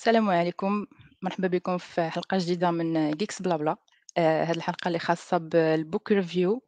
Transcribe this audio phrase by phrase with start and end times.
[0.00, 0.86] السلام عليكم.
[1.22, 3.76] مرحبا بكم في حلقة جديدة من Geeks BlaBla
[4.18, 6.62] آه، هاد الحلقة اللي خاصة بال book review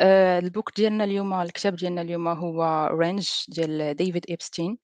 [0.00, 4.78] آه، ال book ديالنا اليوم الكتاب ديالنا اليوم هو Range ديال ديفيد إبستين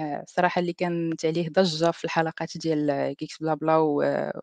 [0.00, 3.76] آه، صراحة اللي كانت عليه ضجة في الحلقات ديال Geeks BlaBla وال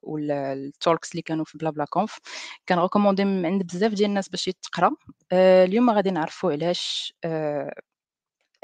[0.03, 2.17] talks اللي كانوا في BlaBla Conf
[2.65, 4.91] كان recommandé من عند بزاف ديال الناس باش يتقرأ.
[5.33, 7.13] اليوم غادي نعرفوا علاش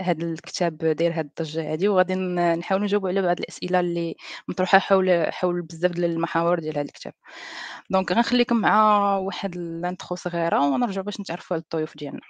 [0.01, 4.15] هذا الكتاب داير هاد الضجة هادي وغادي نحاولوا نجاوبوا على بعض الأسئلة اللي
[4.47, 7.13] مطروحة حول حول بزاف ديال المحاور ديال هذا الكتاب.
[7.89, 12.21] donc غنخليكم مع واحد l'intro صغيرة ونرجعوا باش نتعرفوا على الضيوف ديالنا.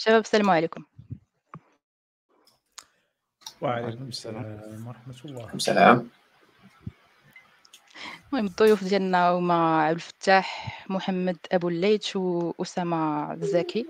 [0.00, 0.84] شباب السلام عليكم.
[3.60, 5.54] وعليكم السلام ورحمة الله.
[5.54, 6.08] السلام.
[8.32, 10.46] المهم الضيوف ديالنا هما عبد الفتاح
[10.90, 13.86] محمد أبو الليث واسامه الزكي.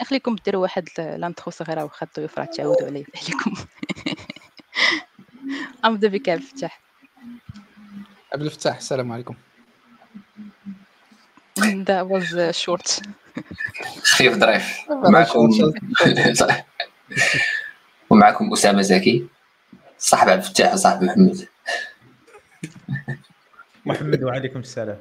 [0.00, 3.54] نخليكم ديروا واحد لانترو صغيرة واخا الضيوف راه تعودوا علي عليكم.
[5.84, 6.80] ابدا بك عبد الفتاح.
[8.32, 9.34] عبد الفتاح السلام عليكم.
[11.88, 13.00] that was short.
[14.02, 15.50] خفيف ظريف معكم
[18.10, 19.26] ومعكم أسامة زكي
[19.98, 21.48] صاحب عبد الفتاح وصاحب محمد.
[23.86, 24.98] محمد وعليكم السلام.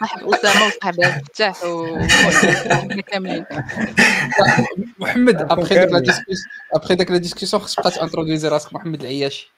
[0.00, 1.60] صاحب أسامة وصاحب عبد الفتاح
[3.06, 3.44] كاملين
[4.98, 6.38] محمد après داك la discussion
[6.74, 9.52] après داك la discussion خصك تبقى ت introduisez راسك محمد العياشي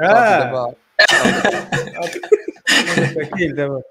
[0.00, 0.74] آه.
[3.16, 3.82] أكيد دابا.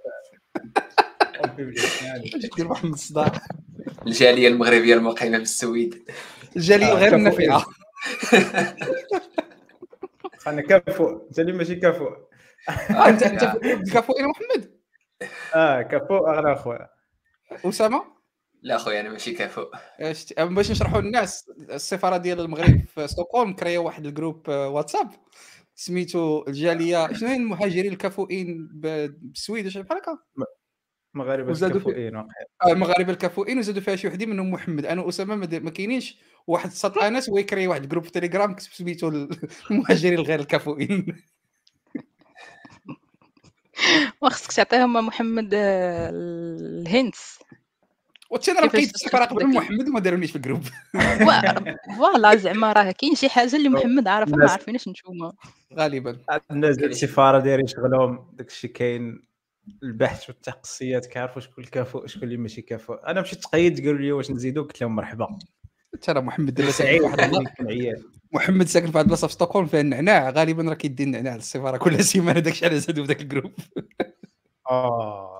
[2.57, 3.31] دير محمد الصداع
[4.07, 6.09] الجالية المغربية المقيمة بالسويد
[6.55, 7.65] الجالية غير النافعه
[10.47, 12.07] أنا كفو اللي ماشي كفو
[13.07, 13.43] انت أنت
[13.93, 14.79] كفو إلى محمد.
[15.55, 16.87] آه كفو اغلى أخويا.
[17.65, 18.03] أسامة؟
[18.61, 19.65] لا خويا أنا ماشي كفو
[20.39, 25.09] باش نشرحوا للناس السفارة ديال المغرب في ستوكهولم كريا واحد ال groupe واتساب.
[25.79, 27.13] سميتو الجالية.
[27.13, 30.17] شنو هي المهاجرين الكفؤين بالسويد؟ ولا بحال هكا.
[31.13, 32.27] مغاربة الكفؤين آه
[32.67, 34.85] المغاربه الكفؤين وزادوا فيها شي وحدين منهم محمد.
[34.85, 36.19] أنا وأسامة ما كاينينش.
[36.47, 37.89] واحد سط آنس هو يكري واحد.
[37.89, 39.09] جروب في تيليجرام سميتو
[39.71, 41.05] المهاجرين الغير الكفؤين
[44.21, 47.39] وخصك تعطيهم محمد الهنس
[48.29, 50.63] وانت أنا لقيت السفاره قبل محمد وما دارونيش في الجروب
[51.97, 55.31] voilà زعما راه كاين شي حاجة اللي محمد عارفها ما عارفينش نتوما
[55.73, 56.17] غالبا.
[56.51, 59.23] الناس ديال السفاره دايرين شغلهم داكشي كاين
[59.83, 64.31] البحث والتقصيات كيعرفوا شكون الكفؤ شكون اللي ماشي كفؤ أنا مشيت تقيد قالوا لي واش
[64.31, 65.39] نزيدو قلت لهم مرحبا.
[66.01, 67.31] ترى محمد دابا سعيد واحد
[68.33, 70.29] محمد ساكن في واحد البلاصة في ستوكهولم فيها النعناع.
[70.29, 73.51] غالبا راه كيدي النعناع للسفاره كل سيمانة داكشي على زادو في ذاك ال groupe
[74.69, 75.38] آه.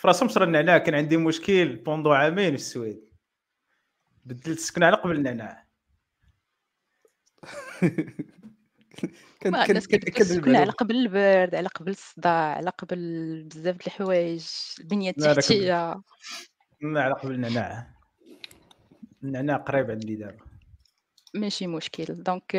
[0.00, 1.76] في راسهم صرا النعناع كان عندي مشكل.
[1.76, 3.00] pendant عامين في السويد.
[4.24, 5.66] بدلت السكن على قبل النعناع.
[9.40, 12.98] كان كان كان على قبل البرد على قبل الصداع على قبل
[13.42, 14.46] بزاف د الحوايج.
[14.80, 16.02] البنية التحتية.
[16.82, 17.94] على قبل النعناع.
[19.22, 20.44] النعناع قريب عندي دابا.
[21.34, 22.04] ماشي مشكل.
[22.04, 22.56] donc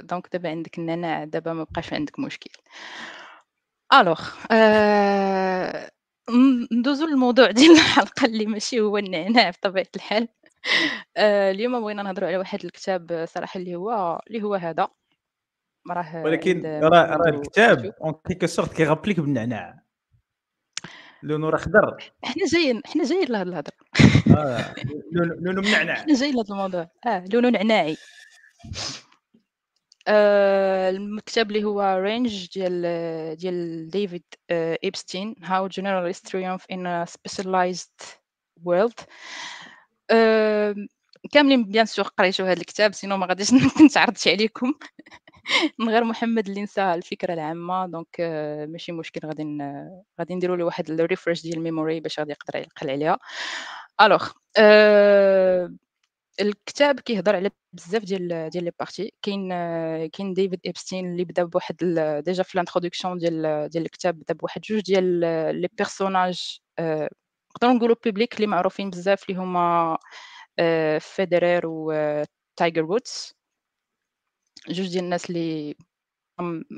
[0.00, 2.50] donc دابا عندك النعناع دابا ما بقاش عندك مشكل.
[3.92, 5.90] alors آه...
[6.72, 10.28] ندوزو للموضوع ديال الحلقة اللي ماشي هو النعناع بطبيعة الحال.
[11.16, 14.88] آه اليوم بغينا نهضروا على واحد الكتاب صراحة اللي هو اللي هو هذا.
[15.90, 19.82] راه ولكن راه راه الكتاب en quelque sorte كيغابليك بالنعناع.
[21.22, 22.12] لونو راه خضر.
[22.24, 23.74] حنا جايين حنا جايين لهاد الهضرة.
[24.36, 24.74] آه
[25.40, 25.94] لونو منعناع.
[25.94, 26.88] حنا جايين لهاد الموضوع.
[27.06, 27.96] آه لونو نعناعي.
[28.66, 29.09] آه
[30.08, 34.78] الكتاب اللي هو Range ديال ديال ديفيد آه
[35.68, 38.06] Generalists Triumph in a Specialized
[38.64, 39.04] World.
[40.10, 40.74] آه
[41.32, 43.50] كاملين bien sûr قريتو هذا الكتاب sinon ما غاديش
[43.86, 44.74] نتعرضش عليكم.
[45.78, 48.20] من غير محمد اللي نسى الفكرة العامة donc
[48.68, 49.44] ماشي مشكل غادي
[50.20, 53.18] غادي نديروا له واحد refresh ديال ال memory باش غادي يقدر يعقل عليها.
[54.00, 54.30] alors
[56.40, 59.12] الكتاب كيهضر على بزاف ديال ديال les parties.
[59.22, 59.48] كاين
[60.08, 61.76] كاين ديفيد إبستين اللي بدا بواحد
[62.24, 65.20] déjà في ال introduction ديال ديال الكتاب بدا بواحد جوج ديال
[65.60, 66.58] les personnages
[67.50, 69.98] نقدروا نقولوا publics اللي معروفين بزاف اللي هما
[71.00, 71.92] فيدرير و
[72.56, 73.34] تايجر وودز
[74.68, 75.76] جوج ديال الناس اللي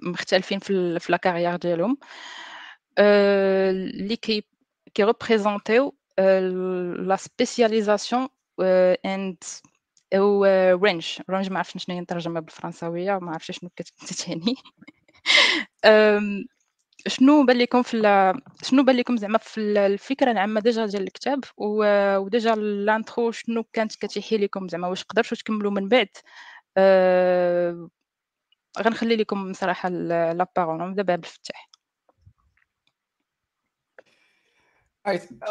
[0.03, 1.99] مختلفين في في la carrière ديالهم.
[2.99, 4.45] اللي كي
[4.95, 5.97] كي représenter
[6.99, 8.29] يو la spécialisation
[9.05, 9.45] and
[10.15, 10.45] أو
[10.85, 14.55] range range ما عرفتش شنو هي الترجمة بالفرنساوية ما عرفتش شنو كتعني
[17.07, 17.97] شنو بان لكم في
[18.63, 23.97] شنو بان لكم زعما في الفكرة العامة déjà ديال الكتاب و déjà l'intro شنو كانت
[23.97, 26.09] كتيحي لكم زعما واش قدرتوا تكملوا من بعد؟
[26.77, 27.89] أه...
[28.81, 31.69] غنخلي لكم صراحة la parole نبدا بعبد الفتاح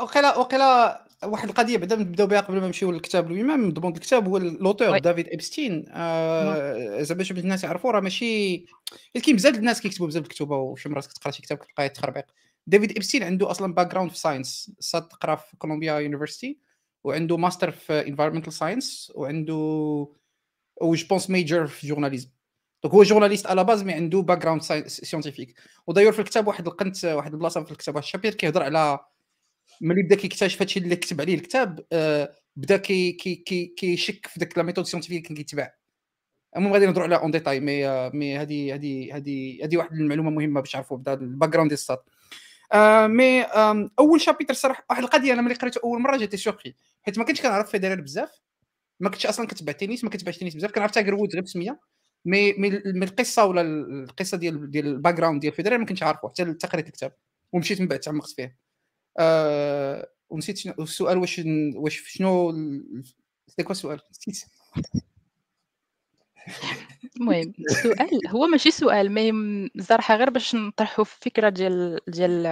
[0.02, 4.38] وقيلا وقيلا واحد القضية بعدا نبداو بها قبل ما نمشيو للكتاب lui-même ضمن الكتاب هو
[4.38, 8.58] l'auteur دافيد ابستين آه زعما باش الناس يعرفوا راه ماشي
[9.24, 12.26] كاين بزاف الناس كيكتبوا بزاف الكتب وشي مرات كتقرأ شي كتاب كتلقاه تخربيق
[12.68, 16.60] دافيد ابستين عنده أصلا background في science صاد تقرأ في Columbia University
[17.04, 19.54] وعنده ماستر في environmental science وعنده
[20.82, 22.30] و je pense major في journalism
[22.84, 25.56] donc هو journaliste à la base mais عنده background scientifique
[25.88, 29.00] و d'ailleurs في الكتاب واحد القنت واحد البلاصة في الكتاب واحد chapitre كيهضر على
[29.82, 34.40] ملي بدا كيكتشف هادشي اللي كتب عليه الكتاب آه بدا كي كي كي كيشك في
[34.40, 35.72] ديك la méthode scientifique اللي كان كيتبع
[36.58, 40.62] المهم غادي نهضروا على en détail mais mais هذه هذه هذه هذه واحد المعلومة مهمة
[40.62, 42.10] باش تعرفوا بدا ال background ديال السطات
[42.74, 46.76] آه mais آه أول chapitre صراحة واحد القضية أنا ملي قريته أول مرة جاتي surprise
[47.04, 48.42] حيت ما كنتش كنعرف فيدرير بزاف.
[49.00, 51.80] ما كنتش أصلا كتبع تنس ما كتبعش تنس بزاف كنعرف تايجر وود غير بسمية.
[52.26, 52.68] مي مي
[53.06, 57.14] القصة ولا القصة ديال ديال ال background ديال فيدرر ما كنتش عارفه حتى قريت الكتاب
[57.54, 58.58] ومشيت من بعد تعمقت فيه.
[59.20, 61.42] آه ونسيت شنو السؤال واش
[61.76, 62.52] واش شنو
[63.48, 64.46] c'était quoi السؤال نسيت.
[67.18, 72.48] المهم السؤال هو ماشي سؤال mais صراحة غير باش نطرحوا فكرة ديال ديال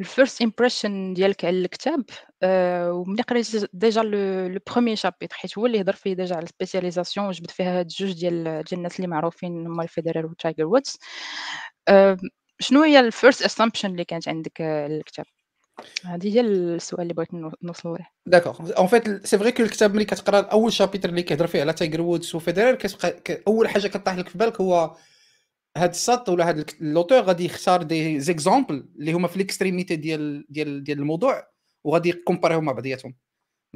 [0.00, 2.04] ال first impression ديالك على الكتاب
[2.42, 6.50] أه وملي قريت déjà le premier chapitre حيت هو اللي هضر فيه déjà على ال
[6.50, 10.98] spécialisation وجبت فيها هاد جوج ديال ديال الناس اللي معروفين هما الفيدرر وتايجر وودز
[11.88, 12.16] أه
[12.60, 15.26] شنو هي ال first assumption اللي كانت عندك الكتاب
[16.04, 17.28] هذه هي السؤال اللي بغيت
[17.62, 21.46] نوصل له d'accord en fait c'est vrai que الكتاب ملي كتقرا اول chapitre اللي كيهضر
[21.46, 24.96] فيه على تايجر وودز وفيدرر كتبقى اول حاجة كطيح لك في بالك هو
[25.76, 30.46] هاد السط ولا هاد l'auteur غادي يختار des exemples اللي هما في ال extrémité ديال
[30.48, 31.48] ديال ديال الموضوع
[31.84, 33.14] وغادي يكومباريهم مع بعضياتهم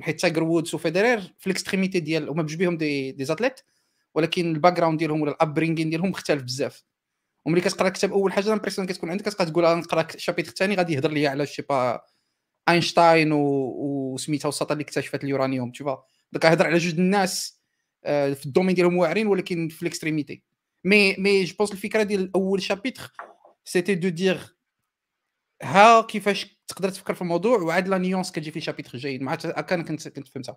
[0.00, 3.60] حيت تايجر وودز وفيدرر في ال extrémité ديال هما بجوج بهم des des athlètes
[4.14, 6.84] ولكن ال background ديالهم ولا ال upbringing ديالهم مختلف بزاف.
[7.44, 10.74] وملي كتقرا الكتاب أول حاجة ال impression كتكون عندك كتبقى تقول نقرأ ال chapitre الثاني
[10.74, 12.00] غادي يهضر لي على je sais pas
[12.68, 15.88] أينشتاين وسميتها وسطا اللي اكتشفت اليورانيوم تشوف
[16.32, 17.60] donc يهضر على جوج الناس
[18.04, 20.42] آه، في ال domaine ديالهم واعرين ولكن في ال extrémité
[20.84, 23.12] mais mais je pense الفكرة ديال أول chapitre
[23.64, 24.56] c'était de dire
[25.62, 29.84] ها كيفاش تقدر تفكر في الموضوع وعاد la nuance كتجي في chapitre جيد مع كان
[29.84, 30.56] كنت كنت فهمتها.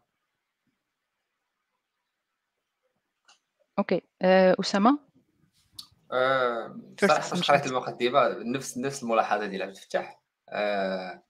[3.80, 5.00] Okay اسامه
[7.02, 11.24] صراحة فاش قريت المقدمه نفس نفس الملاحظة ديال عبد الفتاح أه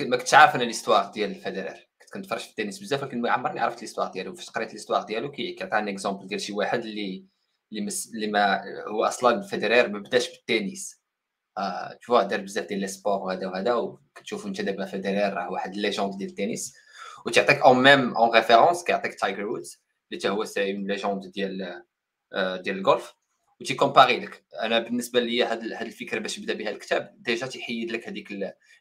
[0.00, 1.88] ما كنتش عارف أنا l'histoire ديال الفدرر.
[2.00, 4.34] كنت كنتفرج في التنس بزاف ولكن ما عمرني عرفت l'histoire ديالو.
[4.34, 7.26] فاش قريت l'histoire ديالو كيعطيني exemple ديال شي واحد اللي
[7.72, 8.10] اللي, مس...
[8.14, 11.02] اللي ما هو أصلا فدرر ما بداش بالتنس.
[11.58, 15.76] آه تشوف دار بزاف ديال les sports وهذا وهذا وكتشوف أنت دابا فدرر راه واحد
[15.76, 16.74] légende ديال التنس.
[17.26, 21.82] وتعطيك en même une référence كيعطيك تايجر وودز اللي حتى هو une légende ديال
[22.32, 23.14] آه ديال الجولف
[23.64, 24.44] وتيكومباري لك.
[24.62, 28.28] أنا بالنسبة لي هاد الفكرة باش يبدا بها الكتاب déjà تيحيد لك هذيك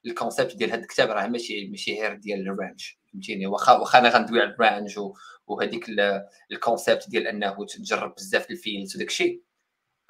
[0.05, 3.99] ال concept ديال هاد الكتاب راه ماشي ماشي غير ديال ال Range فهمتيني؟ واخا واخا
[3.99, 5.00] أنا غندوي على ال Range
[5.47, 5.85] وهذيك
[6.51, 9.41] ال concept ديال أنه تجرب بزاف ال fields وداك الشيء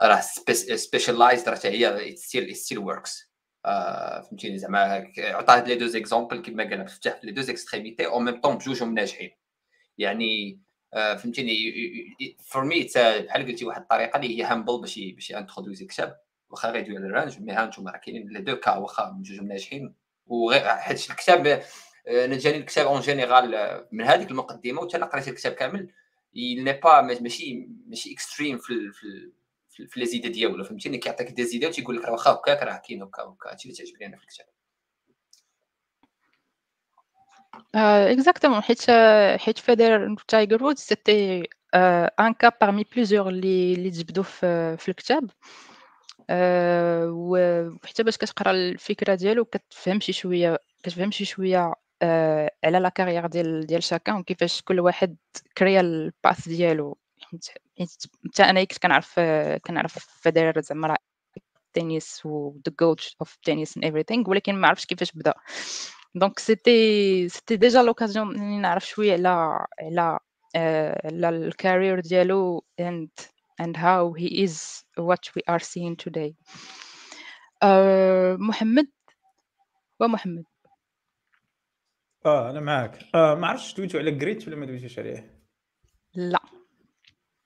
[0.02, 0.22] راه
[0.76, 7.20] specialized راه هي still still works فهمتيني؟ زعما عطاه les deux exemples كما قال فتح
[7.24, 9.32] les deux extrémités au même temps بجوجهم ناجحين.
[9.98, 10.60] يعني
[10.94, 11.74] فهمتيني؟
[12.44, 16.20] for me بحال قلتي واحد الطريقة اللي هي humble باش باش انترودوزي الكتاب
[16.50, 19.42] واخا غيدوي على ال Range mais ها أنتم راه كاينين les deux cas واخا جوج
[19.42, 19.94] ناجحين
[20.62, 21.48] حيت الكتاب
[22.08, 25.90] آه، أنا جاني الكتاب en général آه، من هذيك المقدمة وحتى قريت الكتاب كامل
[26.36, 31.46] il n'est pas ماشي ماشي extrême في في في les idées ديالو فهمتيني؟ كيعطيك des
[31.46, 34.24] idées وتيقول لك راه واخا هكاك راه كاين هكا هكا هادشي اللي تعجبني أنا في
[34.24, 34.46] الكتاب.
[37.76, 38.82] exactement حيت
[39.38, 41.48] حيت فيدرر تايجر وودز c'était
[42.20, 45.30] un cas parmi plusieurs اللي اللي تجبدوا في في الكتاب
[47.10, 53.28] وحتى باش كتقرا الفكرة ديالو كتفهم شي شوية كتفهم شي شوية آه، على la carrière
[53.28, 55.18] ديال ديال chacun وكيفاش كل واحد
[55.58, 59.20] كريا ال path ديالو حتى أنا كنت كنعرف
[59.66, 60.98] كنعرف فيدرر زعما راه
[61.78, 65.34] التنس و the GOAT of التنس and everything ولكن ما عرفتش كيفاش بدا
[66.16, 70.20] donc c'était c'était déjà l'occasion اني نعرف شوية على على
[70.56, 73.26] على ال carrière ديالو and
[73.62, 76.34] and how he is what we are seeing today.
[77.64, 78.88] Uh, محمد
[80.00, 80.44] ومحمد
[82.26, 83.00] آه أنا معاك.
[83.16, 85.44] آه ما عرفتش دويتو على Grit ولا ما دويتوش عليه.
[86.14, 86.40] لا.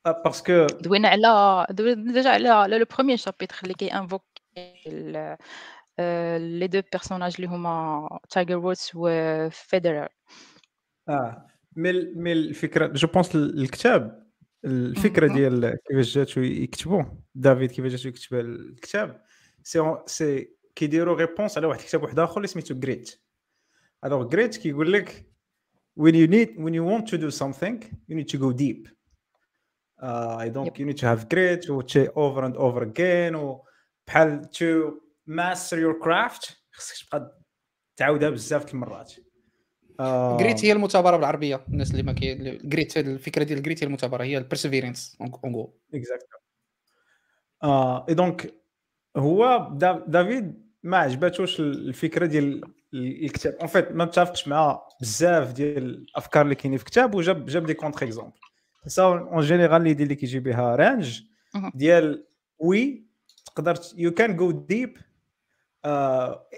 [0.06, 3.94] آه parce que دوينا على دوينا déjà على le premier chapitre اللي كي
[6.00, 10.08] évoque les deux personnages اللي هما تايجر وودز وفيدرر
[11.10, 14.28] آه مي مي الفكرة je pense الكتاب
[14.66, 17.04] الفكرة ديال كيفاش جاتو يكتبوا
[17.36, 19.22] دافيد كيفاش جاتو يكتب الكتاب
[19.64, 23.22] سي سي كيديروا réponse على واحد الكتاب واحد اخر اللي سميتو Grit
[24.06, 25.28] alors Grit كيقول لك
[26.00, 27.76] when you need when you want to do something
[28.08, 28.88] you need to go deep.
[30.00, 30.78] Uh, I don't yep.
[30.80, 31.82] you need to have grit و
[32.16, 33.64] over and over again و
[34.08, 37.40] بحال to master your craft خصك تبقى
[37.96, 39.14] تعاودها بزاف المرات.
[40.40, 44.38] grit هي المثابرة بالعربية الناس اللي ما كي grit الفكرة ديال grit هي المثابرة هي
[44.38, 46.40] ال perseverance اون جو exactly
[48.10, 48.54] et donc
[49.18, 49.70] هو
[50.08, 52.62] دافيد ما عجباتوش الفكرة ديال
[52.94, 53.54] الكتاب.
[53.54, 57.74] en fait ما متفقش مع بزاف ديال الأفكار اللي كاينين في الكتاب وجاب جاب des
[57.74, 58.34] contre exemples
[58.88, 61.22] ça en général اللي اللي كيجي بها Range
[61.74, 62.28] ديال
[62.60, 63.08] oui
[63.46, 64.98] تقدر you can go deep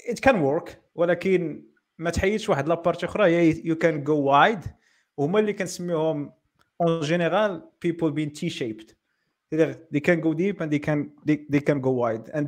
[0.10, 1.66] it can work ولكن
[1.98, 4.60] ما تحيدش واحد la partie أخرى هي you can go wide
[5.18, 6.34] وهما اللي كنسميوهم
[6.82, 8.92] en général people being T-shaped
[9.96, 12.30] they can go deep and they can they, they can go wide.
[12.34, 12.48] And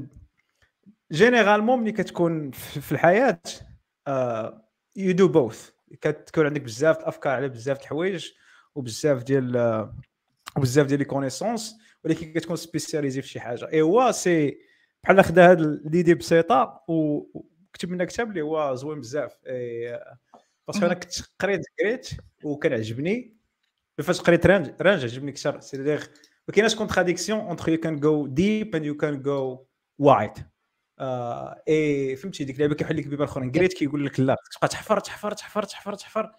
[1.12, 3.42] généralement ملي كتكون في الحياة
[4.96, 5.70] you do both
[6.02, 8.32] كتكون عندك بزاف الافكار على بزاف الحوايج
[8.76, 9.90] وبزاف ديال
[10.58, 13.70] وبزاف ديال les connaissances ولكن كتكون spécialisé في شي حاجة.
[13.74, 14.58] اي هو سي
[15.04, 19.38] بحال خدا هاد l'idée بسيطة وكتب منها كتاب اللي هو زوين بزاف.
[20.68, 22.10] parce que أنا كنت قريت قريت
[22.44, 23.38] وكان عجبني
[24.04, 26.00] فاش قريت Range Range عجبني أكثر c'est-à-dire
[26.48, 29.66] ما كايناش contradiction entre you can go deep and you can go
[30.00, 30.32] وايد
[31.68, 33.52] إي فهمتي؟ ديك اللعبة كيحل لك بيبان أخرين.
[33.52, 36.32] Grit كيقول لك لا تبقى تحفر تحفر تحفر تحفر تحفر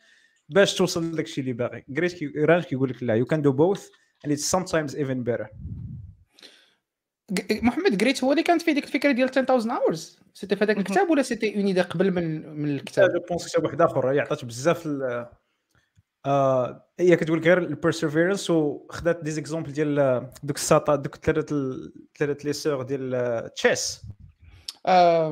[0.48, 1.84] باش توصل لك الشيء اللي باغي.
[1.88, 3.88] Grit كي Range كيقول لك لا you can do both
[4.26, 5.46] and it's sometimes even better.
[7.50, 11.10] محمد Grit هو اللي كانت فيه ديك الفكرة ديال 10000 hours c'était في هذاك الكتاب
[11.10, 14.44] ولا c'était une idée قبل من من الكتاب؟ je pense كتاب واحد آخر هي عطات
[14.44, 14.88] بزاف
[16.26, 21.76] آه هي كتقول غير ال persévérance وخدات des exemples ديال دوك الساطا دوك ثلاثة
[22.18, 24.02] ثلاثة لي سور ديال chess
[24.86, 25.30] آه.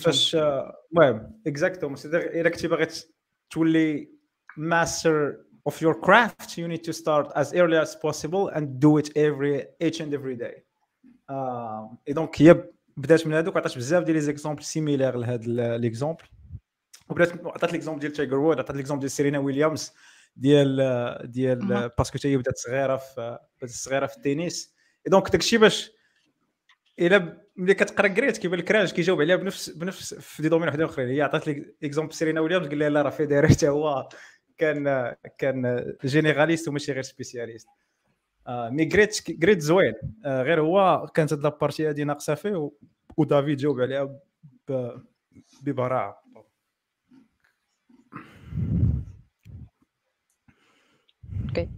[0.00, 2.86] فاش المهم exactement إلا كنتي باغي
[3.50, 4.10] تولي
[4.56, 5.36] master
[5.68, 9.54] of your craft you need to start as early as possible and do it every
[9.80, 10.64] each and every day.
[12.08, 12.64] et donc هي
[12.96, 16.24] بدات من هذوك عطات بزاف ديال les exemples similaires لهذا l'exemple
[17.08, 19.92] وبدات عطات l'exemple ديال تايجر وود عطات l'exemple ديال سيرينا ويليامز
[20.36, 24.74] ديال ديال باسكو هي بدات صغيره في بدات صغيره في التنس
[25.06, 25.90] donc داكشي باش
[26.98, 30.84] الا ملي كتقرا Grit كيبان لك راجل كيجاوب عليها بنفس بنفس في des domaines وحدين
[30.84, 34.08] اخرين هي عطات لك exemple سيرينا ويليامز قال لها لا راه فيدرر حتى هو
[34.60, 37.68] كان كان généraliste وماشي غير spécialiste.
[38.46, 39.94] آه mais Grit Grit زوين.
[40.24, 42.70] آه غير هو كانت هاد la partie هادي ناقصة فيه
[43.16, 44.20] ودافيد جاوب عليها
[45.62, 46.22] ببراعة.
[51.48, 51.68] okay.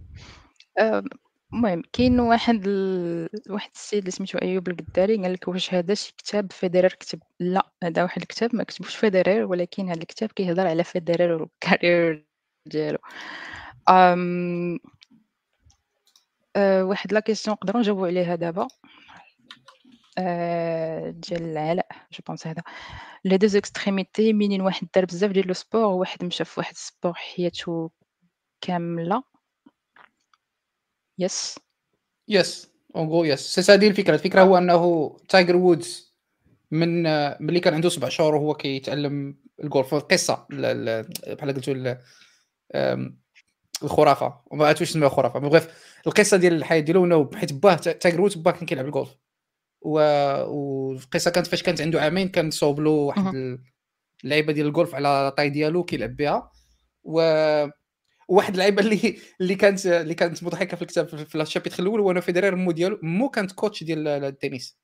[1.53, 3.29] المهم كاين واحد ال...
[3.49, 7.71] واحد السيد اللي سميتو أيوب القداري قال لك واش هذا شي كتاب فيدرر كتب؟ لا
[7.83, 12.32] هذا واحد الكتاب ما كتبوش فيدرر ولكن هذا الكتاب كيهضر على فيدرر وال carrière
[12.65, 12.97] ديالو.
[13.89, 14.79] أم...
[16.55, 18.67] أه واحد لا question نقدروا نجاوبوا عليها دابا.
[20.17, 22.63] أه ديال علاء je pense هذا.
[23.25, 26.80] les deux extrémités منين واحد دار بزاف ديال le sport وواحد مشى في واحد ال
[26.80, 27.91] sport حياته
[28.61, 29.23] كاملة.
[31.19, 31.59] يس
[32.27, 36.13] يس اون جو يس سي هذه الفكرة الفكرة هو انه تايجر وودز
[36.71, 37.03] من
[37.45, 41.95] ملي كان عنده سبع شهور وهو كيتعلم الجولف القصة بحال قلتوا
[43.83, 44.41] الخرافة.
[44.45, 45.63] وما عرفتش نسميها خرافه بغيت
[46.07, 49.15] القصة ديال الحياة ديالو انه حيت باه وودز باه كان كيلعب الجولف
[49.81, 49.99] و...
[50.45, 53.59] والقصة كانت فاش كانت عنده عامين كان صوب له واحد
[54.23, 56.51] اللعيبة ديال الجولف على taille ديالو كيلعب بها.
[57.03, 57.21] و
[58.27, 62.11] واحد اللعيبة اللي اللي كانت اللي كانت مضحكة في الكتاب في ال chapitre الأول هو
[62.11, 64.77] انه فيدرر مو ديالو مو كانت coach ديال التنس.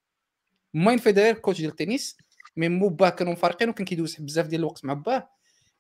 [0.74, 2.18] ماين فيدرر coach ديال التنس
[2.58, 5.30] mais مو باه كانوا مفارقين وكان كيدوز بزاف ديال الوقت مع باه.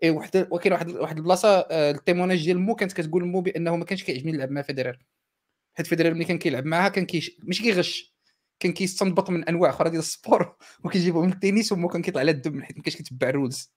[0.04, 3.76] اي واحد وكاين واحد واحد البلاصة آه، ال témoignage ديال مو كانت كتقول مو بأنه
[3.76, 5.06] ما كانش كيعجبني نلعب مع فيدرر
[5.78, 8.16] حيت فيدرر ملي كان كيلعب معاها كان كيش ماشي كيغش
[8.60, 12.32] كان كيستنبط من أنواع أخرى ديال ال sport وكيجيبهم من التنس ومو كان كيطلع على
[12.32, 13.74] الدم حيت ما كانش كيتبع ال rules.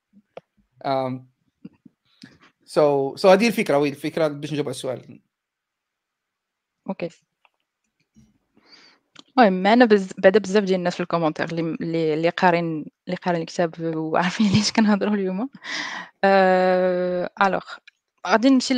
[2.64, 5.20] so so هذه الفكرة oui الفكرة باش نجاوب على السؤال.
[6.88, 7.08] okay
[9.38, 10.12] المهم معنا بز...
[10.18, 15.14] بزاف ديال الناس في les commentaires اللي اللي قارين اللي قارين الكتاب وعارفين علاش كنهضروا
[15.14, 15.50] اليوم.
[16.24, 17.30] أه...
[17.42, 17.64] alors
[18.26, 18.74] غادي نمشي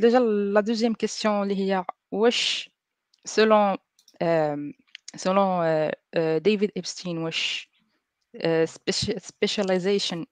[0.00, 2.70] déjà la deuxième question اللي هي واش
[3.24, 3.76] selon
[5.16, 7.70] selon ديفيد ايبستين واش
[9.18, 10.26] specialization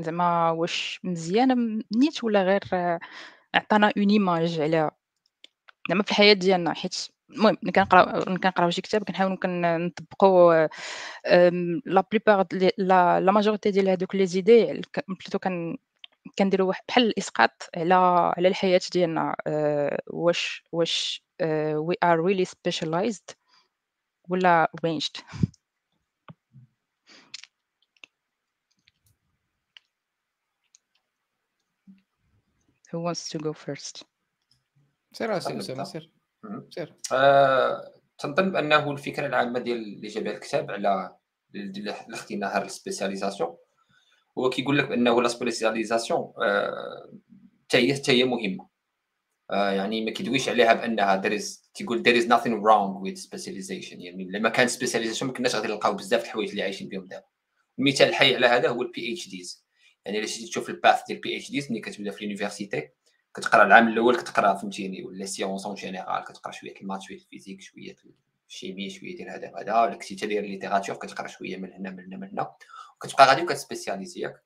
[0.00, 1.54] زعما واش مزيانه
[1.96, 2.60] نيت ولا غير
[3.54, 4.90] عطانا une image على
[5.88, 10.68] زعما في الحياة ديالنا حيت المهم ملي كنقراو كنقراو شي كتاب كنحاولوا كنطبقوا
[11.86, 12.46] la plupart
[12.78, 14.64] la la majorité ديال هذوك les idées
[15.08, 15.76] plutôt كان
[16.38, 17.94] كنديروا واحد بحال الإسقاط على
[18.36, 19.36] على الحياة ديالنا
[20.06, 21.24] واش واش
[21.74, 23.30] we are really specialized
[24.28, 25.22] ولا ranged
[32.90, 34.04] Who wants to go first?
[35.12, 36.10] سير سير سير
[37.12, 41.16] آه، تنظن بأنه الفكرة العامه ديال اللي جاب الكتاب على
[41.54, 43.56] الاختناء السبيسياليزاسيون.
[44.38, 46.32] هو كيقول لك بأنه لا سبيسياليزاسيون
[47.64, 48.68] حتى هي حتى هي مهمة.
[49.50, 53.96] آه، يعني ما كيدويش عليها بأنها is تيقول there is nothing wrong with specialization.
[53.98, 57.24] يعني لما كان specialization ما كناش غادي نلقاو بزاف الحوايج اللي عايشين بهم دابا.
[57.78, 59.64] المثال الحي على هذا هو ال PhDs
[60.04, 62.88] يعني إلا شتي تشوف ال path ديال ال PhDs ملي كتبدا في ال université
[63.34, 67.23] كتقرا العام الأول كتقرا فهمتيني ولا science en général كتقرا شوية ال maths شوية ال
[67.23, 67.96] physique شوية
[68.48, 72.04] ال chimie شوية ديال هذا وهذا ولا كنتي تدير littérature كتقرا شوية من هنا من
[72.04, 72.54] هنا من هنا
[72.96, 74.42] وكتبقى غادي وكت spécialiser ياك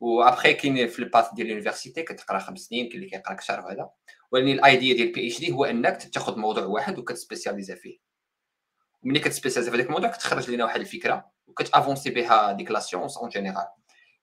[0.00, 3.60] وأبخي كاين في ال path ديال ال université كتقرا خمس سنين كاين اللي كيقرا أكثر
[3.60, 3.90] وهذا.
[4.32, 7.98] ولكن ال idea ديال ال PhD هو إنك تاخذ موضوع واحد وكت spécialiser فيه.
[9.02, 12.80] وملي كت spécialiser في هذاك الموضوع كتخرج لنا واحد الفكرة وكت avancer بها ديك la
[12.80, 13.66] science en général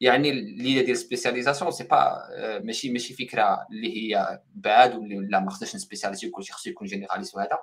[0.02, 2.30] يعني اللي ديال spécialisation c'est pas
[2.64, 7.36] ماشي ماشي فكرة اللي هي بعاد ولا ما خصناش ن spécialiser وكلشي خصو يكون généraliste
[7.36, 7.60] وهذا.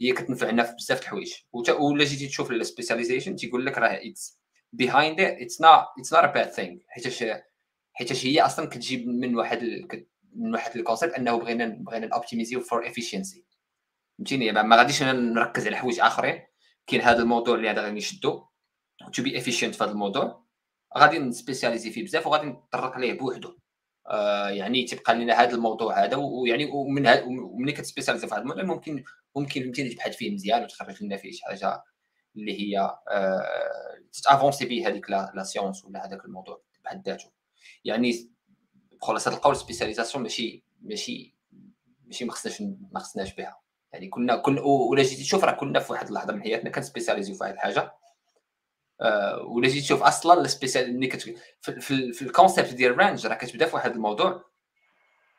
[0.00, 1.32] هي كتنفعنا في بزاف د الحوايج.
[1.52, 4.40] ولا جيتي تشوف ال specialization تيقول لك راه it's
[4.72, 7.24] behind it's not it's not a bad thing حيتاش
[7.92, 9.62] حيتاش هي أصلا كتجيب من واحد
[10.36, 13.44] من واحد ال concept أنه بغينا بغينا ن optimiser for efficiency
[14.18, 16.40] فهمتيني؟ ما غاديش نركز على حوايج آخرين.
[16.86, 18.46] كاين هذا الموضوع اللي هذا غادي نشدو.
[19.12, 20.44] to be efficient في هذا الموضوع.
[20.98, 23.58] غادي ن spécialiser فيه بزاف وغادي نطرق ليه بوحدو.
[24.10, 28.64] آه يعني تيبقى لنا هذا الموضوع هذا ويعني ومن وملي كت spécialiser في هذا الموضوع
[28.64, 29.04] ممكن
[29.36, 31.82] ممكن فهمتيني تبحث فيه مزيان وتخرج لنا فيه شي حاجة
[32.36, 32.78] اللي هي
[33.10, 33.42] آه
[34.24, 37.30] ت avancer به هذيك la science ولا هذاك الموضوع بحد ذاته.
[37.84, 38.30] يعني
[39.00, 41.34] بخلاصه القول spécialisation ماشي ماشي
[42.06, 43.60] ماشي ما خصناش ما خصناش بها.
[43.92, 47.29] يعني كنا كنا ولا جيتي تشوف راه كنا في واحد اللحظة من حياتنا كن spécialiser
[47.29, 47.92] و في واحد الحاجة.
[49.46, 51.36] ولا جيت تشوف أصلا ال spécial ملي كت في,
[51.80, 54.44] في, في ال concept ديال range راه كتبدا في واحد الموضوع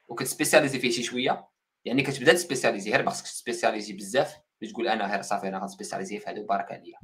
[0.09, 1.47] وكت spécialiser فيه شي شوية.
[1.85, 5.47] يعني كتبدا ت spécialiser غير ما خصكش ت spécialiser بزاف باش تقول أنا غير صافي
[5.47, 6.99] أنا غن spécialiser في هذا وبارك عليا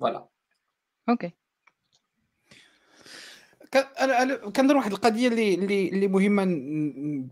[0.00, 0.28] Voilà.
[1.08, 1.32] OK.
[4.56, 6.44] كنظن واحد القضية اللي اللي اللي مهمة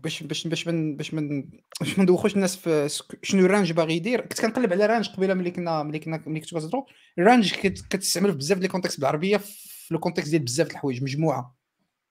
[0.03, 1.41] باش باش باش من باش من
[1.79, 2.89] باش ما ندوخوش الناس في
[3.21, 4.21] شنو ال range باغي يدير.
[4.21, 6.83] كنت كنقلب على range قبيلة ملي كنا ملي كنا ملي كنت كنهضروا
[7.19, 7.53] ال range
[7.89, 11.55] كتستعمل في بزاف ديال ال context بالعربية في le contexte ديال بزاف الحوايج مجموعة.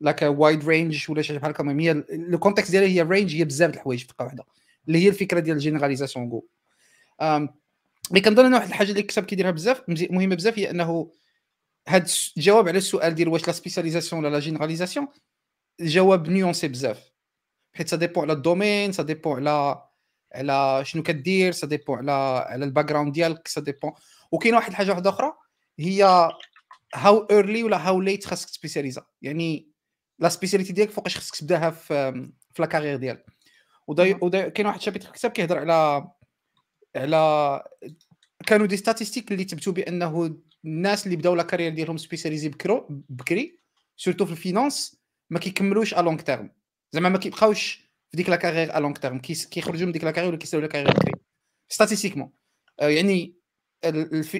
[0.01, 3.75] like wide range ولا شي بحال هكا هي le contexte ديالها هي range هي بزاف
[3.75, 4.45] الحوايج في واحدة.
[4.89, 6.45] اللي هي الفكرة ديال ال généralisation que
[8.11, 11.11] mais كنظن واحد الحاجة اللي الكتاب كيديرها بزاف مهمة بزاف هي أنه
[11.91, 15.09] هاد الجواب على السؤال ديال واش la spécialisation ولا la généralisation
[15.81, 17.11] الجواب nuancé بزاف.
[17.75, 19.85] حيت ça dépend على ال domaine ça dépend على
[20.35, 23.93] على شنو كدير ça dépend على على ال background ديالك ça dépend
[24.33, 25.33] وكاين واحد الحاجة واحدة أخرى
[25.79, 26.31] هي
[26.95, 29.07] how early ولا how late خاصك ت spécialiser.
[29.23, 29.71] يعني
[30.19, 32.13] la spécialité ديالك فوقاش خاصك تبداها في
[32.55, 33.27] في la carrière ديالك.
[33.87, 36.09] ودا كاين واحد ال chapitre في الكتاب كيهضر على
[36.97, 37.63] على
[38.47, 43.59] كانوا des statistiques اللي تبتوا بأنه الناس اللي بداو la carrière ديالهم spécialisés بكرو بكري
[43.97, 46.51] surtout في ال finance ما كيكملوش à long terme
[46.93, 50.29] زعما ما كيبقاوش في ديك la carrière à long terme كيخرجوا من ديك la carrière
[50.29, 51.13] ولا كيسالوا la carrière بكري.
[51.69, 52.33] statistiquement
[52.81, 53.35] يعني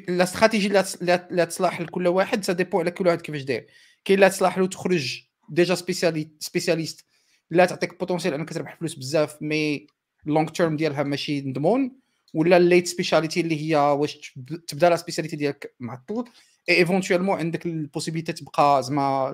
[0.09, 3.67] la stratégie اللي تصلح لكل واحد ça dépend على كل واحد كيفاش داير.
[4.05, 7.07] كاين اللي تصلح له تخرج déjà spécialis spécialiste
[7.51, 9.87] لا تعطيك potentiel أنك تربح فلوس بزاف mais
[10.27, 12.00] long terme ديالها ماشي مضمون
[12.35, 14.39] ولا ال late specialty اللي هي واش
[14.69, 16.31] تبدا la spécialité ديالك مع الطول
[16.69, 19.27] éventuellement عندك ال possibilité تبقى زعما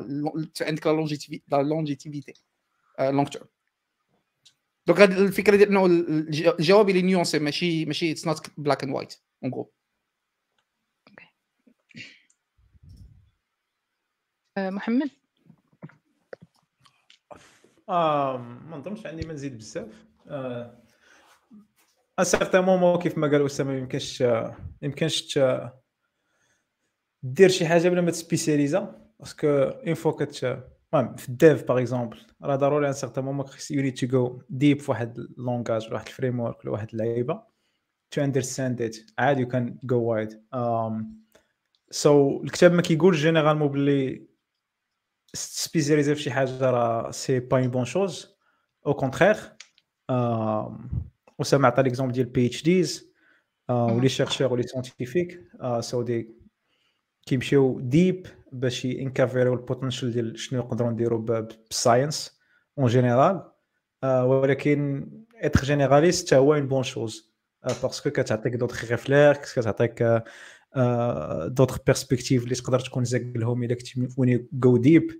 [0.61, 0.93] عندك la
[1.63, 2.35] longévité
[3.01, 3.47] long terme
[4.87, 9.15] donc هذه الفكرة ديال إنه الجواب اللي nuancé ماشي ماشي it's not black and white
[9.45, 9.71] اون جو
[14.59, 15.11] محمد
[17.89, 20.07] آه ما نظنش عندي ما نزيد بزاف.
[20.29, 20.86] آه
[22.19, 24.25] à certain moment كيف ما قال أسامة يمكنش
[24.83, 25.41] يمكنش
[27.23, 30.45] دير شي حاجة بلا ما ت spécialiser parce que une fois كت
[30.95, 34.43] المهم في ال dev par exemple راه ضروري un certain moment خص you to go
[34.51, 37.43] deep في واحد ال langage ولا واحد ال framework ولا واحد اللعيبه
[38.11, 40.43] to understand it عادي you can go wide
[41.91, 44.27] So الكتاب ما كيقولش généralement بلي
[45.35, 48.37] spécialiser في شي حاجة راه c'est pas une bonne chose
[48.87, 49.37] au contraire
[51.41, 53.11] اسامه عطى l'exemple ديال PhDs و les
[53.69, 55.41] chercheurs و les scientifiques
[55.81, 56.31] so they
[57.27, 62.41] كيمشيو deep باش ي uncover يو ال potential ديال شنو نقدروا نديروا بال science
[62.79, 63.51] en général
[64.05, 67.37] ولكن être généraliste هو une bonne chose
[67.83, 70.23] parce que كتعطيك d'autres réflexes كتعطيك
[71.47, 75.11] d'autres perspectives اللي تقدر تكون زاكلهم الا كنتي when you go deep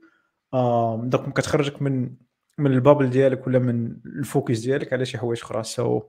[1.03, 2.15] donc كتخرجك من
[2.59, 6.03] من ال bubble ديالك ولا من ال focus ديالك؟ على شي حوايج أخرى so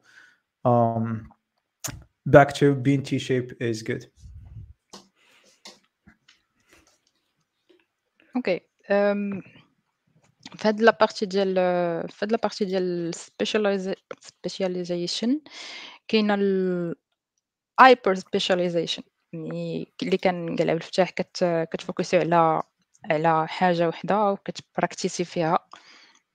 [2.25, 4.03] back to being T-shape is good
[8.35, 8.61] OK
[10.55, 11.55] في هاد la partie ديال
[12.09, 13.11] في هاد la partie ديال
[14.19, 15.41] specialization
[16.07, 22.63] كاينة ال hyper specialization يعني اللي كان قالها بالفتاح كت كت focus ي على
[23.11, 25.59] على حاجة وحده وكت practice ي فيها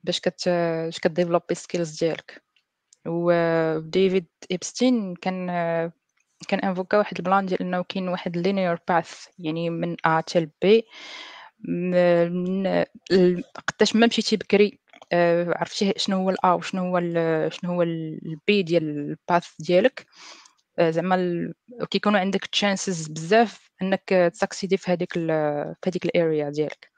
[0.04, 2.42] باش كت باش ك développer skills ديالك.
[3.06, 5.46] وديفيد إيبستين كان
[6.48, 10.48] كان évoqué واحد ال plan ديال إنه كاين واحد linear path يعني من A حتى
[10.62, 10.86] B.
[13.68, 14.78] قداش ما مشيتي بكري
[15.12, 17.00] آه، عرفتي شنو هو ال A وشنو هو
[17.50, 20.06] شنو هو ال B ديال ال path ديالك.
[20.78, 21.52] آه، زعما
[21.90, 26.90] كيكونوا عندك chances بزاف إنك ت succeed ي في هذيك في هذيك ال area ديالك.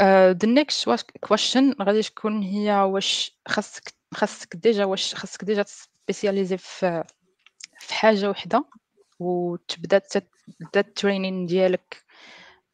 [0.00, 5.70] um the next question غادي تكون هي واش خاصك خاصك déjà واش خاصك déjà ت
[5.70, 7.04] spécialiser في
[7.78, 8.64] في حاجة وحدة
[9.20, 12.04] وتبدا تبدا ال training ديالك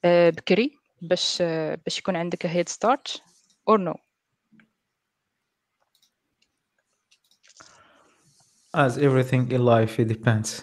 [0.05, 1.43] آه، بكري باش
[1.85, 3.23] باش يكون عندك head start
[3.69, 3.95] or no
[8.77, 10.63] As everything in life it depends.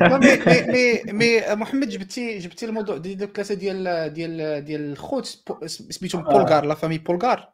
[0.00, 6.64] مي مي مي محمد جبتي جبتي الموضوع ديال الكلاسة ديال ديال ديال الخوت سميتهم بولغار
[6.64, 7.52] la famille بولغار.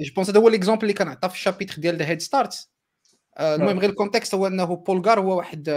[0.00, 2.68] je pense هذا هو l'exemple اللي كان عطى في ال chapitre ديال head start
[3.40, 5.68] المهم غير ال context هو أنه بولغار هو واحد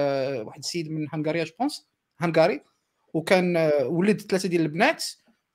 [0.46, 1.88] واحد السيد من هنغاريا je pense
[2.20, 2.62] هنغاري
[3.14, 5.06] وكان ولد ثلاثة ديال البنات.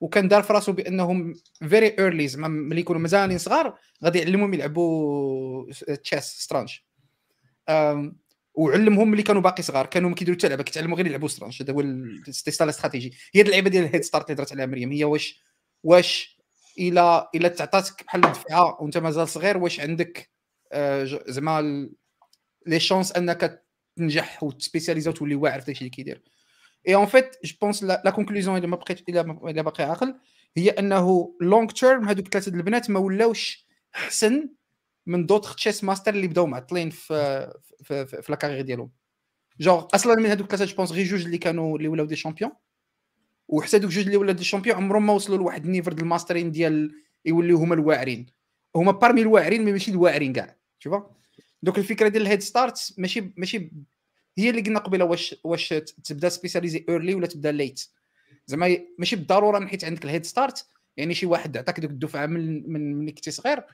[0.03, 1.35] وكان دار في راسو بأنهم
[1.69, 5.73] very early زعما ملي يكونوا مازالين صغار غادي يعلمهم يلعبوا
[6.05, 6.79] chess سطرنج
[8.55, 11.83] وعلمهم ملي كانوا باقي صغار كانوا كيديروا حتى لعبة كيتعلموا غير يلعبوا سطرنج هذا هو
[12.31, 13.13] still strategy.
[13.35, 15.43] هي اللعيبة ديال ال head start اللي درت عليها مريم هي واش
[15.83, 16.39] واش
[16.79, 20.31] إلى إلى تعطاتك بحال الدفعه وأنت مازال صغير واش عندك
[20.73, 21.89] آه، زعما
[22.67, 23.65] les chances أنك
[23.97, 26.23] تنجح وت spécialisa وتولي واعر في داكشي اللي كيدير.
[26.89, 30.15] et en fait je pense la conclusion الا ما بقيت الا باقي عاقل
[30.57, 34.49] هي أنه long term هذوك ثلاثة البنات ما ولاوش أحسن
[35.07, 38.91] من d'autres chess masters اللي بداو معطلين في في, في, في la carrière ديالهم.
[39.61, 42.53] جونغ أصلا من هذوك ثلاثة je pense غير جوج اللي كانوا اللي ولاو des champions
[43.49, 46.51] وحتى دوك جوج اللي ولاو des champions عمرهم ما وصلوا لواحد ال niveau ديال الماسترين
[46.51, 48.27] ديال يوليو هما الواعرين.
[48.77, 51.11] هما parmi الواعرين ماشي الواعرين كاع شوفا
[51.63, 53.73] دوك الفكرة ديال ال head start ماشي ماشي
[54.39, 55.69] هي اللي قلنا قبيلة واش واش
[56.05, 57.87] تبدا spécialisé early ولا تبدا late
[58.47, 60.67] زعما ماشي بالضرورة من حيت عندك ال head start
[60.97, 63.65] يعني شي واحد عطاك ديك الدفعة من من ملي كنتي صغير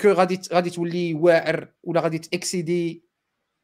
[0.00, 3.04] que غادي غادي تولي واعر ولا غادي ت exceedي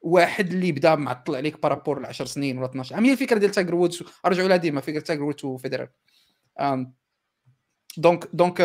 [0.00, 3.38] واحد اللي بدا معطل عليك par rapport ل 10 سنين ولا 12 عام هي الفكرة
[3.38, 5.88] ديال تايجر وودز رجعوا لها ديما فكرة تايجر وودز وفيدرر
[7.96, 8.60] donc donc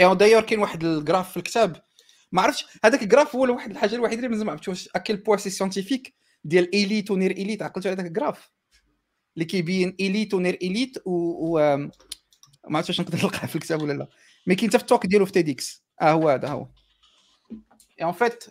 [0.00, 1.82] et d'ailleurs كاين واحد ال graphe في الكتاب
[2.32, 5.16] ما عرفتش هذاك ال graphe هو واحد الحاجة الوحيدة اللي ما عرفتش واش à quel
[5.16, 6.14] point c'est scientifique
[6.46, 8.50] ديال elite و near elite عقلتوا على ذاك ال graphe.
[9.34, 11.76] اللي كيبين elite و near elite و, و...
[12.68, 14.08] ما عرفتش واش نقدر نلقاه في الكتاب ولا لا.
[14.46, 16.68] mais كاين حتى في ال talk ديالو في TEDx آه هو هذا هو.
[18.02, 18.44] en fait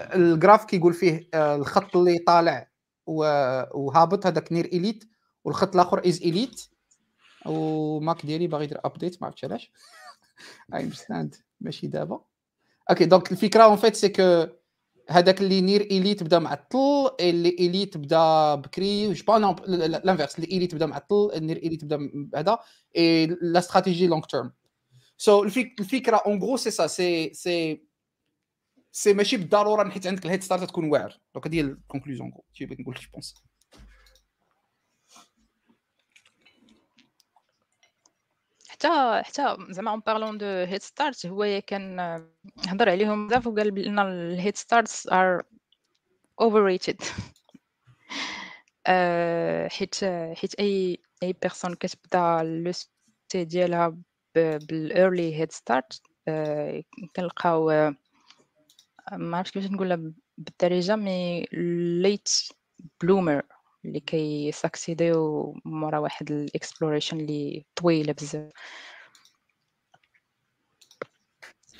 [0.00, 2.70] ال graphe كيقول فيه الخط اللي طالع
[3.06, 5.04] وهابط هذاك near elite
[5.44, 6.62] والخط الآخر is elite
[7.46, 9.72] و Mac ديالي باغي يدير update ما عرفتش علاش.
[10.74, 10.90] اي
[11.60, 12.20] ماشي دابا.
[12.90, 14.46] OK donc الفكرة en fait c'est que
[15.10, 19.56] هذاك اللي near elite بدا معطل اللي elite بدا بكري genre pas
[20.04, 22.58] l'inverse اللي elite بدا معطل near elite بدا هذا
[23.42, 24.52] la stratégie long terme
[25.16, 27.84] so الفكرة اون غرو سي سا سي سي
[28.92, 31.20] سي ماشي بالضرورة حيت عندك ال head start تكون واعر.
[31.34, 33.34] donc هذه هي ال conclusion شي بغيت نقول je pense
[39.22, 42.00] حتى زعما en parlant de head start هو كان
[42.68, 45.42] هضر عليهم بزاف وقال بان ال head starts are
[46.42, 47.04] overrated.
[49.76, 49.94] حيت
[50.34, 52.72] حيت أي أي personne كتبدا لو
[53.32, 53.96] سي ديالها
[54.36, 56.02] بال early head start
[57.16, 57.92] كنلقاو
[59.12, 61.46] ما عرفتش كيفاش نقولها بالدارجه mais
[62.02, 62.28] late
[63.00, 63.42] bloomer
[63.84, 68.52] اللي كي succeedيو مورا واحد ال exploration اللي طويلة بزاف.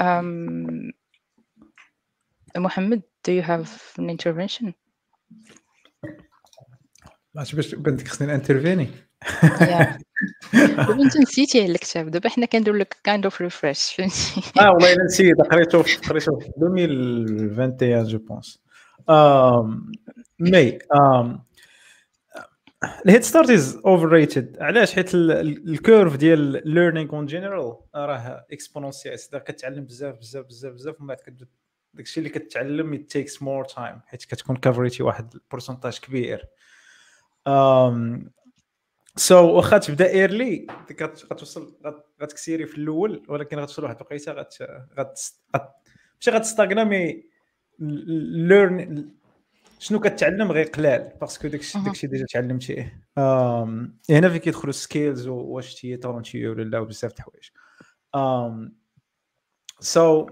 [0.02, 0.92] um,
[2.56, 4.72] محمد do you have an intervention?
[7.36, 8.88] عرفتي باش بنتك خصني intervenir
[10.52, 14.92] دابا انت نسيتي على الكتاب دابا حنا كندير لك kind of refresh فهمتي؟ آه والله
[14.92, 18.58] إلا نسيت قريته قريته في 2021 je pense.
[20.38, 20.78] mais
[23.06, 29.18] ال head start is overrated علاش؟ حيت ال curve ديال learning en général راه exponentielle
[29.38, 31.48] كتعلم بزاف بزاف بزاف بزاف ومن بعد
[31.94, 36.44] داكشي اللي كتعلم it takes more time حيت كتكون coverيتي واحد ال pourcentage كبير.
[37.48, 38.28] Um,
[39.16, 40.66] so so, واخا تبدا early
[41.02, 41.76] غتوصل
[42.22, 44.54] غت accélérer في الأول ولكن غتوصل لواحد الوقيتة غت
[44.98, 45.18] غت
[46.20, 47.24] ماشي غت stagner mais
[47.78, 49.10] learn
[49.84, 53.06] شنو كتعلم غير قلال؟ parce que داكشي داكشي déjà تعلمتيه.
[54.10, 57.50] هنا فين كيدخلوا skills واش t'es talenté ولا لا بزاف د الحوايج.
[59.80, 60.26] so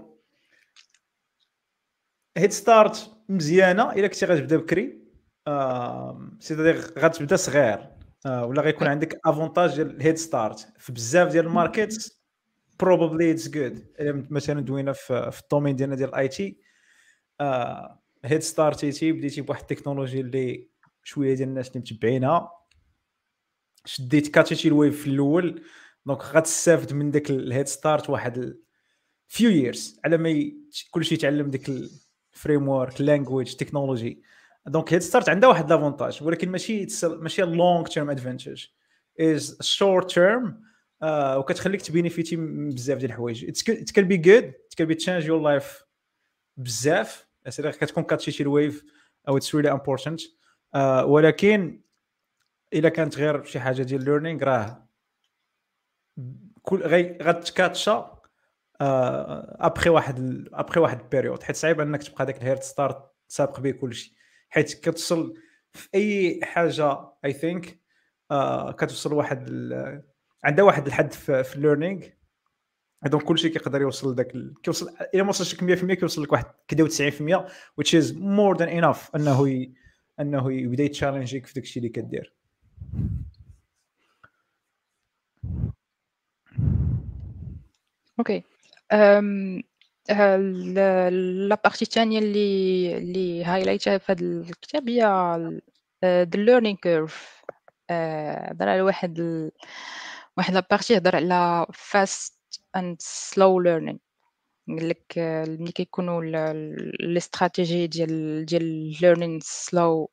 [2.37, 5.03] head start مزيانة إلا كنتي غتبدا بكري.
[6.39, 6.55] si
[6.97, 7.89] غتبدا صغير.
[8.25, 10.67] آه، ولا غيكون عندك avantage ديال ال head start.
[10.77, 12.17] في بزاف ديال ال market
[12.79, 13.85] probably it's good
[14.29, 16.59] مثلا دوينا في, في ال domaine ديالنا ديال ال IT
[18.25, 20.69] head startيتي بديتي بواحد التكنولوجي اللي
[21.03, 22.51] شوية ديال الناس اللي متبعينها.
[23.85, 25.63] شديت catchيتي ال wave في الأول.
[26.05, 28.57] donc غتستافد من داك ال head start واحد
[29.27, 30.51] few years على ما
[30.91, 31.69] كلشي يتعلم ديك
[32.33, 34.23] ال framework language technology
[34.67, 38.65] donc head start عندها واحد l'avantage ولكن ماشي ماشي long term advantage
[39.19, 40.63] it's short term
[41.37, 43.45] وكتخليك ت benefitي بزاف ديال الحوايج.
[43.69, 45.83] it can be good it can be change your life
[46.57, 47.27] بزاف.
[47.49, 48.83] كتكون catchي شي ال wave
[49.27, 50.21] أو it's really important
[51.03, 51.81] ولكن
[52.73, 54.87] الا كانت غير شي حاجة ديال learning راه
[56.61, 56.81] كل
[57.21, 58.21] غت catcha
[58.81, 63.71] après واحد après واحد période حيت صعيب أنك تبقى داك ال head start سابق به
[63.71, 64.15] كلشي
[64.49, 65.37] حيت كتوصل
[65.71, 67.79] في أي حاجة I think
[68.77, 69.49] كتوصل واحد
[70.43, 72.01] عندها واحد الحد في, في ال learning
[73.09, 74.53] donc كلشي كيقدر يوصل لذاك ال...
[74.63, 76.89] كيوصل إلا ما وصلش لك 100% كيوصل لك واحد كدا 90%
[77.81, 79.73] which is more than enough أنه ي...
[80.19, 82.33] أنه يبدأ ي challengeيك في داكشي اللي كدير.
[88.19, 88.43] OK
[90.09, 95.01] la partie الثانية اللي اللي highlightها في هذا الكتاب هي
[96.05, 97.43] the learning curve
[97.91, 99.51] هضر على واحد ال...
[100.37, 102.42] واحد la partie هضر على fast
[102.75, 103.99] and slow learning
[104.67, 105.13] لك
[105.47, 110.11] ملي كيكونوا ال stratégies ديال ديال learning slow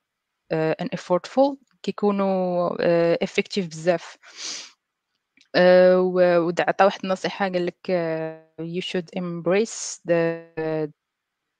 [0.52, 2.70] and effortful كيكونوا
[3.24, 4.16] effective بزاف.
[5.56, 7.90] وعطى واحد النصيحة قال لك
[8.60, 10.90] you should embrace the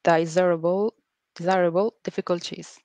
[0.09, 0.95] desirable
[1.41, 2.81] desirable difficulties.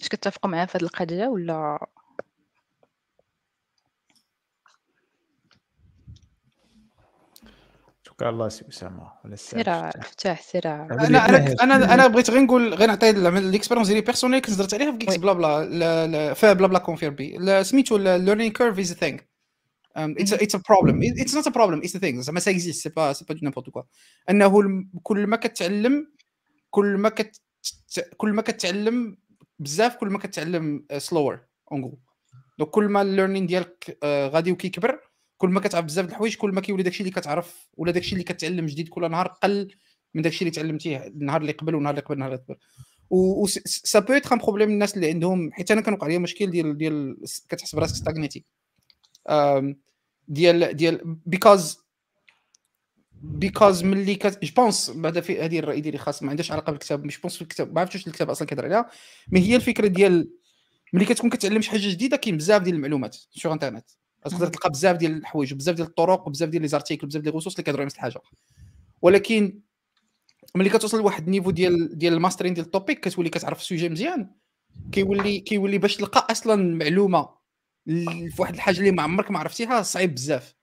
[0.00, 1.86] اش كتفقوا معاه في هذه القضية ولا؟
[8.18, 8.30] شكرا.
[8.30, 12.88] الله سي اسامه ولا سير فتاح سير أنا أنا أنا أنا بغيت غير نقول غير
[12.88, 17.64] نعطي l'expérience ديالي personnelle كنت هضرت عليها في Geeksblabla في بلا بلا كونفير بي.
[17.64, 19.18] سميتو learning curve is thing
[19.96, 22.88] it's it's a problem it's not a problem it's a thing زعما ça existe c'est
[22.88, 23.82] pas c'est pas du n'importe quoi
[24.30, 24.62] أنه
[25.02, 26.12] كل ما كتعلم
[26.70, 27.40] كل ما كت
[28.16, 29.16] كل ما كتعلم
[29.58, 31.40] بزاف كل ما كتعلم slower
[31.72, 31.92] on
[32.58, 35.07] donc كل ما ال learning ديالك غادي وكيكبر
[35.38, 38.24] كل ما كتعرف بزاف د الحوايج كل ما كيولي داكشي اللي كتعرف ولا داكشي اللي
[38.24, 39.74] كتعلم جديد كل نهار قل
[40.14, 42.56] من داكشي اللي تعلمتيه النهار اللي قبل والنهار اللي قبل النهار اللي قبل.
[43.10, 46.78] و ça peut être un problème الناس اللي عندهم حيت أنا كنوقع لي مشكل ديال
[46.78, 47.16] ديال
[47.48, 48.44] كتحس براسك stagné تي
[50.28, 51.78] ديال ديال because
[53.22, 57.04] because ملي كت je pense بعدا في هذه الرأي ديالي خاص ما عندهاش علاقة بالكتاب
[57.04, 58.90] je pense في الكتاب ما عرفتش واش الكتاب أصلا كيهضر عليها.
[59.28, 60.30] mais هي الفكرة ديال
[60.92, 63.90] ملي كتكون كتعلم شي حاجة جديدة كاين بزاف ديال المعلومات sur انترنت
[64.24, 67.54] تقدر تلقى بزاف ديال الحوايج وبزاف ديال الطرق وبزاف ديال les articles وبزاف ديال الغصوص
[67.54, 68.20] اللي كيهضروا على نفس الحاجة
[69.02, 69.60] ولكن
[70.54, 73.65] ملي كتوصل لواحد ال niveau ديال ديال ال mastering ديال ال topic كتولي كتعرف ال
[73.65, 74.30] sujet مزيان
[74.92, 77.28] كيولي كيولي باش تلقى أصلا معلومة
[77.86, 80.54] في واحد الحاجة اللي ما عمرك ما عرفتيها صعيب بزاف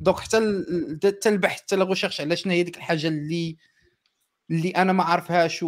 [0.00, 0.64] donc حتى
[1.04, 3.56] حتى البحث حتى لا على شنو هي ديك الحاجة اللي
[4.50, 5.64] اللي أنا ما عارفهاش.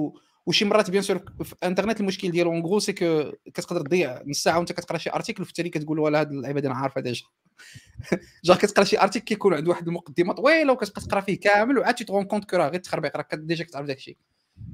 [0.48, 4.42] وشي مرات bien sûr في انترنت المشكل ديالو en gros c'est que كتقدر تضيع نص
[4.42, 7.27] ساعة وانت كتقرا شي article وفي التالي كتقول ولا هاد اللعيبة أنا عارفها déjà.
[8.44, 12.01] جا كتقرا شي article كيكون عنده واحد المقدمة طويلة وكتبقى تقرا فيه كامل وعاد tu
[12.01, 14.16] te rends compte كو راه غير تخربيق راك déjà كتعرف داك الشيء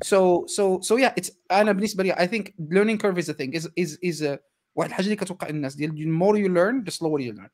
[0.03, 1.14] so so so yeah
[1.50, 4.38] أنا بالنسبة لي I think learning curve is a thing is is is
[4.74, 7.50] واحد الحاجة اللي كتوقع الناس ديال the more you learn the slower you learn.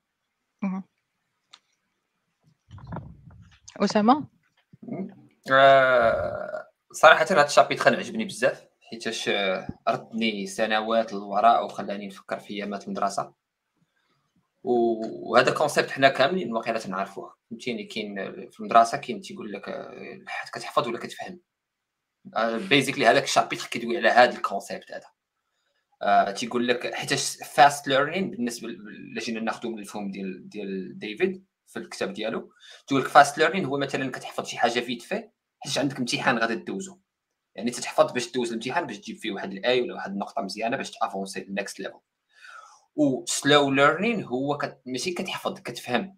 [3.77, 4.29] أسامة؟
[5.53, 9.31] آه، صراحة هذا ال chapitre عجبني بزاف حيتاش
[9.89, 13.33] ردني سنوات للوراء وخلاني نفكر في أيامات المدرسة.
[14.63, 17.35] وهذا concept حنا كاملين واقيلا تنعرفوه.
[17.51, 18.15] فهمتيني؟ كاين
[18.51, 21.41] في المدرسة كاين تيقول لك آه، كتحفظ ولا كتفهم.
[22.69, 25.07] basically آه، هذاك ال chapitre كيدوي على هذا ال concept هذا.
[26.03, 31.45] آه تيقول لك حيت fast learning بالنسبة اللي جينا ناخذوا من الفهم ديال ديال ديفيد
[31.67, 32.53] في الكتاب ديالو
[32.87, 36.55] تقول لك fast learning هو مثلا كتحفظ شي حاجة vite fait حيت عندك امتحان غادي
[36.55, 36.99] دوزو
[37.55, 40.77] يعني تتحفظ باش دوز الامتحان باش تجيب فيه واحد ال A ولا واحد النقطة مزيانة
[40.77, 41.99] باش ت avancer لل next level
[42.97, 44.81] و slow learning هو كت...
[44.87, 46.17] ماشي كتحفظ كتفهم.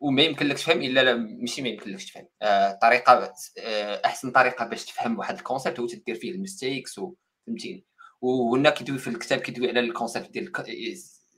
[0.00, 2.28] وما يمكن لك تفهم إلا لا ماشي ما يمكن لكش تفهم.
[2.42, 7.00] آه طريقة آه أحسن طريقة باش تفهم واحد ال concept هو تدير فيه ال mistakes
[7.46, 7.86] فهمتيني
[8.20, 10.52] وهنا كيدوي في الكتاب كيدوي على ال concept ديال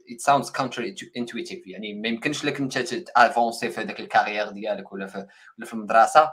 [0.09, 0.83] it sounds counter
[1.19, 5.27] intuitive يعني ما يمكنش لك إنت ت avancer في هذاك ال carrière ديالك ولا في
[5.59, 6.33] ولا في المدرسة.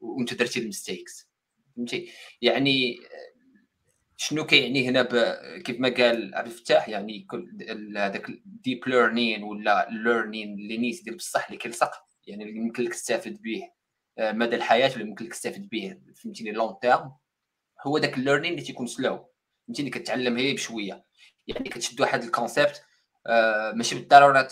[0.00, 1.30] وانت درتي ال mistakes.
[1.76, 2.10] فهمتي؟
[2.42, 2.98] يعني
[4.20, 5.08] شنو كيعني هنا
[5.58, 7.26] كيف ما قال عبد الفتاح يعني
[7.96, 11.90] هذاك ال deep learning ولا learning اللي نيت ديال بصح اللي كيلصق
[12.26, 13.62] يعني اللي يمكن لك تستافد به
[14.18, 17.12] آه، مدى الحياة ولا يمكن لك تستافد به فهمتيني long term
[17.86, 19.28] هو داك ال learning اللي تيكون slow
[19.66, 21.04] فهمتيني؟ كتعلم هي بشوية.
[21.46, 22.82] يعني كتشد واحد ال concept
[23.26, 24.48] آه ماشي بالضرورة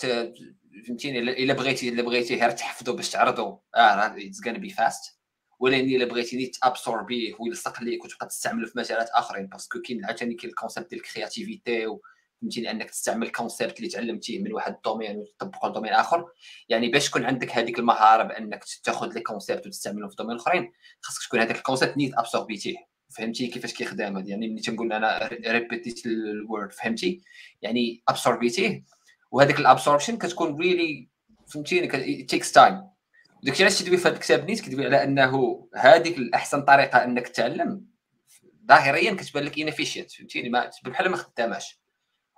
[0.86, 3.62] فهمتيني؟ إلا بغيتي إلا بغيتي غير تحفظو باش تعرضو.
[3.76, 5.20] آه it's gonna be fast
[5.58, 9.80] ولكن الا بغيتي ت absorber ه ويلصق ليك وتبقى تستعمله في مجالات آخرين parce que
[9.80, 11.86] كاين عاوتاني كاين ال concept ديال ال creativity
[12.42, 16.26] فهمتيني أنك تستعمل concept اللي تعلمتيه من واحد ال domaine وتطبقه ل domaine آخر.
[16.68, 21.28] يعني باش تكون عندك هذيك المهارة بأنك تاخذ les concepts وتستعملهم في domaine أخرين خاصك
[21.28, 22.76] تكون هذاك ال concept نيت absorbé تيه
[23.08, 27.20] فهمتي كيفاش كيخدم يعني ملي تنقول أنا répété ت ال word فهمتي؟
[27.62, 28.84] يعني absorbé تيه
[29.30, 31.08] وهذيك ال absorption كتكون really
[31.46, 32.82] فهمتيني takes time
[33.46, 37.86] داكشي علاش تدوي في هذا الكتاب نيت؟ كتدوي على أنه هذيك الأحسن طريقة أنك تعلم.
[38.68, 41.80] ظاهريا كتبان لك inefficient فهمتيني؟ ما بحال ما خداماش.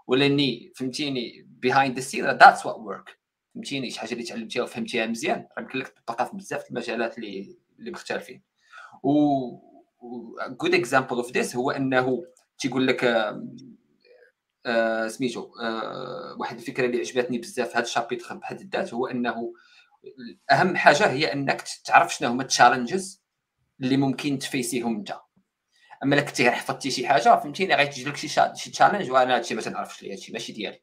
[0.07, 3.19] ولاني فهمتيني behind the scene that's what work
[3.55, 5.47] فهمتيني؟ شي حاجة اللي تعلمتيها وفهمتيها مزيان.
[5.59, 8.43] راه يمكن لك تطبقها في بزاف المجالات اللي اللي مختلفين.
[9.03, 9.13] و
[10.51, 12.25] good example of this هو أنه
[12.59, 13.05] تيقول لك
[14.67, 19.53] آه سميتو آه واحد الفكرة اللي عجبتني بزاف هذا ال chapitre بحد الذات هو أنه
[20.53, 23.23] أهم حاجة هي أنك تعرف شنو هما ال challenges
[23.81, 25.13] اللي ممكن ت face يهم أنت.
[26.05, 29.63] أما إلا كنتي حفظتي شي حاجة فهمتيني غيتجي لك شي شي challenge وأنا هادشي ما
[29.63, 30.83] تنعرفش ليه هادشي ماشي ديالي.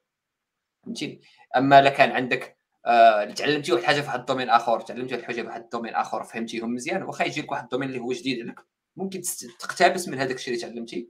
[0.84, 1.22] فهمتيني
[1.58, 5.24] أما إلا كان عندك آه تعلمتي واحد الحاجة في واحد ال domaine آخر تعلمتي واحد
[5.24, 8.00] الحاجة في واحد ال domaine آخر فهمتيهم مزيان واخا يجي لك واحد ال domaine اللي
[8.00, 8.60] هو جديد لك.
[8.96, 9.22] ممكن
[9.60, 11.10] تقتبس من هذاك الشيء اللي تعلمتي.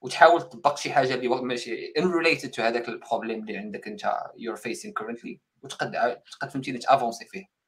[0.00, 4.56] وتحاول تطبق شي حاجة اللي ماشي unrelated to هذاك ال problem اللي عندك انت you're
[4.56, 7.58] facing currently وتقد تقد فهمتيني ت avancer فيه.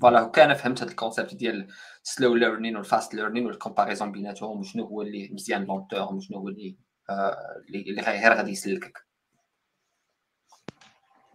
[0.00, 1.68] voilà كان فهمت هذا ال concept ديال
[2.02, 6.38] slow learning وال fast learning وال comparison بيناتهم وشنو هو اللي مزيان long term وشنو
[6.38, 6.76] هو اللي
[7.10, 9.06] آه، اللي غير غادي يسلكك.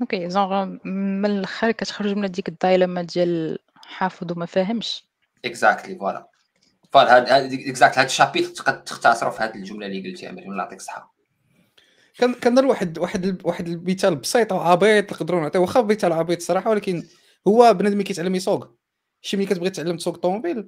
[0.01, 5.03] OK donc من الأخر كتخرج من ديك ال dilemma ديال حافظ وما فاهمش.
[5.45, 6.29] exactly voilà
[6.91, 10.63] voilà هاد exact هاد ال chapitre تقدر تختصروا في هذه الجملة اللي قلتيها مريم الله
[10.63, 11.17] يعطيك الصحه
[12.43, 17.03] كنظن واحد واحد واحد المثال بسيط وعبيط نقدروا نعطيو واخا مثال عبيط الصراحه ولكن
[17.47, 18.77] هو بنادم كيتعلم يسوق.
[19.21, 20.67] شي ملي كتبغي تعلم تسوق طوموبيل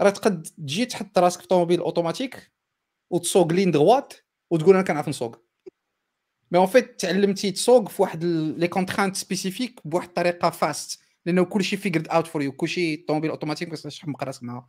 [0.00, 2.52] راه تقد تجي تحط راسك في طوموبيل أوتوماتيك
[3.10, 4.14] وتسوق ligne droite
[4.50, 5.44] وتقول أنا كنعرف نسوق.
[6.50, 11.76] mais en fait تعلمتي تسوق في واحد les contraintes spécifiques بواحد الطريقة fast لأنه كلشي
[11.76, 14.68] figured out for you كلشي طوموبيل أوتوماتيك ما تقدرش تحمق راسك معاه.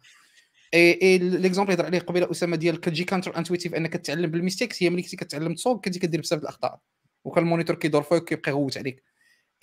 [0.73, 4.83] اي اي l'exemple هضر عليه قبيلة أسامة ديال كتجي counter intuitive إنك تتعلم بال mistakes
[4.83, 6.79] هي ملي كنتي كتعلم تسوق كنتي كدير بزاف الأخطاء.
[7.23, 9.03] وكان ال moniteur كيدور فوق كيبقى يغوت عليك.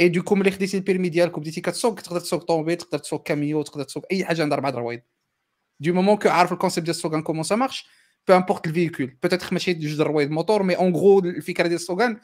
[0.00, 3.62] اي donc ملي خديتي ال permis ديالك وبديتي كتسوق تقدر تسوق طوموبيل تقدر تسوق كاميو
[3.62, 5.00] تقدر تسوق أي حاجة عندها أربع درويض
[5.80, 7.86] du moment que عارف ال concept ديال السوغان comment ça marche
[8.28, 12.20] peu importe ال véhicule peut-être ماشي جوج درويض moteur mais en gros الفكرة ديال السوغان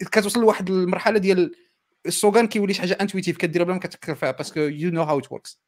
[0.00, 1.54] كتوصل لواحد المرحلة ديال
[2.06, 5.18] السوغان كيولي شي حاجة intuitive كديرها بلا ما كتفكر فيها parce que you know how
[5.18, 5.60] it works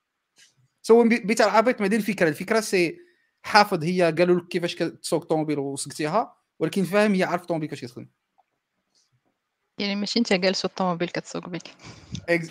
[0.83, 2.99] so بيت العبيط ما دير الفكرة الفكرة سي
[3.43, 8.09] حافظ هي قالوا لك كيفاش تسوق طوموبيل وسقتيها ولكن فاهم هي عارف الطوموبيل كيفاش كتخدم.
[9.79, 11.63] يعني ماشي انت جالس الطوموبيل كتسوق بك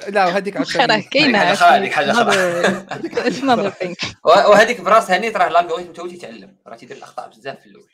[0.07, 3.95] لا هذيك عاد كاينة هذيك حاجة أخرى
[4.49, 7.89] وهذيك براسها نيت راه ال algorithm تو تيتعلم راه تيدير الأخطاء بزاف في الأول.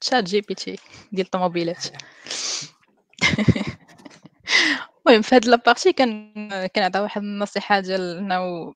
[0.00, 0.78] ChatGPT
[1.12, 1.86] ديال الطوموبيلات.
[5.06, 6.32] المهم في هاد la partie كان
[6.66, 8.74] كنعطي واحد النصيحة ديال إنه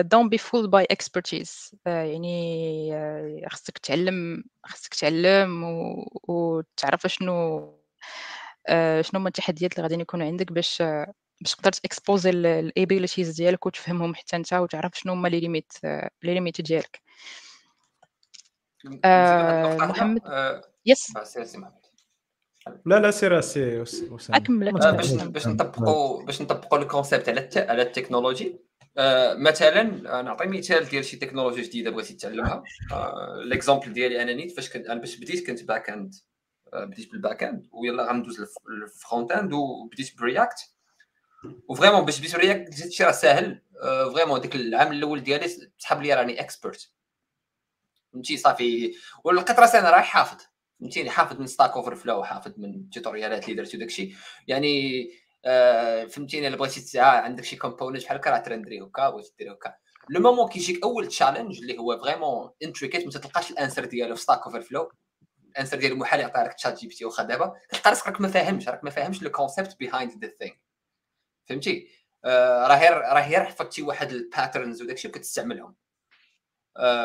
[0.00, 5.64] don't be fooled by expertise يعني آه، خصك تعلم خصك تعلم
[6.28, 7.58] وتعرف شنو
[8.68, 10.82] آه، شنو هما التحديات اللي غادي يكونوا عندك باش
[11.40, 15.72] باش تقدر ت exposer ال abilities ديالك وتفهمهم حتى أنت وتعرف شنو هما les limites
[15.84, 17.00] les limites ديالك.
[19.86, 20.20] محمد؟
[20.86, 21.12] yes
[22.86, 23.84] لا لا سير سي
[24.30, 24.72] أكمل.
[24.72, 28.60] باش باش نطبقوا باش نطبقوا ال concept على على التكنولوجي.
[28.98, 29.82] آه، مثلا
[30.22, 32.62] نعطي مثال ديال شي تكنولوجيا جديدة بغيتي تعلمها.
[32.92, 36.14] آه، l'exemple ديالي أنا نيت فاش كنت أنا باش بديت كنت back-end
[36.74, 40.58] آه، بديت بال back-end ويلا غندوز لل front-end وبديت ب React
[41.68, 43.62] و vraiment باش بديت ب React جيت شي راه ساهل.
[44.14, 45.48] vraiment ديك العام الأول ديالي
[45.78, 46.90] سحب لي راني expert
[48.12, 48.94] فهمتي؟ صافي.
[49.24, 50.44] ولقيت راسي أنا رايح حافظ.
[50.80, 54.14] فهمتيني؟ حافظ من Stack Overflow حافظ من توتوريالات اللي درت وداكشي
[54.48, 55.06] يعني
[55.44, 59.10] آه فهمتيني؟ إلا بغيتي تسعى عندك شي component بحال هكا راه ت render ي هكا
[59.10, 59.74] بغيتي دير هكا.
[60.10, 64.22] le moment كيجيك أول challenge اللي هو vraiment intricate ما تلقاش ال answer ديالو في
[64.22, 64.92] Stack Overflow ال
[65.50, 67.54] answer ديالو محال يعطي لك ChatGPT واخا دابا.
[67.68, 70.52] تلقى راسك راك ما فاهمش راك ما فاهمش le concept behind the thing
[71.46, 71.88] فهمتي؟
[72.24, 75.74] آه راه راه حفظتي واحد ال patterns وداكشي وكتستعملهم.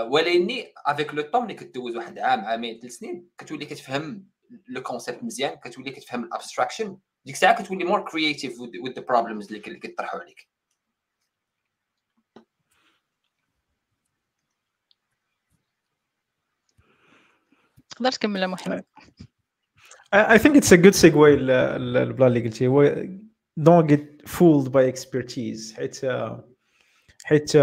[0.09, 4.27] ولكني avec le temps ملي كدوز واحد عام عامين ثلاث سنين كتولي كتفهم
[4.67, 9.47] le concept مزيان كتولي كتفهم ال abstraction ديك الساعة كتولي more creative with the problems
[9.47, 10.47] اللي كيطرحوا عليك.
[17.89, 18.85] تقدر تكمل محمد؟
[20.15, 22.67] I think it's a good segue ال plan اللي قلتي.
[22.67, 23.05] هو
[23.59, 25.75] don't get fooled by expertise.
[25.75, 26.01] حيت
[27.23, 27.55] حيت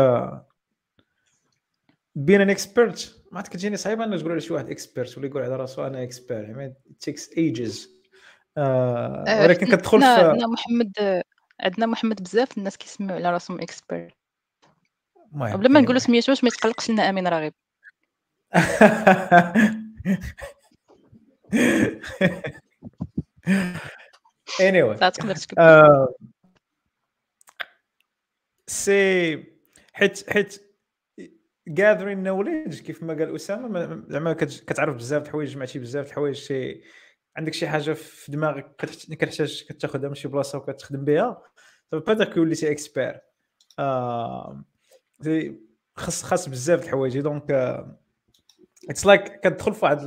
[2.26, 3.18] being an expert.
[3.32, 6.40] ما كتجيني صعيبه إنه تقول على شي واحد expert ولا يقول على راسو أنا expert
[6.40, 7.88] يعني takes ages.
[8.58, 11.22] آه آه، ولكن كتدخل في عندنا محمد
[11.60, 14.12] عندنا محمد بزاف الناس كيسميو على راسهم expert
[15.32, 15.82] بلا ما anyway.
[15.82, 17.52] نقولوا سميتوش ما يتقلقش لنا أمين راغب
[24.60, 25.00] anyway.
[25.00, 26.14] لا تقدر تكمل آه،
[28.66, 29.44] سي
[29.92, 30.67] حيت حيت
[31.68, 36.34] gathering knowledge كيف ما قال أسامة ما- زعما كت- كتعرف بزاف الحوايج جمعتي بزاف الحوايج
[36.34, 36.80] شي
[37.36, 41.42] عندك شي حاجة في دماغك كتحت- كتحتاج كتاخذها من شي بلاصة وكتخدم بها
[41.92, 43.20] با داك وليتي expert
[43.78, 44.64] آه
[45.96, 47.20] خاص خاص بزاف الحوايج.
[47.20, 47.50] donc
[48.90, 49.98] it's like كتدخل في واحد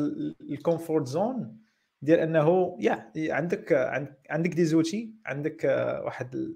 [0.41, 1.57] ال comfort zone
[2.01, 6.55] ديال أنه يا عندك عند- عندك des outils عندك آه، واحد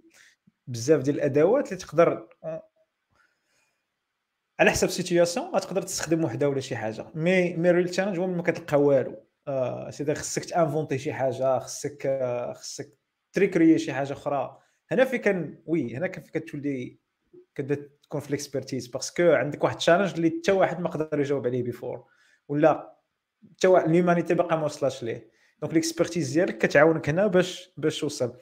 [0.68, 2.28] بزاف ديال الأدوات اللي تقدر
[4.60, 7.06] على حسب ال situation غتقدر تستخدم وحده ولا شي حاجة.
[7.16, 9.16] mais mais real challenge هو ما كتلقى والو.
[9.48, 12.98] آه سيدي خصك ت inventer شي حاجة خصك آه خصك
[13.34, 14.60] ت recréer شي حاجة أخرى.
[14.92, 17.00] هنا في كان وي هنا كان كتولي
[17.56, 21.20] كتبدا تكون في ال expertise parce que عندك واحد challenge اللي حتى واحد ما قدر
[21.20, 22.06] يجاوب عليه before
[22.48, 22.96] ولا
[23.58, 25.30] حتى واحد l'humanité باقا ما وصلش ليه.
[25.62, 28.38] donc ال expertise ديالك كتعاونك هنا باش باش توصل.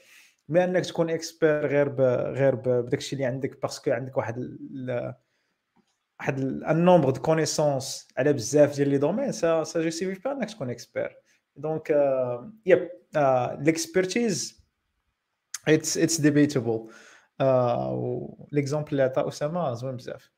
[0.50, 2.02] ما انك تكون expert غير ب
[2.36, 3.62] غير ب- بداك الشيء اللي عندك.
[3.62, 4.58] parce que عندك واحد
[6.24, 10.50] واحد un nombre de connaissances على بزاف ديال les domaines ça ça justifie pas انك
[10.52, 11.18] تكون expert
[11.56, 11.90] donc
[12.66, 14.64] yep ال expertise
[15.68, 16.90] it's it's debatable
[18.52, 20.32] l'exemple اللي عطا اسامه زوين بزاف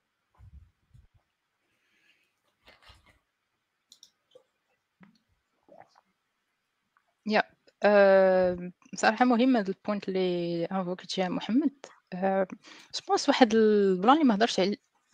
[7.25, 7.43] يا
[8.93, 11.85] بصراحه مهمه هاد ال point اللي évoqué يتيها محمد.
[12.95, 14.59] je pense واحد ال plan اللي ما هضرش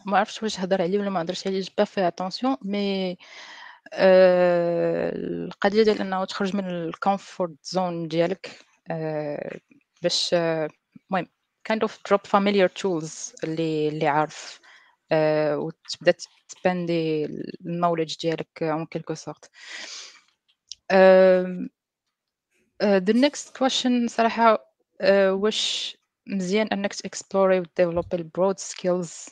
[0.05, 3.17] ما عرفتش واش هضر عليه ولا ما هضرش عليه j'ai pas fait attention mais
[3.93, 8.59] القضية ديال انه تخرج من ال comfort zone ديالك
[8.91, 9.59] آه،
[10.01, 10.69] باش آه،
[11.11, 11.27] المهم
[11.71, 14.59] kind of drop familiar tools اللي اللي عارف
[15.11, 16.13] آه، وتبدأ
[16.49, 17.25] ت expand
[17.65, 19.49] ي ال knowledge ديالك en quelque sorte
[22.83, 24.73] the next question صراحة
[25.29, 25.97] واش
[26.27, 29.25] مزيان أنك ت explorer و développer ال broad skills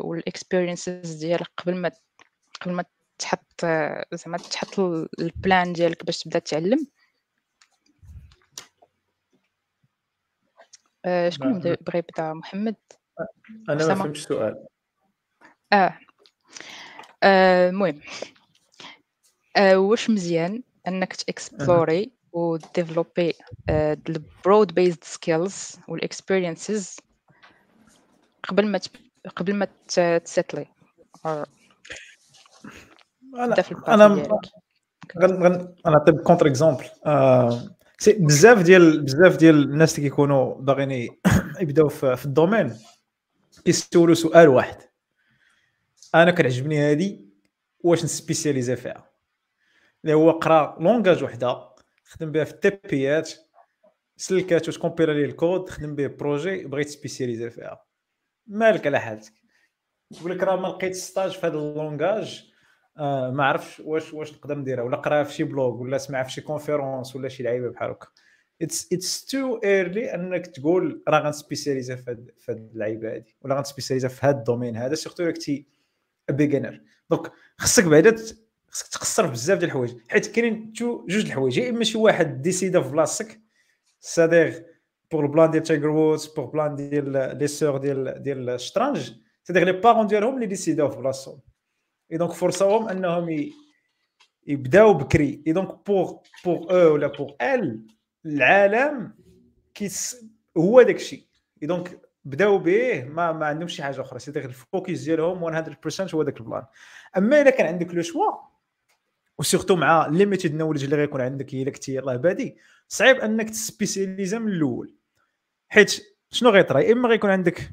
[0.00, 1.90] وال experiences ديالك قبل ما
[2.60, 2.84] قبل ما
[3.18, 3.64] تحط
[4.14, 4.80] زعما تحط
[5.18, 6.86] ال plan ديالك باش تبدا تعلم؟
[11.04, 12.76] آه، شكون بغى يبدأ؟ محمد؟
[13.68, 14.66] أنا ما فهمتش السؤال.
[15.72, 15.98] آه,
[17.22, 18.00] آه، المهم.
[19.56, 23.34] آه واش مزيان أنك تاكسبلوري وديفلوبي
[23.70, 26.96] البرود بيزد سكيلز والاكسبيرينسز
[28.48, 28.78] قبل ما
[29.36, 29.68] قبل ما
[30.18, 30.66] ت settle ي
[31.26, 31.46] أنا
[33.88, 34.26] أنا
[35.86, 36.84] غنعطي contre-exemple
[38.08, 41.16] بزاف ديال بزاف ديال الناس اللي كيكونوا باغيين
[41.60, 42.76] يبداو في, ال domaine
[43.64, 44.76] كيسولوا سؤال واحد.
[46.14, 47.28] أنا كنعجبني هادي
[47.80, 49.10] واش ن spécialiser فيها؟
[50.04, 51.68] اللي هو قرا langage وحده
[52.04, 53.32] خدم بها في ال TP يات
[54.16, 57.83] سلكات وت compiler ليه الكود خدم به projet بغيت spécialiser فيها.
[58.46, 59.32] مالك على حالتك.
[60.10, 62.50] يقول لك راه ما لقيت stage في هذا ال langage
[62.98, 66.32] آه ما عرفش واش واش نقدر نديرها ولا قراها في شي blog ولا سمعها في
[66.32, 68.06] شي conférence ولا شي لعيبة بحال هكا.
[68.62, 73.36] it's it's too early أنك تقول راه غن spécialiser في هاد في هاد اللعيبة هادي
[73.42, 75.66] ولا غن spécialiser في هاد ال domaine هذا surtout كنتي
[76.30, 76.80] beginner
[77.10, 78.16] donc خصك بعدا
[78.68, 82.88] خصك تقصر بزاف ديال الحوايج حيت كاينين جوج الحوايج يا إما شي واحد décider في
[82.88, 83.40] بلاصتك
[84.00, 84.66] سادير
[85.12, 90.34] بور البلان ديال تايجر وودز بور بلان ديال لي سور ديال سادير لي بارون ديالهم
[90.34, 91.40] اللي ديسيداو في بلاصتهم
[92.12, 93.50] اي دونك فرصهم انهم
[94.46, 97.86] يبداو بكري اي دونك بور بور أو ولا بور ال
[98.26, 99.14] العالم
[99.74, 100.26] كيس
[100.56, 101.24] هو داك الشيء
[101.62, 106.40] دونك بداو به ما ما عندهم شي حاجة أخرى سي الفوكس ديالهم 100% هو داك
[106.40, 106.64] البلان
[107.16, 108.53] اما اذا كان عندك لو شوا
[109.38, 112.56] و surtout مع limited knowledge اللي غيكون عندك الا كنتي يلاه بادي
[112.88, 114.94] صعيب أنك ت spécialiser من الأول.
[115.68, 117.70] حيت شنو غيطرا يا إما غيكون عندك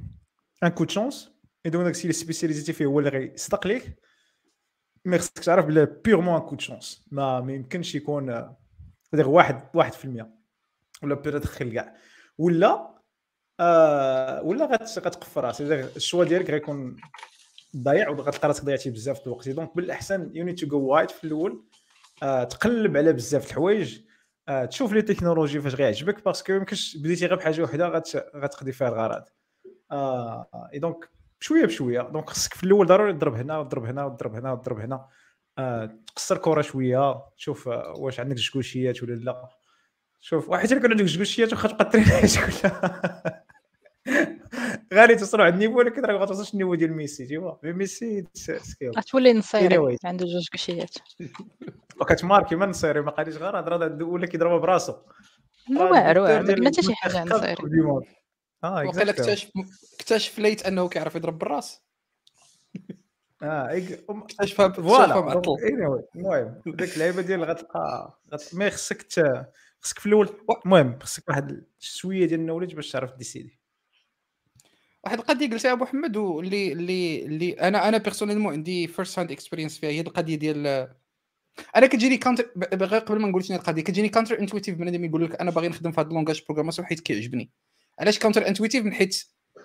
[0.64, 1.32] un coup de chance
[1.66, 3.96] إذا داك الشيء اللي spécialiser تي فيه هو اللي غيصدق ليك
[5.06, 8.56] mais خصك تعرف بلي purement un coup de chance ما يمكنش يكون
[9.14, 10.30] دير واحد واحد في المية.
[11.04, 11.96] ولا بيريت خير كاع
[12.38, 12.92] ولا
[13.60, 15.92] آه ولا غتقفر راسك.
[15.96, 16.96] ال choix ديالك غيكون
[17.78, 19.50] ضايع وغتلقى راسك ضيعتي بزاف د الوقت.
[19.50, 21.64] donc بالأحسن you need to go wide في الأول.
[22.24, 24.00] آه تقلب على بزاف الحوايج.
[24.48, 28.04] آه تشوف les technologies فاش غيعجبك parce que يمكنش بديتي غير بحاجة وحدة
[28.36, 29.24] غتقضي فيها الغرض.
[29.92, 31.10] آه et donc
[31.40, 32.02] بشوية بشوية.
[32.02, 35.08] donc خصك في الأول ضروري تضرب هنا وتضرب هنا وتضرب هنا وتضرب هنا.
[35.58, 37.22] آه تقصر كره شوية.
[37.38, 39.50] تشوف آه واش عندك جكوشيات ولا لا.
[40.20, 43.46] شوف واحد يكون عندك جكوشيات واخا تبقى ترينيش كلها
[44.94, 49.34] غادي توصلوا عند النيفو ولكن راه ما توصلش النيفو ديال ميسي تيوا ميسي سكيل غتولي
[49.34, 50.96] نصيري عنده جوج كشيات.
[52.02, 54.96] وكتماركي ما نصيري ما قاليش غير هضرة ولا كيضربها براسو.
[55.78, 56.62] واعر واعر.
[56.62, 57.56] ما حتى شي حاجة نصيري
[58.64, 59.52] آه وقيلا اكتشف
[60.00, 61.82] اكتشف ليت أنه كيعرف يضرب بالراس.
[63.44, 65.42] آه اكتشفها فوالا.
[66.16, 68.20] المهم ديك اللعيبة ديال غتلقى
[68.54, 69.06] مي خصك
[69.82, 70.30] خصك في الأول.
[70.66, 73.61] المهم خصك واحد شوية ديال ال knowledge باش تعرف décider
[75.04, 79.90] واحد القضية قلتها أبو محمد واللي اللي اللي أنا أنا personnellement عندي first-hand experience فيها
[79.90, 80.68] هي القضية ديال
[81.76, 85.52] أنا كتجيني contre غير قبل ما نقول شنو القضية كتجيني contre-intuitif بنادم يقول لك أنا
[85.52, 87.52] باغي نخدم في هذا ال langage programmation حيت كيعجبني.
[88.00, 89.24] علاش contre-intuitif من حيت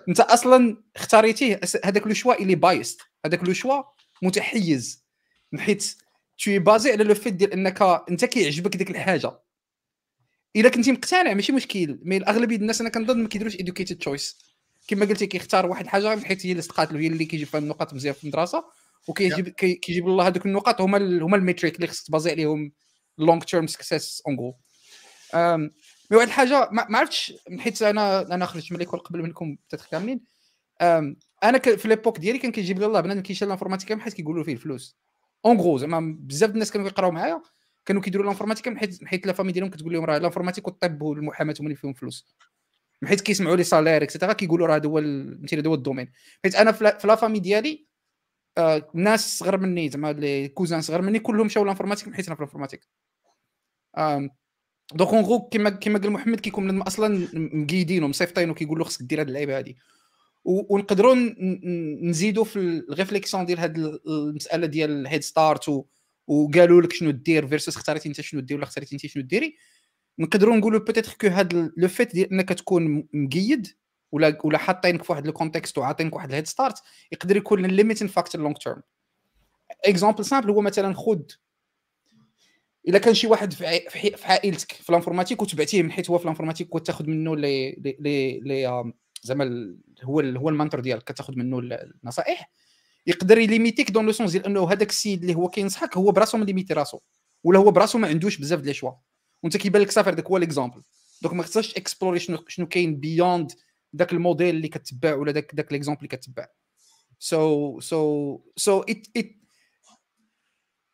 [0.09, 3.83] أنت أصلا اختاريتيه هذاك le choix اللي biased هذاك le choix
[4.21, 5.05] متحيز.
[5.51, 5.95] من حيت
[6.39, 9.31] tout basé على le fait ديال أنك أنت كيعجبك ديك الحاجة.
[10.55, 14.56] إلا كنتي مقتنع ماشي مشكل mais الأغلبية الناس أنا كنظن ما كيديروش educated choice
[14.87, 17.93] كما قلتي كيختار واحد الحاجة حيت هي اللي استقات له هي اللي كيجيب فيها النقاط
[17.93, 18.65] مزيان في المدرسة
[19.07, 22.71] وكيجيب كيجيب الله هذوك النقاط هما هما ال metric اللي خصك ت baser عليهم
[23.17, 24.53] long term success en gros
[26.11, 30.21] mais واحد الحاجة ما عرفتش حيت أنا أنا خرجت من l'école قبل منكم بتاتر كاملين.
[31.43, 34.53] أنا في l'époque ديالي كان كيجيب لي الله بنادم كيشال ال informatique حيت كيقولوا فيه
[34.53, 34.97] الفلوس.
[35.45, 37.41] en gros زعما بزاف الناس كانوا كيقراو معايا
[37.85, 41.01] كانوا كيديروا ال informatique حيت حيت la famille ديالهم كتقول لهم راه ال informatique والطب
[41.01, 42.27] والمحاماة هما اللي فيهم فلوس.
[43.05, 45.01] حيت كيسمعوا les salaires et cetera كيقولوا راه هذا هو
[45.43, 46.11] مثلا هذا هو ال domaine.
[46.43, 47.87] حيت أنا في la famille ديالي
[48.57, 52.41] آه ناس صغر مني زعما les cousins صغر مني كلهم مشاو l'informatique حيت أنا في
[52.41, 52.87] ال informatique.
[54.95, 59.21] donc en gros كيما كيما قال محمد كيكون أصلا مقيدين ومصيفطين وكيقول له خصك دير
[59.21, 59.75] هذه اللعيبة هذه
[60.45, 61.15] ونقدروا
[62.03, 65.83] نزيدوا في ال réflexion ديال هذه المسألة ديال ال head start
[66.27, 69.57] وقالوا لك شنو دير versus اختاريتي أنت شنو دير ولا اختاريتي أنت شنو ديري.
[70.19, 73.67] نقدروا نقولوا peut-être que هذا le fait ديال إنك تكون مقيد
[74.11, 78.07] ولا ولا حاطينك في واحد ال context وعاطينك واحد ال head start يقدر يكون limiting
[78.07, 78.81] factor long term
[79.85, 81.21] exemple simple هو مثلا خذ
[82.87, 86.27] إلا كان شي واحد في عائلتك في ال informatique وتبعتيه من حيث هو في ال
[86.27, 92.51] informatique وتاخذ منه لي لي لي زعما هو هو ال mentor ديالك كتاخذ منه النصائح.
[93.07, 96.11] يقدر ي limiter ك dans le sens ديال إنه هذاك السيد اللي هو كينصحك هو
[96.11, 96.99] براسو م limiter راسو
[97.43, 98.91] ولا هو براسو ما عندوش بزاف ديال choix
[99.43, 100.83] وانت كيبان لك صافي هذاك هو l'exemple
[101.21, 103.51] donc ما خصكش explorer شنو شنو كاين beyond
[103.95, 106.47] ذاك الموديل اللي كتبع ولا ذاك ذاك l'exemple اللي كتبع.
[107.19, 109.35] so so so it it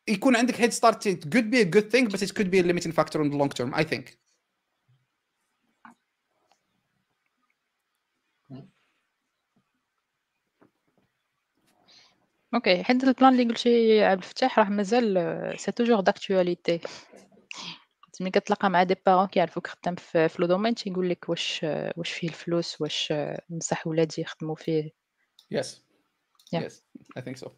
[0.08, 2.64] يكون عندك head start it could be a good thing but it could be a
[2.64, 4.24] limiting factor in the long term I think.
[12.54, 16.80] OK حيت ال plan اللي قلتي عبد الفتاح راه مازال سي toujours d'actualité
[18.22, 21.66] ملي كتلاقى مع des parents كيعرفوك خدام في, في le domaine تيقول لك واش
[21.98, 23.14] واش فيه الفلوس واش
[23.50, 24.92] نصح ولادي يخدموا فيه.
[25.52, 25.84] yes
[26.54, 26.86] yes
[27.18, 27.50] I think so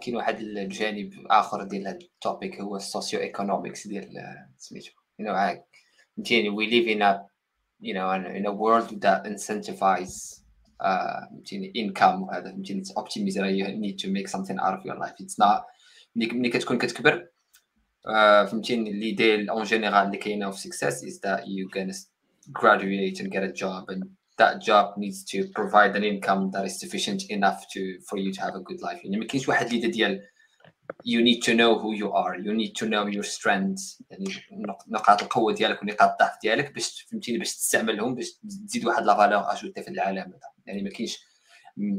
[0.00, 4.08] كاين واحد الجانب آخر ديال هذا ال topic هو ال socio-economics ديال
[4.58, 4.90] سميتو
[5.22, 5.58] you know I,
[6.16, 7.20] فهمتيني we live in a
[7.82, 10.42] you know in a world that incentivize
[10.80, 15.14] فهمتيني انكم وهذا فهمتيني اوبتيميز you need to make something out of your life.
[15.20, 15.62] It's not
[16.16, 17.28] ملي كتكون كتكبر
[18.06, 21.92] فهمتيني ليدي اون جينيرال اللي كاينة في success is that you can
[22.52, 24.02] graduate and get a job and
[24.38, 28.40] that job needs to provide an income that is sufficient enough to for you to
[28.40, 29.04] have a good life.
[29.04, 30.22] يعني ما كاينش واحد ليدي ديال
[31.04, 32.34] you need to know who you are.
[32.46, 34.02] You need to know your strengths.
[34.10, 34.24] يعني
[34.88, 38.32] نقاط القوة ديالك ونقاط الضعف ديالك باش فهمتيني باش تستعملهم باش
[38.66, 40.18] تزيد واحد la valeur ajoutée في العالم.
[40.18, 41.18] هذا يعني ما كاينش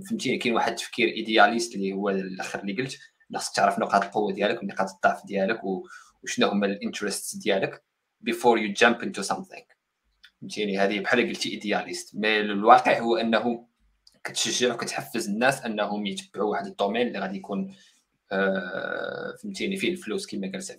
[0.10, 2.97] فهمتيني كاين واحد التفكير idéaliste اللي هو الأخر اللي قلت.
[3.36, 5.61] خاصك تعرف نقاط القوة ديالك ونقاط الضعف ديالك
[6.23, 7.84] وشنو هما ال interests ديالك
[8.30, 9.63] before you jump into something.
[10.41, 13.67] فهمتيني؟ هذه بحال قلتي idéaliste mais الواقع هو أنه
[14.23, 17.75] كتشجع وكتحفز الناس أنهم يتبعوا واحد ال domaine اللي غادي يكون
[18.32, 20.78] آه فهمتيني فيه الفلوس كما قال سي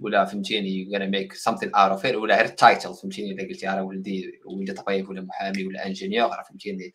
[0.00, 3.82] ولا فهمتيني gonna make something out of ولا غير ال title فهمتيني؟ الا قلتي راه
[3.82, 6.92] ولدي ولدي طبيب ولا محامي ولا ingénieur راه فهمتيني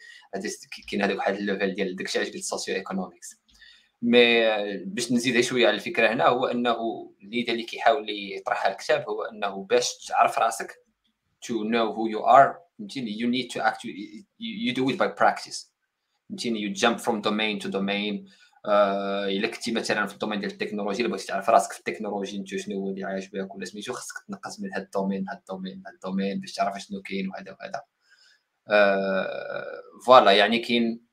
[0.91, 3.43] كاين هذاك واحد ال level ديال داكشي علاش قلت ال socio-economics
[4.03, 6.76] mais باش نزيد شوية على الفكرة هنا هو أنه
[7.24, 10.72] اللي اللي كيحاول يطرحها الكتاب هو أنه باش تعرف راسك
[11.45, 15.72] to know who you are فهمتيني؟ you need to actually you do it by practice.
[16.30, 18.30] فهمتيني؟ you jump from domain to domain.
[18.66, 22.39] آه إلا كنتي مثلا في ال domaine ديال التكنولوجيا إلا بغيتي تعرف راسك في التكنولوجيا
[22.39, 25.39] انت شنو هو اللي عايش بك ولا سميتو خصك تنقص من هذا ال domaine هذا
[25.39, 27.82] ال domaine هذا ال domaine باش تعرف شنو كاين وهذا وهذا.
[28.70, 31.06] آه voilà يعني كاين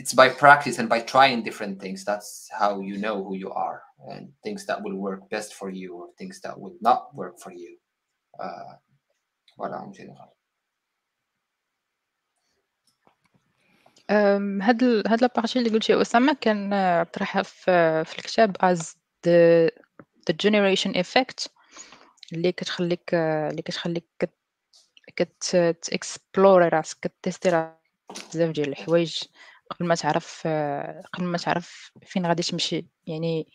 [0.00, 3.82] it's by practice and by trying different things that's how you know who you are
[4.10, 7.52] and things that will work best for you or things that would not work for
[7.52, 7.72] you
[8.44, 8.72] uh,
[9.58, 10.30] voilà en général
[14.62, 16.70] هاد ال هاد لابارتي اللي قلتي أسامة كان
[17.12, 18.78] طرحها في في الكتاب as
[19.26, 19.70] the
[20.30, 21.48] the generation effect
[22.32, 24.34] اللي كتخليك اللي كتخليك كت
[25.16, 27.78] كت تكسبلوري راسك كتيستي راسك
[28.34, 29.22] بزاف ديال الحوايج
[29.69, 30.47] قبل ما تعرف
[31.13, 32.87] قبل ما تعرف فين غادي تمشي.
[33.07, 33.47] يعني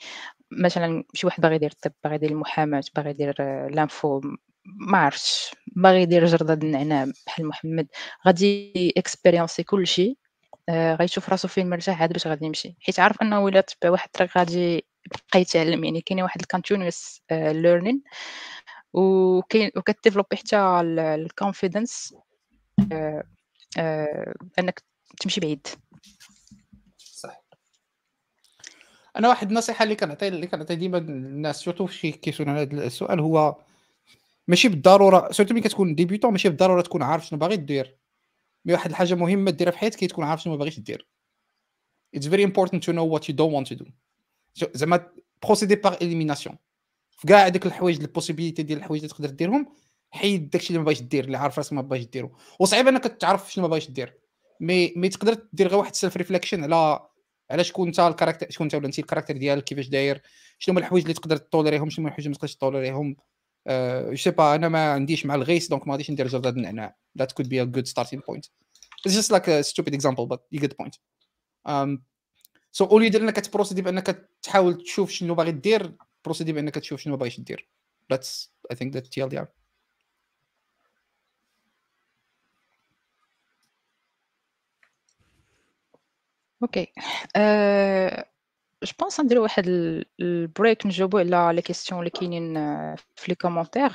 [0.52, 3.34] مثلا شي واحد باغي يدير الطب باغي يدير المحاماة باغي يدير
[3.70, 4.20] l'info
[4.64, 5.54] ما عرفتش.
[5.76, 7.88] باغي يدير جرده النعناع بحال محمد.
[8.26, 10.16] غادي expériencer كلشي
[10.68, 12.76] آه غيشوف راسو فين مرتاح عاد باش غادي يمشي.
[12.80, 15.84] حيت عارف أنه إلا تبع واحد الطريق غادي يبقى يتعلم.
[15.84, 18.02] يعني كاين واحد ال continuous learning
[18.92, 20.56] وكاين وكت développer حتى
[20.90, 22.14] ال confidence
[22.92, 23.24] آه
[23.78, 24.82] آه أنك
[25.20, 25.66] تمشي بعيد
[26.98, 27.42] صح
[29.18, 33.20] أنا واحد النصيحة اللي كنعطي اللي كنعطي ديما الناس surtout شي question على هذا السؤال
[33.20, 33.56] هو
[34.48, 37.96] ماشي بالضرورة surtout ملي كتكون débutant ماشي بالضرورة تكون عارف شنو باغي دير.
[38.64, 41.06] mais واحد الحاجة مهمة ديرها في حياتك هي تكون عارف شنو ما باغيش دير.
[42.16, 43.90] It's very important to know what you don't want to do.
[44.74, 45.06] زعما
[45.42, 46.56] procéder par élimination
[47.10, 49.66] في كاع هذيك الحوايج ال possibilités ديال الحوايج اللي تقدر ديرهم
[50.10, 52.32] حيد داكشي اللي ما باغيش دير اللي عارف راسك ما باغيش ديرو.
[52.60, 54.14] وصعيب إنك تعرف شنو ما باغيش دير.
[54.60, 57.07] مي مي تقدر دير غير واحد ال self reflection على
[57.50, 60.22] على شكون انت ال caractère شكون انت ولا انت ال caractère ديالك كيفاش داير
[60.58, 62.61] شنو هما الحوايج اللي تقدر ت tolérer هم شنو هما الحوايج اللي ما تقدرش ت
[62.61, 63.16] tolérer هم
[64.10, 67.26] je sais pas أنا ما عنديش مع الغيس donc ما غاديش ندير جرده النعناع that
[67.26, 68.48] could be a good starting point.
[69.06, 70.98] It's just like a stupid example but you get the point.
[71.68, 72.02] Um,
[72.72, 75.94] so انك ت procéder بانك تحاول تشوف شنو باغي دير
[76.24, 77.68] procéder بانك تشوف شنو باغيش دير
[78.12, 79.46] that's I think that's TLDR
[86.62, 86.92] OK
[88.82, 89.64] je pense نديرو واحد
[90.20, 92.54] ال break نجاوبو على les questions اللي كاينين
[92.96, 93.92] في les commentaires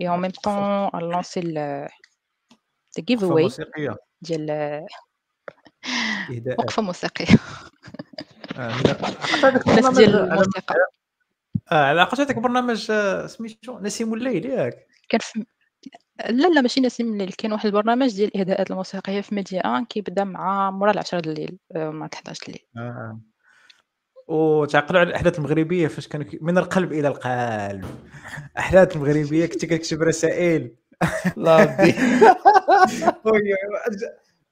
[0.00, 1.88] et en même temps lancer ال
[2.98, 4.50] giveaway موسيقيه ديال
[6.30, 7.26] اهداء وقفه موسيقيه
[8.58, 10.74] الناس ديال الموسيقى
[11.72, 15.44] آه على هذاك برنامج آه، سميتو نسيم الليل ياك كان في
[16.18, 20.24] لا لا ماشي نسيم الليل كاين واحد البرنامج ديال الاهداءات الموسيقية في ميديا ان كيبدا
[20.24, 22.66] مع مورا العشرة د الليل آه، مع 11 الليل.
[22.76, 23.20] آه.
[24.28, 27.84] وتعقلوا على الأحداث المغربية فاش كانوا من القلب إلى القلب.
[28.58, 30.76] أحداث المغربية كنت كتكتب رسائل.
[31.36, 31.76] لا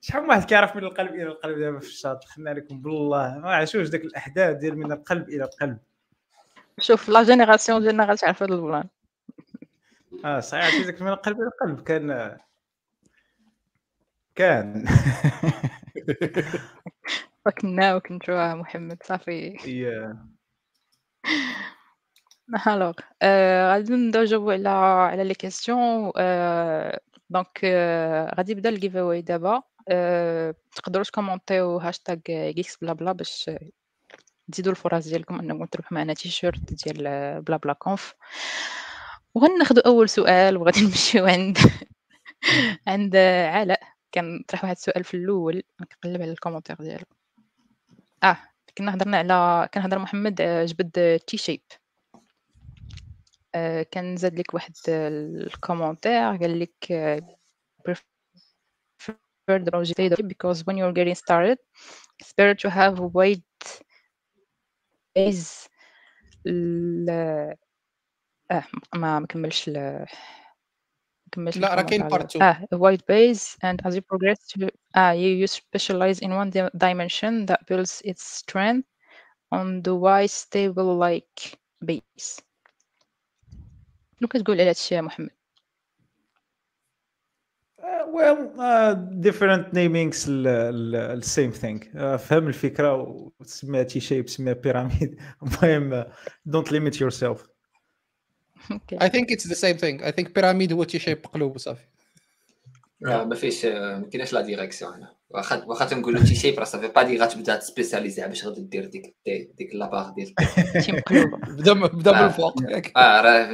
[0.03, 3.39] شحال من واحد كيعرف من القلب إلى القلب دابا في الشاط خلنا لكم بالله.
[3.39, 5.79] ما عرفتوش داك الأحداث ديال من القلب إلى القلب.
[6.79, 8.89] شوف la génération ديالنا غتعرف هذا ال plan.
[10.25, 12.39] آه صحيح عرفتي من القلب إلى القلب كان
[14.35, 14.85] كان.
[17.45, 19.57] فكنا وكنتو محمد صافي
[22.67, 22.93] alors
[23.73, 26.13] غادي نبداو نجاوبو على على les questions
[27.31, 27.65] donc
[28.37, 29.63] غادي يبدا ال giveaway دابا
[30.75, 33.51] تقدروا ت commenter و hashtag Geeks Blabla باش
[34.53, 38.15] تزيدوا الفرص ديالكم انكم تربحوا معنا تيشيرت ديال Blabla Conf
[39.35, 41.59] وغناخذوا أول سؤال وغادي نمشيو عند
[42.87, 43.17] عند
[43.55, 43.81] علاء.
[44.13, 47.05] كان طرح واحد السؤال في الأول نقلب على ال commentaire ديالو.
[48.25, 48.37] آه
[48.79, 51.63] كنا هضرنا على كان هضر محمد جبد T-shape
[53.55, 56.75] آه كان زاد لك واحد ال commentaire قال لك
[57.89, 61.59] prefer the project because when you're getting started
[62.21, 63.43] it's better to have wide
[65.15, 65.69] base
[68.52, 68.66] اه
[68.96, 70.06] ما ما كملش ل...
[71.32, 75.14] كملش لا راه كاين بارت 2 اه wide base and as you progress to ah
[75.14, 78.88] you, you specialize in one dimension that builds its strength
[79.52, 82.42] on the wide stable like base
[84.20, 85.30] شنو كتقول على هادشي يا محمد
[87.86, 88.94] Uh, well uh,
[89.28, 96.04] different namings the same thing uh, فهم الفكره وتسميها شي شيء تسميها بيراميد المهم
[96.50, 97.49] don't limit yourself
[99.01, 100.03] I think it's the same thing.
[100.03, 101.85] I think بيراميد هو تي شيب قلوب وصافي
[103.01, 107.03] ما فيش ما كايناش لا ديريكسيون هنا واخا واخا تنقولوا شي شيب راه صافي با
[107.03, 110.35] دي غتبدا تسبيسياليزي باش غادي دير ديك ديك لاباغ ديال
[111.49, 112.55] بدا بدا من الفوق
[112.97, 113.53] آه راه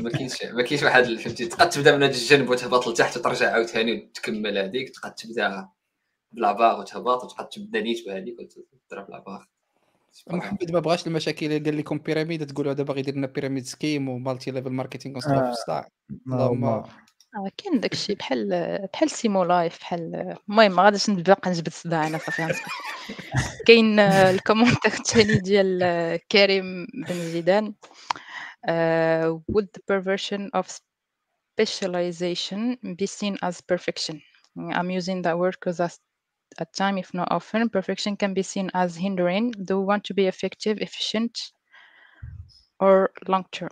[0.00, 3.92] ما كاينش ما كاينش واحد فهمتي تقد تبدا من هذا الجنب وتهبط لتحت وترجع عاوتاني
[3.92, 5.68] وتكمل هذيك تقد تبدا
[6.32, 9.44] ب la barre وتهبط وتقد تبدا نيت بهذيك وتضرب la barre
[10.30, 14.15] محمد ما بغاش المشاكل قال لكم pyramide تقولوا هذا باغي يدير لنا pyramid scheme و
[14.15, 15.88] multi level marketing و stuff في الصداع
[16.26, 16.84] اللهم آه
[17.56, 18.48] كاين داكشي بحال
[18.92, 22.54] بحال سيمو لايف بحال المهم ما غاديش نبقى نجبد الصداع أنا صافي
[23.66, 27.74] كاين ال commentaire الثاني ديال كريم بن زيدان
[28.68, 30.80] uh, would the perversion of
[31.56, 34.22] specialization be seen as perfection.
[34.56, 35.80] I'm using that word because
[36.60, 39.50] at time if not often perfection can be seen as hindering.
[39.50, 41.52] Do we want to be effective efficient
[42.80, 43.70] or long term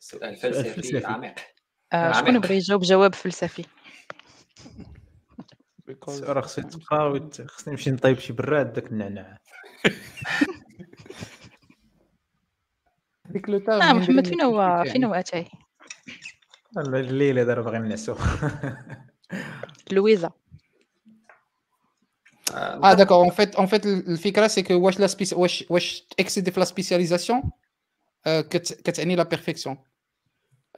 [0.00, 1.34] سؤال فلسفي عميق
[1.92, 3.64] آه شكون بغى يجاوب؟ جواب فلسفي.
[6.08, 9.38] راه خصني تبقى خصني نمشي نطيب شي براد داك النعناع.
[13.30, 15.48] ديك لو آه محمد فين هو فين هو أتاي؟
[16.76, 18.16] الليلة دابا باغي نعسو.
[19.90, 20.30] لويزا
[22.54, 26.50] آه داكور اون فيت اون فيت الفكرة سي كو واش لا سبيس واش واش تاكسيدي
[26.50, 27.42] في لا سبيسياليزاسيون
[28.26, 29.78] كتعني لا بيرفيكسيون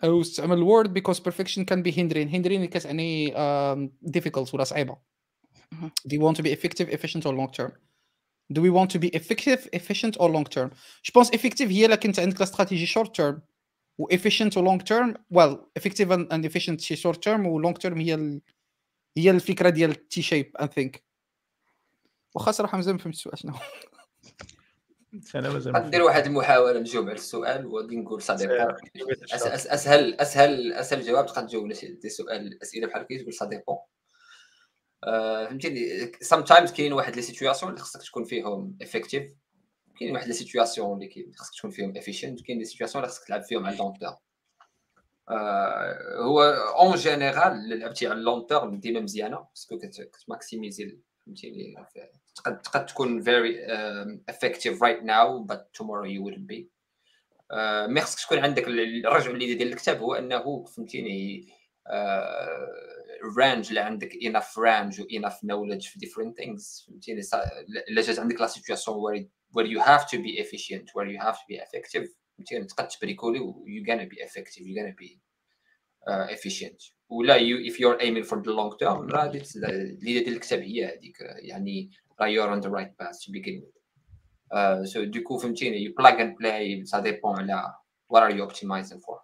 [0.05, 3.31] أو استعمل الورد بيكوز بيرفكشن كان بي هندرين هندرين كتعني
[4.17, 4.97] difficult ولا صعيبه
[6.07, 7.73] do you want to be effective efficient or long term?
[8.53, 10.71] Do we want to be effective efficient or long term?
[11.03, 13.41] Je pense effective هي الا كنت عندك stratégie short term.
[13.99, 15.15] و efficient و long term.
[15.35, 18.41] Well effective and efficient شي short term و long term هي ال...
[19.17, 20.99] هي الفكرة ديال ال T-shape I think.
[22.35, 23.55] واخا صراحة مازال ما فهمتش السؤال شنو
[25.35, 28.51] أنا مازال ندير واحد المحاولة نجاوب على السؤال وغادي نقول صديق.
[29.33, 33.77] أسهل أسهل أسهل جواب تقدر تجاوب دي سؤال أسئلة بحال هكا تقول ça dépend
[35.03, 39.33] فهمتيني؟ sometimes كاين واحد les situations اللي خصك تكون فيهم effective
[39.99, 43.43] كاين واحد les situations اللي خصك تكون فيهم efficient كاين les situations اللي خصك تلعب
[43.43, 44.17] فيهم على ال long term
[46.25, 46.43] هو
[46.79, 51.75] en général لعبتي على ال long term ديما مزيانة parce que كت maximiser فهمتيني
[52.35, 56.75] تقد تقد تكون um, effective right now but tomorrow you wouldn't be.
[57.53, 61.49] uh, mais خصك تكون عندك الرجع اللي ديال الكتاب هو أنه فهمتيني
[63.39, 67.21] رانج uh, اللي عندك enough range و enough knowledge في different things فهمتيني
[67.89, 71.38] الا جات عندك لا سيتوياسيون where, where you have to be efficient where you have
[71.42, 72.08] to be effective
[72.40, 75.20] فهمتيني تقد تبريكولي و you gonna be effective you gonna be
[76.08, 80.60] uh, efficient ولا you if you're aiming for the long term راه اللي ديال الكتاب
[80.60, 83.76] هي هذيك يعني راه you're on the right path to begin with
[84.52, 87.74] uh, so du coup فهمتيني you plug and play ça dépend على
[88.14, 89.20] what are you optimizing for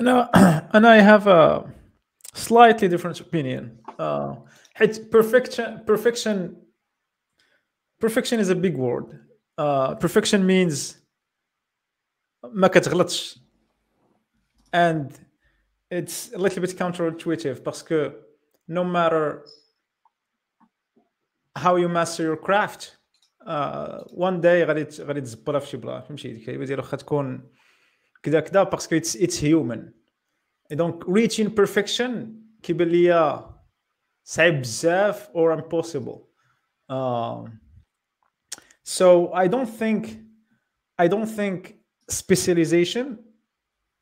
[0.00, 0.30] انا
[0.74, 1.64] انا I have a
[2.34, 3.70] slightly different opinion
[4.00, 4.36] uh,
[4.74, 6.59] حيت perfection perfection
[8.00, 9.06] perfection is a big word
[9.58, 10.96] uh, perfection means
[12.44, 13.38] ما كتغلطش
[14.74, 15.10] and
[15.90, 18.12] it's a little bit counterintuitive parce que
[18.68, 19.44] no matter
[21.56, 22.96] how you master your craft
[23.46, 27.52] uh, one day غادي غادي تزبرها في شي بلاصه فهمتي الكلمه ديال واخا تكون
[28.22, 29.92] كذا كذا باسكو اتس اتس هيومن
[30.70, 32.10] دونك reaching perfection
[32.62, 33.54] كيبان ليا
[34.24, 36.18] صعيب بزاف or impossible
[36.90, 37.50] um,
[38.90, 40.18] so I don't think
[40.98, 43.18] I don't think specialization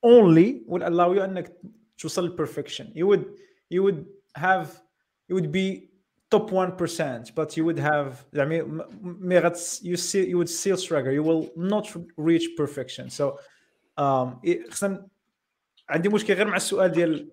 [0.03, 1.53] only will allow you انك
[1.99, 3.25] توصل perfection you would
[3.71, 4.07] you would
[4.37, 4.83] have
[5.29, 5.91] you would be
[6.31, 8.83] top 1% but you would have I mean
[9.83, 13.39] you see you would still struggle you will not reach perfection so
[13.97, 15.07] um خصنا
[15.89, 17.31] عندي مشكل غير مع السؤال ديال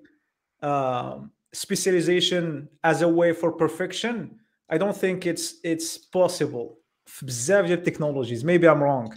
[0.64, 1.20] uh,
[1.56, 4.39] specialization as a way for perfection
[4.70, 8.47] I don't think it's it's possible في بزاف ديال ال technologies.
[8.47, 9.17] Maybe I'm wrong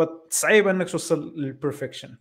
[0.00, 2.18] but صعيب إنك توصل لل perfection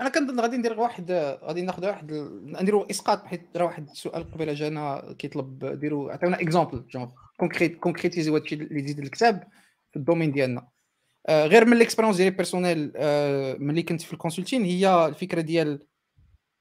[0.00, 1.10] أنا كنظن غادي ندير واحد
[1.42, 2.12] غادي ناخذ واحد
[2.42, 8.30] نديروا إسقاط حيت راه واحد السؤال قبيلة جانا كيطلب ديروا عطيونا exemple genre concret concrétiser
[8.30, 9.48] هادشي اللي زيد الكتاب
[9.90, 10.68] في ال domaine ديالنا.
[11.28, 15.86] آه غير من l'expérience ديالي personnelle آه ملي كنت في ال consulting هي الفكرة ديال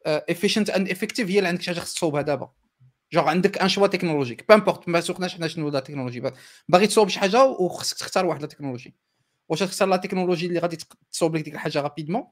[0.06, 2.52] efficient and effective هي اللي عندك شي حاجة خص تصوبها دابا.
[3.14, 6.32] جونغ عندك un choix technologique peu importe ما سوقناش حنا شنو la technologie
[6.70, 8.96] باغي تصوب شي حاجة وخصك تختار واحد la technologie
[9.50, 10.78] واش تختار la technologie اللي غادي
[11.12, 12.24] تصوب لك ديك الحاجة rapidement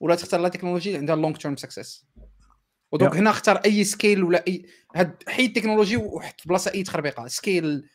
[0.00, 2.06] ولا تختار la technologie اللي عندها long term success
[2.92, 3.16] و donc yeah.
[3.16, 7.26] هنا اختار أي skill ولا اي هاد حيد التكنولوجي وحط في بلاصة أي تخربيقة.
[7.26, 7.88] skill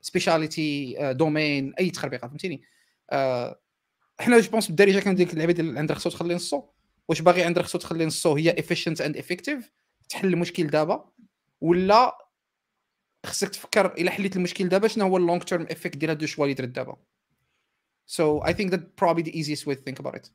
[0.00, 2.62] speciality domaine أي تخربيقة فهمتيني؟
[3.10, 3.60] آه
[4.20, 6.62] حنا je pense بالدارجه كان ديك اللعبة ديال عندك خصو تخلي نصو.
[7.08, 9.70] واش باغي عندك خصو تخلي نصو هي efficient and effective
[10.08, 11.10] تحل المشكل دابا
[11.60, 12.18] ولا
[13.26, 16.26] خصك تفكر إلا حليت المشكل دابا شنو هو ال long term effect ديال هاد ال
[16.26, 16.96] choix اللي درت دابا.
[18.06, 20.30] So I think that probably the easiest way to think about it.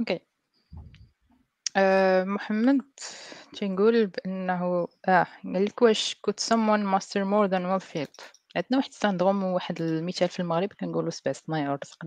[0.00, 0.20] أوكي
[1.76, 2.82] آه محمد
[3.52, 8.88] تنقول بأنه آه قال لك واش could someone master more than one field عندنا واحد
[8.88, 12.06] ال syndrome وواحد المثال في المغرب كنقولوا سباس ما يرزق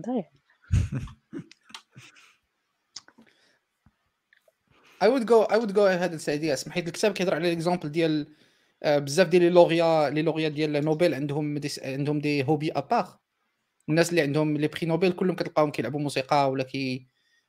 [5.08, 8.26] would go I would go ahead and say yes حيت الكتاب كيهضر على l'exemple ديال
[8.86, 13.18] بزاف ديال لي لوريا لي لوريا ديال نوبل عندهم دي عندهم دي هوبي ابار
[13.88, 17.06] الناس اللي عندهم les prix Nobel كلهم كتلقاهم كيلعبوا موسيقى ولا كي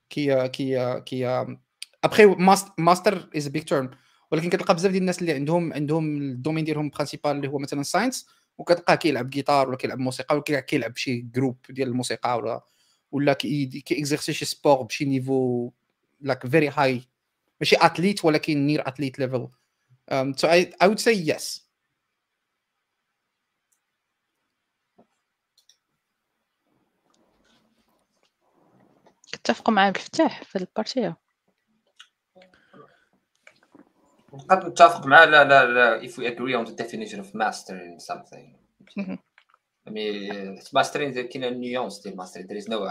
[0.09, 1.45] كي كي كي
[2.03, 2.25] après
[2.77, 3.91] master as big term
[4.31, 7.83] ولكن كتلقى بزاف ديال الناس اللي عندهم عندهم ال domaine ديالهم principal اللي هو مثلا
[7.83, 8.27] science
[8.57, 12.63] وكتلقاه كيلعب جيتار ولا كيلعب موسيقى ولا كيلعب شي groupe ديال الموسيقى ولا
[13.11, 15.71] ولا كي exercer شي sport ب شي niveau
[16.21, 17.01] like very high
[17.61, 19.47] ماشي athlete ولكن near athlete level
[20.11, 21.61] Um, so I, I would say yes.
[29.31, 31.17] كتفقوا معايا عبد الفتاح في ال partie.
[34.33, 38.57] نقدر نتفق معاه لا لا لا if we agree on the definition of mastering something.
[39.86, 42.86] I mean mastering كاين نيونس ديال mastering there is no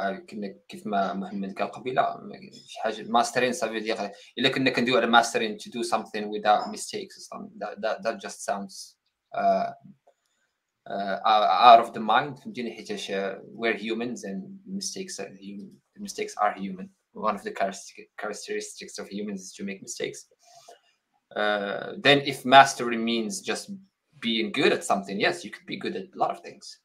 [0.68, 5.58] كيف ما محمد قال قبيله شي حاجه mastering صافي ديال الا كنا كندويو على mastering
[5.58, 8.98] to do something without mistakes or something that, that, that just sounds
[9.36, 9.72] uh,
[10.90, 11.20] uh,
[11.70, 13.12] out of the mind فهمتيني حيتاش
[13.54, 17.52] we're humans and mistakes are human mistakes are human one of the
[18.18, 20.28] characteristics of humans is to make mistakes
[21.36, 23.72] uh, then if mastery means just
[24.20, 26.81] being good at something yes you could be good at a lot of things uh,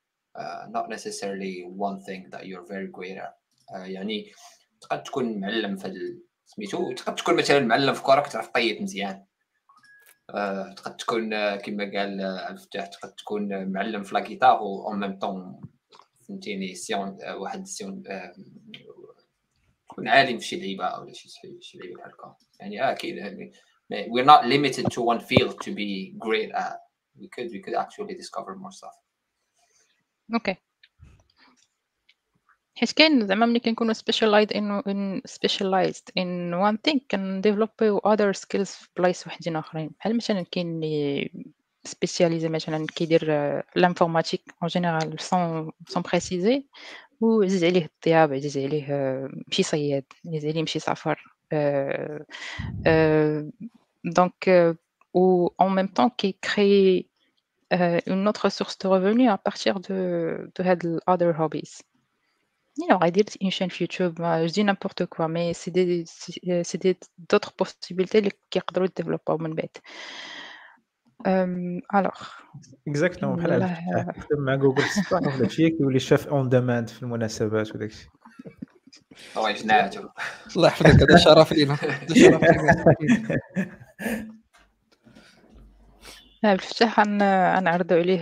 [0.70, 3.34] Not necessarily one thing that you're very great at.
[3.74, 4.32] uh, يعني
[4.82, 9.26] تقد تكون معلم في سميتو؟ تقد تكون مثلا معلم في كره كتعرف طيب مزيان.
[10.32, 15.62] uh, تقد تكون كما قال الفتاح تقد تكون معلم في لاكيتار و اون ميم طون
[16.28, 18.04] فهمتيني سيون واحد سيون
[19.90, 21.30] تكون عالم في شي لعيبة ولا شي
[21.62, 22.36] شي لعيبة بحال هكا.
[22.60, 23.52] يعني آه كاين
[23.94, 26.78] we're not limited to one field to be great at.
[27.20, 28.96] We could we could actually discover more stuff.
[30.34, 30.56] أوكي.
[32.76, 38.00] حيت كاين زعما ملي كنكونوا specialized in, in specialized in one thing كان développer و
[38.00, 39.90] other skills في بلايص وحدين آخرين.
[40.00, 41.32] بحال مثلا كاين اللي
[41.84, 43.26] spécialisé مثلا كيدير
[43.76, 46.66] l'informatique en général sans sans préciser
[47.22, 48.88] وعزيز عليه الطياب عزيز عليه
[49.48, 51.38] مشي صياد عزيز عليه مشي سافر
[54.18, 54.48] donc
[55.18, 57.08] ou en même temps qui crée
[57.71, 61.83] une autre source de revenus à partir de de other hobbies
[62.89, 67.53] alors, dire une chaîne YouTube, je dis n'importe quoi, mais c'est des, c'est des d'autres
[67.53, 69.83] possibilités qui peuvent développer au bête.
[71.89, 72.43] alors.
[72.87, 73.37] Exactement.
[73.37, 78.11] بحال هذا مع جوجل ستور ولا شي كيولي شاف اون ديماند في المناسبات وداك الشيء
[79.37, 80.09] الله يجنعته
[80.57, 81.79] الله يحفظك هذا شرف لينا
[86.44, 88.18] لينا الفتح غنعرضوا عليه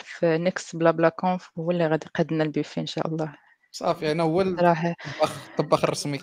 [0.00, 3.34] في next Bla Bla Conf هو اللي غادي يقاد لنا البيفي إن شاء الله.
[3.72, 4.94] صافي أنا هو راه
[5.48, 6.18] الطباخ الرسمي.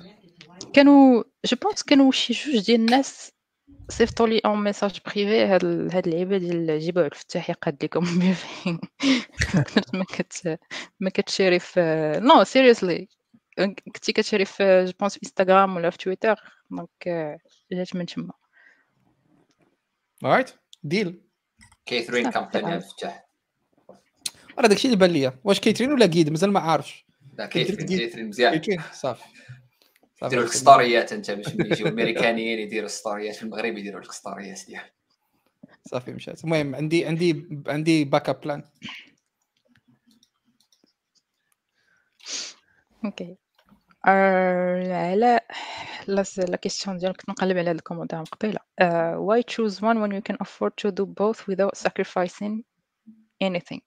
[0.73, 3.31] كانوا جو بونس كانوا شي جوج ديال الناس
[3.91, 5.65] صيفطوا لي اون ميساج بريفي هاد
[5.95, 8.79] هاد اللعيبة ديال جيبوا على الفتاح يقاد لكم بيفي
[9.93, 10.59] ما كت
[10.99, 11.79] ما كتشري في
[12.23, 13.07] نو سيريسلي
[13.95, 16.35] كنتي كتشري في جو بونس في انستغرام ولا في تويتر
[16.71, 16.89] دونك
[17.71, 18.33] جات من تما.
[20.23, 20.49] رايت
[20.86, 21.21] ديل.
[21.86, 23.25] كيثرين كامباني الفتاح
[24.59, 25.39] راه داكشي اللي بان ليا.
[25.43, 27.05] واش catering ولا كيد مازال ما عارفش.
[27.38, 28.61] لا catering catering مزيان.
[28.93, 29.23] صافي.
[30.23, 34.81] يديروا لك ستوريات أنت باش يجيو الامريكانيين يديروا ستوريات في المغرب يديروا لك ستوريات ديال.
[35.86, 36.43] صافي مشات.
[36.43, 38.63] المهم عندي عندي عندي backup plan
[43.05, 43.38] Okay.
[44.05, 45.39] على
[46.07, 48.59] la question ديالك كنت نقلب على هاد ال commentaire من قبيله
[49.27, 52.63] why choose one when you can afford to do both without sacrificing
[53.41, 53.81] anything?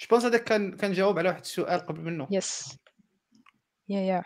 [0.00, 2.78] je pense هذاك كان كان جاوب على واحد السؤال قبل منه yes
[3.88, 4.24] ya ya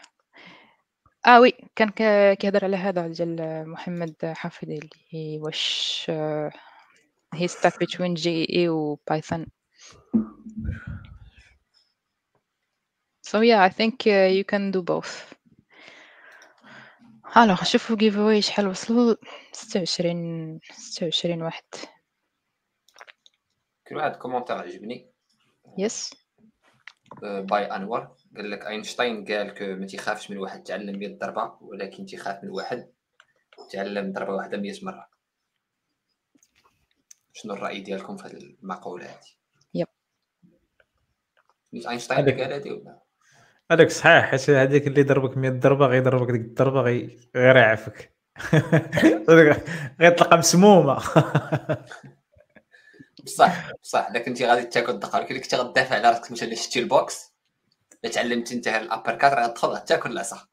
[1.26, 1.90] آه oui كان
[2.34, 6.06] كيهضر على هذا ديال محمد حافظي اللي واش
[7.34, 9.46] هي stack بين JEE و Python
[13.26, 15.34] So yeah, I think uh, you can do both.
[17.36, 19.14] alors شوفوا giveaway شحال وصلوا.
[19.52, 21.64] 26 26 واحد.
[23.88, 25.10] كل واحد commentaire عجبني.
[25.78, 26.14] yes
[27.22, 32.06] by انور قال لك اينشتاين قال que ما تيخافش من واحد تعلم 100 ضربة ولكن
[32.06, 32.92] تيخاف من واحد.
[33.72, 35.08] تعلم ضربة واحدة 100 مرة.
[37.32, 39.30] شنو الرأي ديالكم في هذه المقولة هذه؟
[39.74, 39.88] yep
[41.74, 43.05] اينشتاين قال هذه ولا؟
[43.70, 47.18] هذاك صحيح حيت هذيك اللي ضربك 100 ضربة غيضربك ديك الضربة غي...
[47.36, 48.16] غير يعفك
[50.00, 50.98] غيطلق مسمومة.
[53.24, 54.06] بصح بصح.
[54.10, 55.18] اذا كنتي غادي تاكل الدقة.
[55.18, 57.34] ولكن كنتي غتدافع على راسك مثلا شتي ال boxe
[58.04, 60.46] لا تعلمتي انت غير ال uppercut راه تدخل تاكل العصا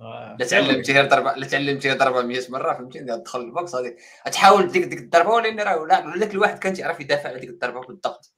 [0.00, 0.36] آه.
[0.40, 3.96] لا تعلمتي غير ضربة لا تعلمتي غير ضربة 100 مرة فهمتي تدخل ال boxe غادي
[4.32, 8.33] تحاول ديك ديك الضربة ولكن راه ذاك الواحد كان تيعرف يدافع على ديك الضربة بالضبط.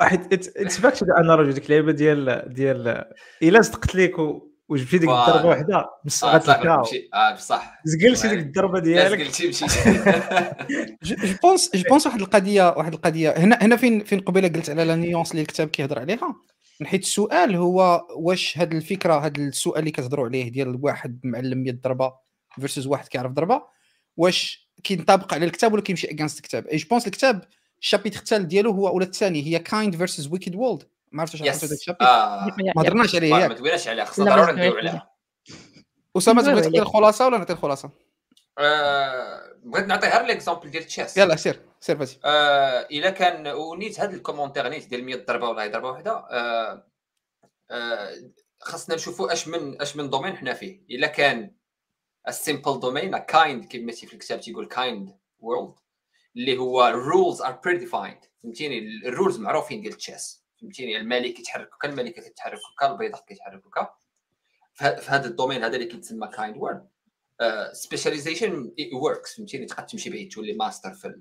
[0.00, 3.04] واحد it's back to analogy ديك اللعيبة ديال ديال
[3.42, 4.16] إلا صدقت ليك
[4.68, 5.90] وجبتي ديك الضربة واحدة
[6.24, 6.84] غتلقاو
[7.14, 9.20] آه بصح زقلتي ديك الضربة ديالك.
[9.22, 9.92] زقلتي مشيتي
[11.02, 13.30] je pense je pense واحد القضية واحد القضية.
[13.30, 16.36] هنا هنا فين فين قبيلة قلت على la nuance اللي الكتاب كيهضر عليها؟
[16.84, 21.72] حيت السؤال هو واش هاد الفكرة هاد السؤال اللي كتهضروا عليه ديال واحد معلم 100
[21.72, 22.12] ضربة
[22.60, 23.62] versus واحد كيعرف ضربة
[24.16, 27.44] واش كينطبق على الكتاب ولا كيمشي against الكتاب؟ et je pense الكتاب
[27.80, 31.48] ال chapitre الثالث ديالو هو ولا الثاني هي kind versus wicked world ما عرفتش واش
[31.48, 32.04] عرفتوا ال chapitre
[32.76, 33.52] ما هضرناش عليه ما ياك.
[33.52, 35.10] دويناش عليها خصنا ضروري ندويو عليها
[36.16, 37.90] أسامة تبغي تعطي الخلاصة ولا نعطي الخلاصة؟
[38.58, 44.00] آه، بغيت نعطي غير l'exemple ديال chess يلا سير سير فاتي آه إلا كان ونيت
[44.00, 46.86] هذا ال commentaire نيت ديال 100 ضربة ولا هي ضربة واحدة آه
[47.70, 48.10] آه
[48.60, 50.82] خاصنا نشوفوا أش من أش من domaine حنا فيه.
[50.90, 51.54] إلا كان
[52.28, 55.74] ال simple domaine kind كما في الكتاب تيقول kind world
[56.38, 58.78] اللي هو ال rules are predefined فهمتيني؟
[59.08, 63.62] ال rules معروفين ديال ال chess فهمتيني؟ الملك كيتحرك هكا الملكه كتحرك هكا البيدق كيتحرك
[63.66, 63.94] هكا
[64.74, 66.88] في هذا ال domaine هذا اللي كيتسمى kind world
[67.72, 71.14] specialization works فهمتيني؟ تقدر تمشي بعيد تولي ماستر في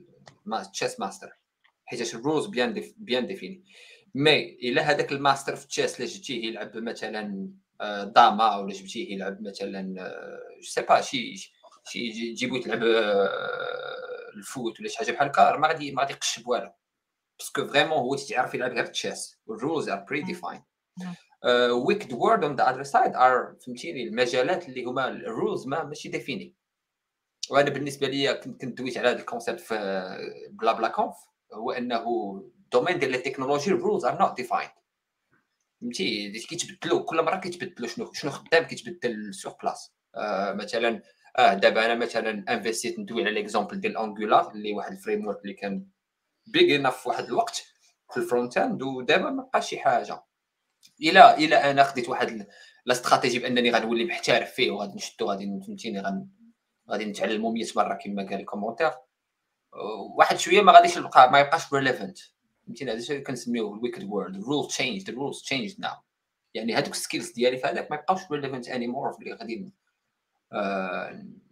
[0.48, 1.38] ال chess master
[1.86, 3.64] حيت ال rules bien bien définis.
[4.16, 7.50] mais إلا هذاك الماستر في ال chess اللي جبتيه يلعب مثلا
[8.04, 9.94] داما ولا جبتيه يلعب مثلا
[10.58, 11.36] je sais pas شي
[11.86, 12.80] شي جيبو تلعب
[14.36, 16.72] ال foot ولا شي حاجة بحال هكا ما غادي ما غادي يقشب والو.
[17.40, 20.64] parce que vraiment هو تيعرف يلعب غير ال chess وال rules are predefined
[21.72, 26.10] wicked world on the other side are فهمتيني المجالات اللي هما ال rules ما ماشي
[26.10, 26.56] définis
[27.50, 29.76] وأنا بالنسبة لي كنت كنت دويت على هذا ال concept في
[30.52, 31.16] Bla Bla Conf
[31.54, 31.98] هو إنه
[32.56, 34.72] ال domaine ديال ال technologie ال rules are not defined
[35.82, 41.02] فهمتي؟ كيتبدلوا كل مرة كيتبدلوا شنو شنو خدام كيتبدل sur place آه مثلا
[41.40, 45.54] آه دابا أنا مثلا انفستيت ندوي على l'exemple ديال Angular اللي واحد ال framework اللي
[45.54, 45.86] كان
[46.48, 47.66] big في واحد الوقت
[48.12, 50.24] في ال frontend ودابا ما بقاش شي حاجة.
[51.02, 52.48] إلى إلى أنا خديت واحد
[52.86, 56.04] la stratégie بأنني غنولي محترف فيه وغادي نشدو غادي فهمتيني
[56.90, 58.92] غادي نتعلمو 100 مرة كما قال ال commentaire
[60.18, 62.18] واحد شوية ما غاديش يبقى ما يبقاش relevant
[62.66, 65.96] فهمتيني؟ هذا الشيء كنسميوه ال wicked world ال rule change ال rules change now
[66.54, 69.72] يعني هذوك ال skills ديالي فهذاك ما يبقاوش relevant anymore غادي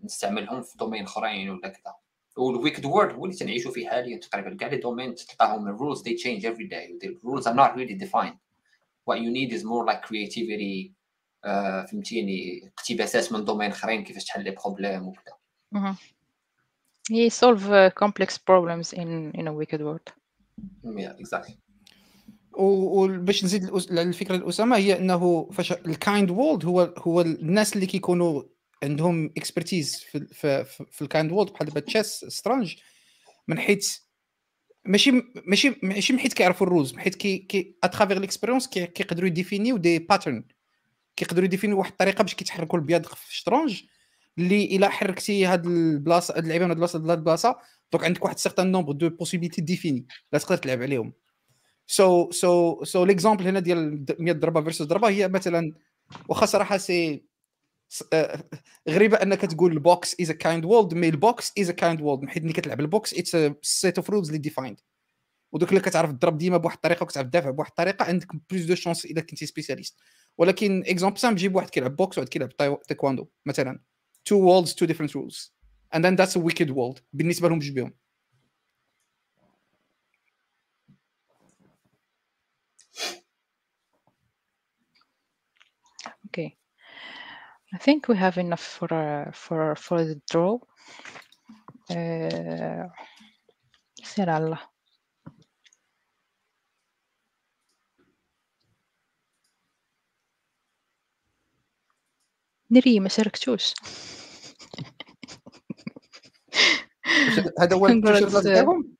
[0.04, 1.96] نستعملهم في domaines أخرين ولا كذا.
[2.38, 4.56] وال wicked world هو اللي تنعيشوا فيه حاليا تقريبا.
[4.56, 7.94] كاع les domaines تلقاهم ال rules they change every day ال rules are not really
[7.94, 8.38] defined
[9.12, 10.92] what you need is more like creativity
[11.46, 15.96] uh, فهمتيني؟ اقتباسات من domaines أخرين كيفاش تحل les problèmes وكذا
[17.12, 20.08] He solve uh, complex problems in in a wicked world.
[20.84, 21.54] Yeah, exactly.
[22.54, 28.44] وباش نزيد الفكرة لأسامة هي إنه فاش ال kind world هو هو الناس اللي كيكونوا
[28.86, 32.76] عندهم expertise في في, في ال kind world بحال دابا chess شطرنج
[33.48, 33.98] من حيث
[34.86, 35.12] ماشي
[35.46, 39.78] ماشي ماشي من حيث كيعرفوا ال rules من حيث كي كي اترافيغ ليكسبيريونس كيقدروا يديفينيو
[39.78, 40.44] دي باترن
[41.16, 43.84] كيقدروا يديفينيو واحد الطريقة باش كيتحركوا البيض في الشطرنج
[44.38, 47.58] اللي إلا حركتي هاد البلاصة هاد اللعيبة من هاد البلاصة لهاد البلاصة
[47.94, 51.14] donc عندك واحد certain nombre de possibilités défini لا تقدر تلعب عليهم.
[51.88, 55.74] so so so l'exemple هنا ديال 100 ضربة versus ضربة هي مثلا
[56.30, 57.26] واخا صراحة c'est
[58.90, 62.02] غريبة أنك تقول ال boxe is a kind world mais ال boxe is a kind
[62.02, 62.80] world حيت ملي كتلعب.
[62.80, 64.80] ال boxe it's set of rules اللي defined
[65.52, 69.06] ودوك اللي كتعرف تضرب ديما بواحد الطريقة وكتعرف تدافع بواحد الطريقة عندك plus de chance
[69.06, 69.98] اذا كنتي spécialiste
[70.38, 73.80] ولكن exemple سام جيب واحد كيلعب boxe وواحد كيلعب تايكواندو مثلا.
[74.30, 75.52] Two worlds two different rules.
[75.94, 77.02] And then that's a wicked world.
[77.14, 77.94] بالنسبة لهم بجوج بهم
[86.28, 86.58] Okay.
[87.76, 90.54] I think we have enough for uh, for for the draw.
[91.92, 92.88] Uh,
[94.04, 94.60] سير الله.
[102.72, 103.74] نري ما شاركتوش
[107.60, 107.88] هذا هو
[108.42, 108.96] ديالهم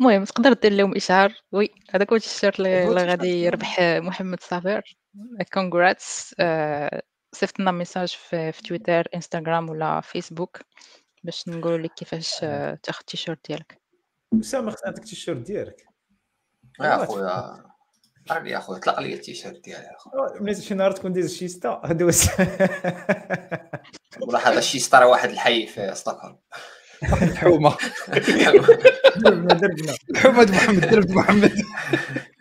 [0.00, 1.34] المهم تقدر دير لهم إشهار.
[1.52, 5.03] oui هذاك هو التيشيرت اللي غادي يربح محمد صابر.
[5.52, 6.34] congrats
[7.32, 10.60] صيفط لنا message في, في تويتر انستغرام ولا فيسبوك
[11.24, 12.38] باش نقول لك كيفاش
[12.82, 13.80] تاخذ التيشيرت ديالك.
[14.40, 15.84] اسامه خص عندك التيشيرت ديالك.
[16.80, 17.64] يا خويا
[18.30, 19.88] راني يا خويا طلق لي التيشيرت ديالي
[20.40, 22.28] ملي شي نهار تكون ديز الشيستا دوز
[24.20, 26.38] والله هذا الشيستا راه واحد الحي في ستوكهولم.
[27.22, 27.76] الحومة.
[29.16, 29.94] دربنا دربنا.
[30.10, 31.52] محمد محمد درب محمد.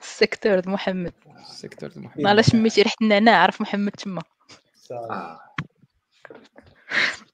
[0.00, 1.12] السيكتور د محمد.
[1.26, 2.22] السيكتور د محمد.
[2.22, 4.22] نهار شميتي ريحه النعناع عرف محمد تما.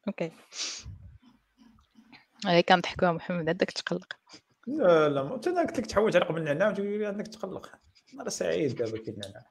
[0.08, 0.30] okay.
[2.46, 4.12] هاي كنضحكوا محمد عندك تقلق.
[4.66, 7.72] لا لا ما أنت قلت لك تحوج على قبل النعناع وتقول لي عندك تقلق.
[8.20, 9.42] أنا سعيد دابا كي النعناع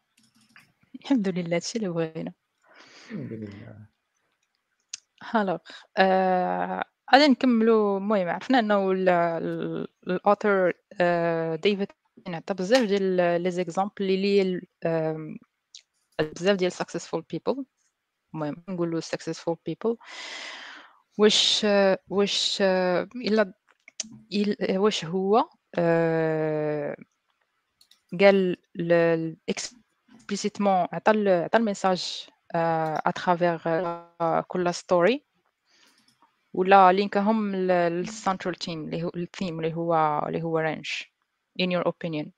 [1.01, 2.33] الحمد لله هادشي اللي بغينا؟
[3.11, 3.87] الحمد لله.
[5.35, 5.57] alors
[5.97, 6.83] آه،
[7.13, 8.91] غادي نكملوا المهم عرفنا إنه
[10.07, 10.73] ال author
[11.55, 11.87] ديفيد
[12.27, 14.61] عطى بزاف ديال les exemples اللي
[16.21, 17.63] بزاف ديال successful people.
[18.33, 19.95] المهم نقولوا successful people.
[21.19, 23.53] واش آه، واش آه، الا
[24.71, 26.95] واش هو؟ آه،
[28.19, 28.57] قال
[29.49, 33.57] explicitement عطى عطى ال message à travers
[34.41, 35.25] كل story
[36.53, 40.87] ولا link هم لل central theme اللي هو الثيم اللي هو اللي هو Range
[41.59, 42.31] in your opinion?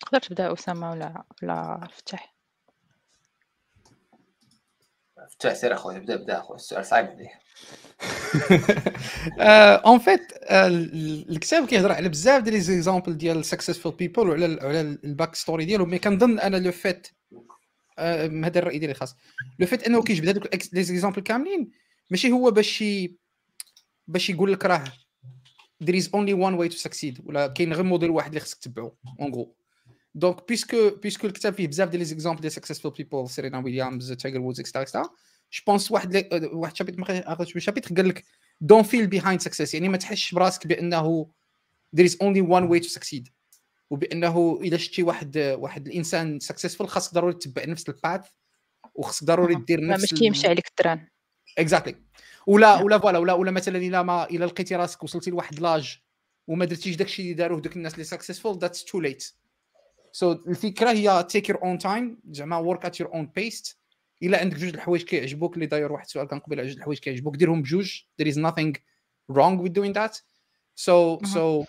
[0.00, 2.34] تقدر تبدأ أسامة ولا ولا فتح
[5.30, 7.40] فتح سير اخويا بدا بدا اخويا السؤال صعيب عليه
[9.86, 10.20] en fait
[11.30, 15.64] الكتاب كيهضر على بزاف ديال les exemples ديال successful people وعلى على ال back story
[15.64, 17.08] ديالهم mais كنظن أنا le fait
[17.98, 19.16] هذا الرأي ديالي الخاص
[19.58, 21.70] le fait أنه كيجبد هذوك les exemples كاملين
[22.10, 22.84] ماشي هو باش
[24.08, 24.84] باش يقول لك راه
[25.84, 28.96] there is only one way to succeed ولا كاين غير موديل واحد اللي خصك تتبعو
[29.20, 29.54] en gros
[30.14, 34.40] donc puisque puisque الكتاب فيه بزاف ديال les exemples ديال successful people سيرينا ويليامز تايجر
[34.40, 35.02] وودز et cetera et cetera
[35.52, 38.24] je pense واحد لي- واحد chapitre عرفتش chapitre قال لك
[38.72, 41.30] don't feel behind success يعني ما تحسش براسك بأنه
[41.96, 43.24] there is only one way to succeed.
[43.94, 48.26] وبأنه إذا شتي واحد واحد الإنسان successful خاصك ضروري تتبع نفس ال path
[48.94, 51.08] وخاصك ضروري دير نفس مش كيمشي عليك ال train
[51.58, 51.96] exactly
[52.46, 55.98] ولا ولا voilà ولا ولا مثلا إلا ما إلا لقيتي راسك وصلتي لواحد l'âge
[56.46, 59.32] وما درتيش داكشي اللي داروه دوك الناس اللي successful that's too late
[60.12, 63.78] so الفكرة هي take your own time زعما work at your own pace
[64.22, 67.62] إلا عندك جوج الحوايج كيعجبوك اللي داير واحد السؤال كان قبيلة جوج الحوايج كيعجبوك ديرهم
[67.62, 68.00] بجوج.
[68.22, 68.74] There is nothing
[69.32, 70.20] wrong with doing that.
[70.76, 71.66] So so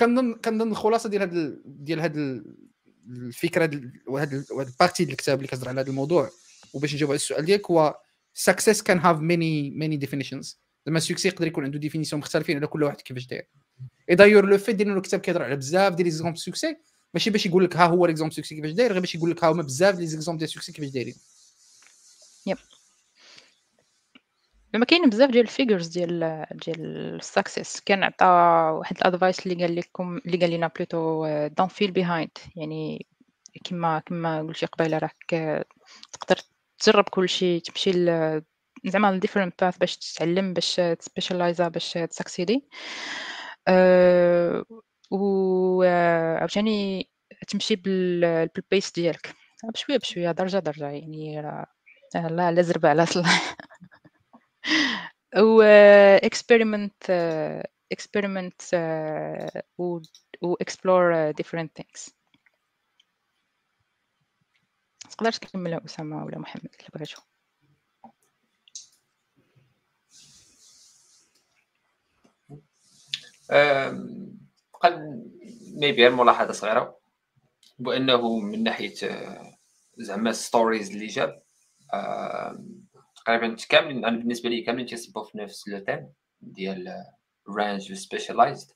[0.00, 2.44] كنظن كنظن الخلاصه ديال هاد ديال هاد
[3.08, 6.30] الفكرة وهاد وهاد ال partie ديال الكتاب اللي كتهضر على هذا الموضوع.
[6.74, 8.00] وباش نجاوب على السؤال ديالك هو
[8.38, 10.56] success can have many many definitions.
[10.86, 13.48] زعما ال succès يقدر يكون عنده définitions مختلفين على كل واحد كيفاش داير.
[14.10, 16.76] et d'ailleurs le fait ديال الكتاب كيهضر على بزاف ديال les exemples succès
[17.14, 19.52] ماشي باش يقول لك ها هو l'exemple succès كيفاش داير غير باش يقول لك ها
[19.52, 21.14] هما بزاف les exemples ديال succès كيفاش دايرين.
[22.46, 22.56] yep
[24.74, 26.86] لما كاين بزاف ديال ال figures ديال ديال
[27.16, 28.24] ال success كان عطى
[28.78, 33.06] واحد ال advice اللي قال لكم اللي قال لنا plutôt don't feel behind يعني
[33.64, 35.24] كما كما قلتي قبيلة راك
[36.12, 36.42] تقدر
[36.78, 37.92] تجرب كل شيء تمشي
[38.86, 42.68] زعما different paths باش تتعلم باش ت specialize ا باش ت succeed ي.
[43.68, 44.64] أه
[45.10, 45.82] و
[46.38, 47.10] عاوتاني
[47.48, 49.34] تمشي بالبيس ديالك.
[49.74, 50.86] بشوية بشوية درجة درجة.
[50.90, 51.42] يعني
[52.14, 53.06] لا لا زرب على
[55.36, 55.62] و
[56.18, 57.10] experiment
[57.94, 58.74] experiment
[59.78, 60.00] و
[60.42, 62.10] و explore different things.
[65.10, 67.22] تقدر تكملها أسامة ولا محمد؟ اللي بغيتو
[74.80, 75.30] قد
[75.74, 76.98] maybe ملاحظه صغيرة
[77.78, 78.94] بأنه من ناحية
[79.98, 81.42] زعما stories اللي جاب
[83.24, 87.04] تقريبا كاملين أنا بالنسبة لي كاملين تيصبوا في نفس le thème ديال
[87.48, 88.70] range specialized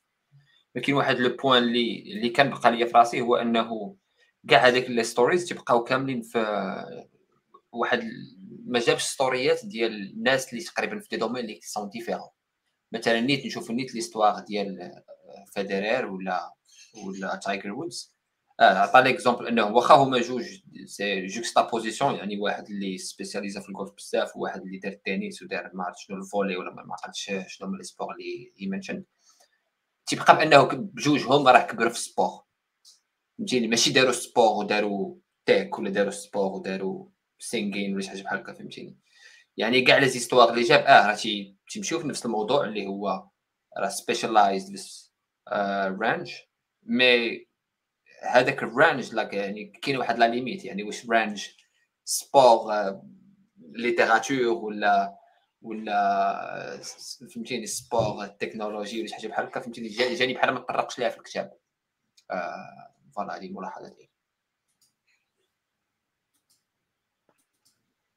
[0.77, 3.97] ولكن واحد le point اللي اللي كان بقى ليا في راسي هو أنه
[4.49, 6.39] كاع هذيك les stories تيبقاو كاملين في
[7.73, 8.03] واحد
[8.67, 12.29] ما جابش ستوريات ديال الناس اللي تقريبا في des domaines اللي sont différents.
[12.93, 15.03] مثلا نيت نشوف نيت l'histoire ديال
[15.55, 16.53] فيدرير ولا
[17.07, 18.14] ولا تايجر وودز.
[18.61, 20.45] عطى l'exemple انه واخا هما جوج
[20.85, 25.85] c'est juxtaposition يعني واحد اللي spécialisa في الجولف بزاف وواحد اللي دار التنس ودار ما
[25.85, 29.05] عرفت شنو ال volley ولا ما عرفتش شنو هما les sports اللي ي mention
[30.07, 32.45] تيبقى بأنه بجوجهم راه كبروا في ال sport
[33.39, 35.17] فهمتيني؟ ماشي داروا sport وداروا
[35.47, 37.09] tech ولا داروا سبور وداروا
[37.39, 38.99] singing ولا شي حاجة بحال هكا فهمتيني؟
[39.57, 41.19] يعني كاع les histoires اللي جاب آه راه
[41.71, 43.29] تيمشيو في نفس الموضوع اللي هو
[43.79, 44.77] راه specialized
[46.01, 46.33] range
[46.83, 47.47] mais
[48.25, 51.47] هذاك ال range like يعني كاين واحد la limite يعني واش range
[52.05, 52.73] sport
[53.59, 55.19] littérature ولا
[55.63, 56.81] ولا
[57.35, 61.19] فهمتيني sport technologie ولا شي حاجة بحال هكا فهمتيني جاني بحال ما تطرقش ليها في
[61.19, 61.59] الكتاب.
[63.17, 64.11] voilà هذه ديالي.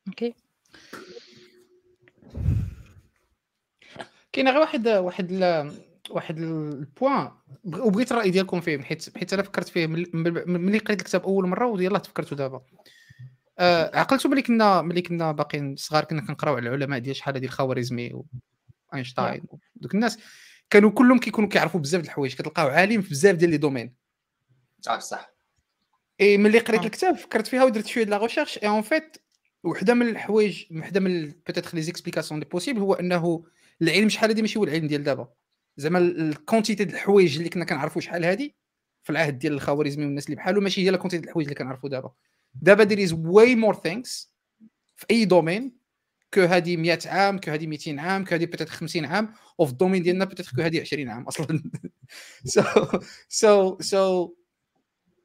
[0.07, 0.33] okay.
[4.31, 5.31] كاين غير واحد واحد
[6.09, 7.31] واحد ال point.
[7.63, 11.99] وبغيت الرأي ديالكم فيه حيت حيت أنا فكرت فيه ملي قريت الكتاب أول مرة ويلاه
[11.99, 12.61] تفكرته دابا.
[13.59, 17.45] آه عقلتوا ملي كنا ملي كنا باقيين صغار كنا كنقراو على العلماء ديال شحال هذه
[17.45, 18.23] الخوارزمي
[18.93, 19.43] واينشتاين
[19.75, 20.17] دوك الناس.
[20.69, 23.93] كانوا كلهم كيكونوا كيعرفوا بزاف د الحوايج كتلقاو عالم في بزاف ديال les domaines.
[24.81, 25.33] صح صح
[26.21, 29.17] إي ملي قريت الكتاب فكرت فيها ودرت شوية د la recherche et en fait
[29.63, 33.45] وحدة من الحوايج وحدة من peut-être les explications possibles هو أنه
[33.81, 35.27] العلم شحال هذه ماشي هو العلم ديال دابا.
[35.77, 38.51] زعما ال quantité ديال الحوايج اللي كنا كنعرفوا شحال هذه
[39.03, 41.89] في العهد ديال الخوارزمي والناس اللي بحالو ماشي هي ال quantité ديال الحوايج اللي كنعرفوا
[41.89, 42.11] دابا.
[42.53, 44.33] دابا there is way more things
[44.95, 45.77] في أي domaine
[46.33, 49.75] que هذه 100 عام que هذه 200 عام que هذه peut-être 50 عام وفي ال
[49.75, 51.63] domaine ديالنا peut-être que هذه 20 عام أصلا.
[52.45, 52.63] so
[53.29, 54.33] so so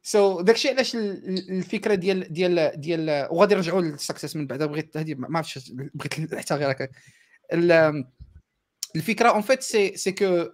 [0.03, 5.15] so داكشي علاش الفكرة ديال ديال ديال وغادي نرجعوا لل success من بعد بغيت هذه
[5.15, 6.91] ما عرفتش بغيت حتى غير هكاك
[8.97, 10.49] الفكرة en fait c'est c'est que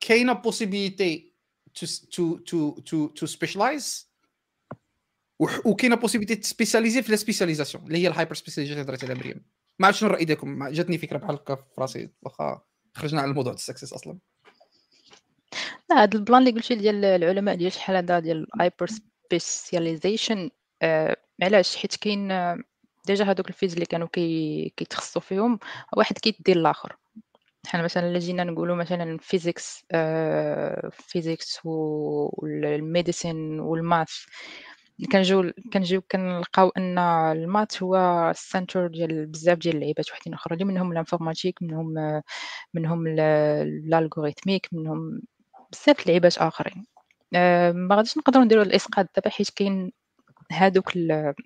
[0.00, 1.32] كاينة possibilité
[1.74, 4.10] to to to to specialize
[5.38, 9.16] وكاينه possibilité ت spécialiser في la spécialisation اللي هي ال hyper specialization اللي هضرت عليها
[9.16, 9.44] مريم
[9.78, 10.68] ما عرفتش شنو الرأي ديالكم.
[10.68, 12.10] جاتني فكرة بحال هكا في راسي.
[12.22, 12.62] واخا
[12.94, 14.18] خرجنا على الموضوع ال success أصلا.
[15.90, 18.86] لا هذا ال plan اللي قلتي ديال العلماء ديال شحال هذا ديال ال hyper
[19.26, 20.50] specialization
[20.82, 22.28] آه علاش؟ حيت كاين
[23.06, 25.58] déjà هذوك ال fields اللي كانوا كي كيتخصصوا فيهم
[25.96, 26.96] واحد كيدي الآخر
[27.64, 34.10] بحال مثلا الا جينا نقولوا مثلا physics آه physics وال médecine وال math.
[35.12, 37.96] كنجيو كنجيو كنلقاو أن ال maths هو
[38.30, 42.22] ال center ديال بزاف ديال اللعيبات وحدين اللي منهم ال informatique منهم
[42.74, 45.22] منهم ال algorithmique منهم
[45.72, 46.86] بزاف اللعيبات آخرين.
[47.34, 49.92] آه ما غاديش نقدروا نديروا الإسقاط دابا حيت كاين
[50.52, 50.92] هادوك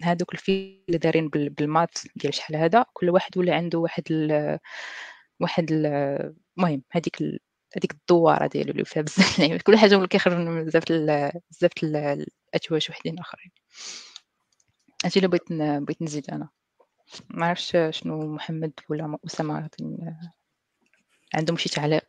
[0.03, 4.03] هادوك ال fields اللي دايرين بال maths ديال شحال هذا كل واحد ولا عنده واحد
[5.41, 7.23] واحد المهم هذيك
[7.77, 10.85] هذيك الدوارة ديالو اللي فيها بزاف اللعيبات كل حاجة ولا كيخرج من بزاف
[11.51, 13.51] بزاف الاتواش وحدين آخرين.
[15.05, 15.53] هادشي اللي بغيت
[15.83, 16.49] بغيت نزيد أنا.
[17.31, 19.71] ما عرفتش شنو محمد ولا أسامة
[21.35, 22.05] عندهم شي تعليق؟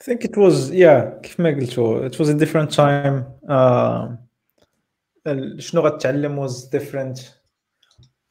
[0.00, 3.24] I think it was yeah كيف ما قلتوا it was a different time.
[3.48, 4.25] uh,
[5.58, 7.20] شنو غتعلم was different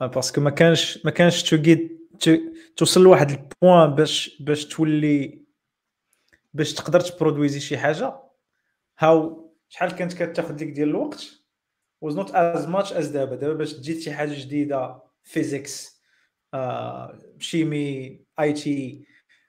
[0.01, 1.95] parce que ما كانش ما كانش تو جيت
[2.77, 5.45] توصل لواحد ال point باش باش تولي
[6.53, 8.19] باش تقدر ت produisez شي حاجة.
[8.99, 11.31] how شحال كانت كتاخذ ديك ديال الوقت؟
[12.05, 13.35] Was not as much as دابا.
[13.35, 16.01] دابا باش تجي شي حاجة جديدة physics
[16.53, 19.05] آه chimie IT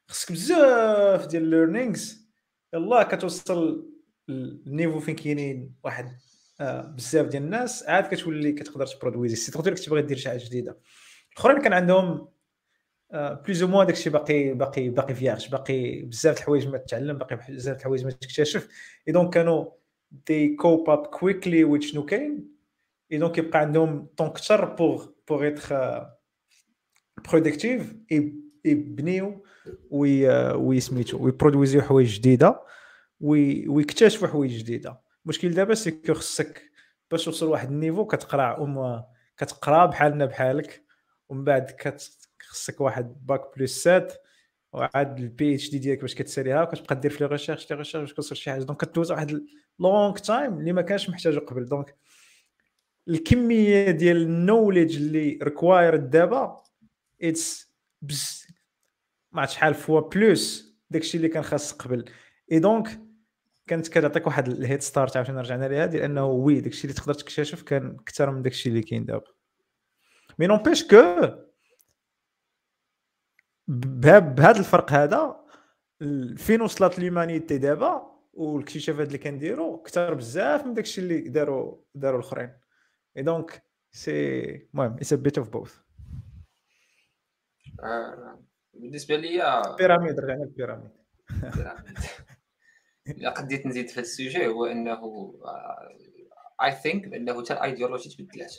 [0.09, 2.29] خصك بزاف ديال learnings
[2.75, 3.91] يلا كتوصل
[4.29, 6.19] ال niveau فين كاينين؟ واحد آه
[6.61, 10.79] بزاف ديال الناس عاد كتولي كتقدر ت produisez c'est تقدر تبغي دير شي حاجة جديدة.
[11.33, 12.29] الاخرين كان عندهم
[13.13, 17.77] بلوز أو موان داكشي باقي باقي باقي فيارج باقي بزاف الحوايج ما تتعلم باقي بزاف
[17.77, 18.69] الحوايج ما تكتشف.
[19.09, 19.71] اي دونك كانوا
[20.27, 22.49] دي كوب اب كويكلي ويت شنو كاين
[23.13, 26.07] اي دونك يبقى عندهم طون كثر بوغ بوغ اتر
[27.29, 27.95] برودكتيف
[28.65, 29.45] يبنيو
[29.91, 31.33] وي وي سميتو
[31.81, 32.63] حوايج جديدة
[33.21, 35.06] ويكتشفوا حوايج جديدة.
[35.27, 36.71] المشكل دابا سي خصك
[37.11, 39.03] باش توصل لواحد النيفو كتقرا ام
[39.37, 40.85] كتقرا بحالنا بحالك
[41.29, 41.97] ومن بعد
[42.41, 44.13] خصك واحد bac plus sept
[44.73, 48.37] وعاد ال PhD ديالك باش كتساليها وكتبقى دير في les recherches les recherches باش توصل
[48.37, 48.63] شي حاجة.
[48.63, 49.41] donc كدوز واحد
[49.79, 51.65] long time اللي ما كانش محتاجه قبل.
[51.65, 51.97] donc
[53.09, 56.63] الكمية ديال ال knowledge اللي required دابا
[57.23, 57.73] it's
[59.33, 62.05] ما عرفت شحال fois plus داكشي اللي كان خاص قبل.
[62.53, 63.06] et donc
[63.67, 67.15] كانت كتعطيك واحد ال head start عاوتاني رجعنا ليها ديال إنه وي داكشي اللي تقدر
[67.15, 69.33] تكتشف كان أكثر من داكشي اللي كاين دابا.
[70.39, 71.29] mais n'empêche que
[73.69, 75.47] بهذا الفرق هذا
[76.37, 82.53] فين وصلت l'humanité دابا والاكتشافات اللي كنديروا أكثر بزاف من داكشي اللي داروا داروا الأخرين.
[83.17, 85.77] et donc c'est المهم it's bit of both
[88.75, 90.91] بالنسبة لي pyramide رجعنا لل pyramide
[93.09, 95.33] إلا قديت نزيد في ال sujet هو أنه
[96.63, 98.57] I think بأنه حتى الايديولوجي تبدلات.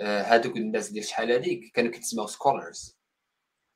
[0.00, 2.96] هادوك الناس ديال شحال هذيك كانوا كيتسموا scholars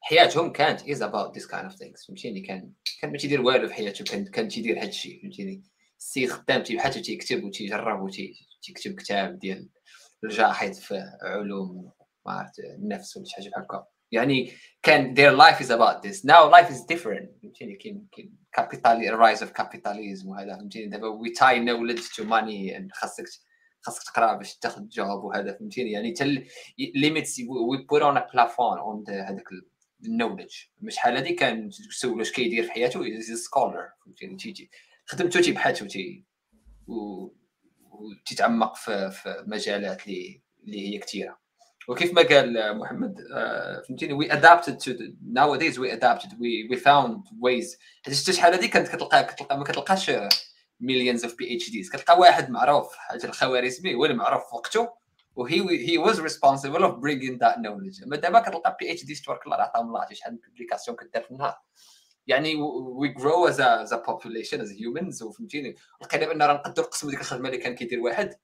[0.00, 3.74] حياتهم كانت is about this kind of things فهمتيني؟ كان كان ما تيدير والو في
[3.74, 5.62] حياته كان كان تيدير هذا الشيء فهمتيني؟
[5.98, 9.68] السيد خدام تيبحث تيكتب وتيجرب وتيكتب كتاب ديال
[10.24, 11.92] الجاحظ في علوم
[12.26, 13.86] ما عرفت النفس ولا شي حاجة بحال هكا.
[14.12, 14.52] يعني
[14.82, 16.24] كان their life is about this.
[16.24, 17.42] Now life is different.
[17.42, 22.88] فهمتيني كاين كاين capital rise of capitalism وهذا فهمتيني دابا we tie knowledge to money
[22.92, 23.24] خاصك
[23.80, 26.44] خاصك تقرا باش تاخذ job وهذا فهمتيني يعني حتى
[26.94, 29.48] limits we put on a plafond on هذاك
[30.05, 30.55] ال knowledge
[30.88, 34.70] شحال هادي كان تسولو اش كيدير في حياته؟ scholar فهمتيني تيجي
[35.06, 36.24] خدمته تيبحث وتي
[36.86, 41.38] وتتعمق في, في مجالات اللي اللي هي كثيره
[41.88, 43.14] وكيف ما قال محمد
[43.88, 44.93] فهمتيني؟ we adapted to
[45.32, 50.10] nowadays we adapted we we found ways حيت شحال هادي كانت كتلقى كتلقى ما كتلقاش
[50.80, 54.88] millions of PhDs كتلقى واحد معروف حاجة الخوارزمي هو اللي معروف في وقته
[55.36, 59.56] و he he was responsible of bringing that knowledge أما دابا كتلقى PhD تبارك الله
[59.56, 61.58] عطاهم الله شحال من publications كدار في النهار.
[62.26, 67.20] يعني we grow as as population as humans وفهمتيني؟ لقينا بأن راه نقدروا نقسموا ديك
[67.20, 68.34] الخدمة اللي كان كيدير واحد.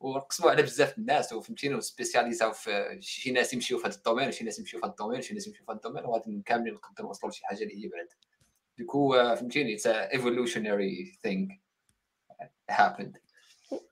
[0.00, 4.44] ونقسموا على بزاف الناس وفهمتيني وسبيسياليزاو في شي ناس يمشيو في هذا ال domaine وشي
[4.44, 6.74] ناس يمشيو في هذا ال domaine وشي ناس يمشيو في هذا ال domaine وغادي كاملين
[6.74, 8.08] نقدروا نوصلوا لشي حاجة اللي هي بعد
[8.78, 11.48] ديكو فهمتيني it's evolutionary thing
[12.72, 13.16] happened.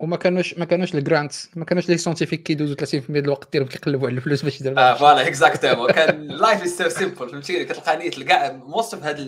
[0.01, 3.69] وما كانوش ما كانوش ال grants ما كانوش les scientifiques كيدوزوا 30% ديال الوقت ديالهم
[3.69, 7.65] كيقلبوا على الفلوس باش يديروا آه voilà exactement كان life is so simple فهمتيني.
[7.65, 9.19] كتلقى كاع most of هاد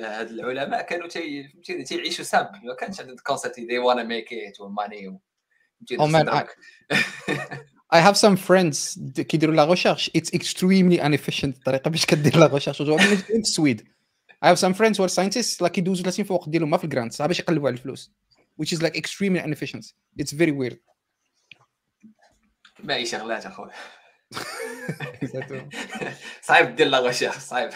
[0.00, 4.60] هاد العلماء كانوا تي فهمتيني تيعيشوا simple ما كانش عندهم concept دي wanna make it
[4.60, 5.20] و money
[5.98, 6.44] Oh man, I,
[7.96, 12.82] I have some friends كيديروا la recherche it's extremely inefficient الطريقة باش كدير la recherche
[12.82, 13.88] في السويد
[14.40, 16.84] I have some friends who are scientists like يدوزوا 30 في الوقت ديالهم ما في
[16.84, 18.12] ال grant باش يقلبوا على الفلوس.
[18.62, 19.84] Which is like extremely inefficient.
[20.20, 20.76] It's very weird.
[22.84, 23.70] باقي شغلات أخوي.
[26.42, 27.70] صعيب دير la recherche صعيب.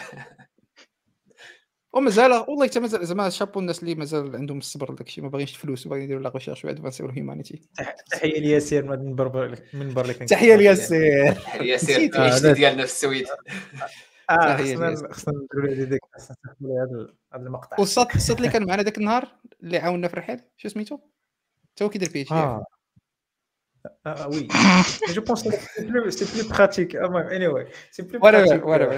[1.93, 5.53] ومازال والله حتى مازال زعما شابو الناس اللي مازال عندهم الصبر داك الشيء ما باغينش
[5.53, 7.61] الفلوس وباغيين يديروا la recherche وعاد نسيروا humanity
[8.11, 13.27] تحية لياسير من المنبر المنبر اللي كان تحية لياسير تحية لياسير ديالنا في السويد.
[14.29, 16.01] آه خصنا خصنا نديروا ديك
[17.33, 17.77] هذا المقطع.
[17.79, 19.27] والصوت الصوت اللي كان معنا ذاك النهار
[19.63, 20.99] اللي عاوننا في الرحال شو سميتو؟
[21.75, 22.65] تو كيدير PhD آه.
[24.05, 24.47] Ah oui,
[25.17, 26.93] je pense que c'est plus, c'est plus pratique.
[27.37, 28.63] Anyway, c'est plus pratique.
[28.63, 28.97] Whatever, whatever.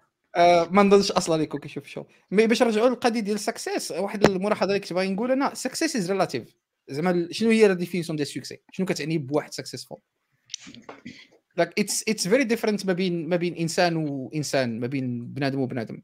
[0.36, 4.24] آه، ما نظنش أصلا يكون كيشوف الشغل mais باش نرجعوا للقضية ديال ال success واحد
[4.24, 6.54] الملاحظة اللي كنت باغي نقول أنا success is relative
[6.88, 9.98] زعما شنو هي la définition ديال ال success شنو كتعني بواحد successful
[11.56, 16.02] like it's it's very different ما بين ما بين إنسان وانسان ما بين بنادم وبنادم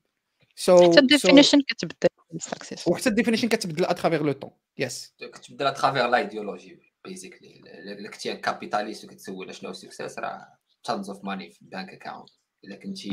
[0.56, 4.50] so حتى ال definition كتبدل ال success وحتى ال definition كتبدل à travers le temps
[4.78, 11.10] yes كتبدل à travers l'idéologie basically الا كنتي capitalist وكتسول شنو ال success راه tons
[11.10, 12.30] of money في ال bank account
[12.64, 13.10] إلا كنتي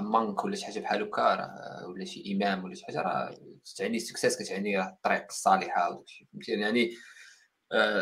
[0.00, 3.36] monk ولا شي حاجة بحال هكا راه ولا شي إمام ولا شي حاجة راه
[3.76, 6.94] تعني success كتعني راه الطريق الصالحة وداك الشيء فهمتي يعني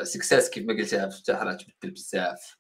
[0.05, 2.57] success كيف ما قلتها بفتح راه تبدل بزاف.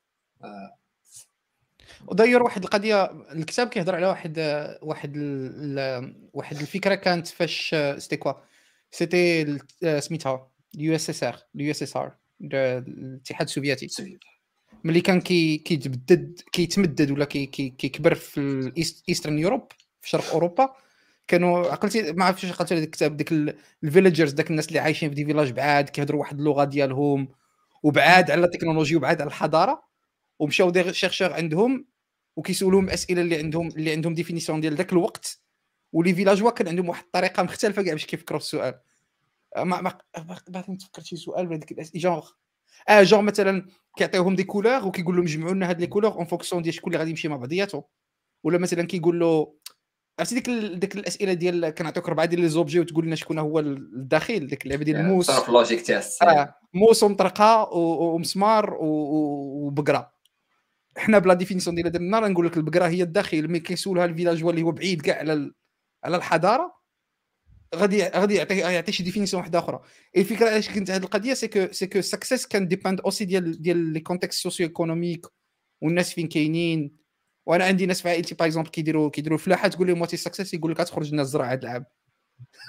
[2.07, 4.39] وداير واحد القضية الكتاب كيهضر على واحد
[4.83, 5.17] واحد
[6.33, 8.33] واحد الفكرة كانت فاش c'était quoi
[8.91, 9.59] c'était
[10.01, 13.89] سميتها اليو إس إس آر اليو إس إس آر الاتحاد السوفيتي.
[14.85, 20.75] ملي كان كي كيتبدد كيتمدد ولا كي كيكبر في ال Eastern Europe في شرق أوروبا.
[21.29, 23.33] كانوا عقلتي ما عرفتش عقلتي هذاك الكتاب ديك
[23.85, 27.29] ال villagers داك الناس اللي عايشين في des villages بعاد كيهضروا واحد اللغة ديالهم
[27.83, 29.83] وبعاد على التكنولوجيا وبعاد على الحضارة
[30.39, 31.87] ومشاو des chercheurs عندهم
[32.37, 35.41] وكيسولوهم الاسئله اللي عندهم اللي عندهم définition ديال ذاك الوقت.
[35.93, 38.81] و les villageois كان عندهم واحد الطريقة مختلفة كاع باش كيفكروا في السؤال.
[39.57, 39.99] ما ما
[40.49, 42.23] باغي نتفكر شي سؤال من هذيك الاسئله
[42.89, 43.67] آه جونغ مثلا
[43.97, 46.99] كيعطيوهم des couleurs وكيقول لهم جمعوا لنا هاد les couleurs en fonction ديال شكون اللي
[46.99, 47.83] غادي يمشي مع بعضياتهم
[48.45, 49.55] ولا مثلا كيقول له
[50.19, 54.47] عرفتي ديك ديك الأسئلة ديال كنعطيوك اربعه ديال لي زوبجي وتقول لنا شكون هو الداخل
[54.47, 60.13] ديك اللعبة ديال الموس صرف لوجيك تاس آه موس ومطرقة ومسمار وبقرة.
[60.97, 64.71] حنا بلا ديفينيسيون ديال درنا نقول لك البقرة هي الداخل ملي كيسولها الفيلاج اللي هو
[64.71, 65.53] بعيد كاع على
[66.05, 66.80] على الحضارة.
[67.75, 69.81] غادي غادي يعطي يعطي شي ديفينيسيون واحدة أخرى.
[70.17, 73.93] الفكرة علاش كنت هذه القضية سي كو سي كو سكسيس كان ديباند اوسي ديال ديال
[73.93, 75.27] لي كونتكست سوسيو ايكونوميك
[75.81, 77.01] والناس فين كاينين.
[77.47, 80.55] وأنا عندي ناس في عائلتي par exemple كيديروا كيديروا فلاحه تقول لهم what is success
[80.55, 81.85] يقول لك تخرج لنا الزرع هذا العام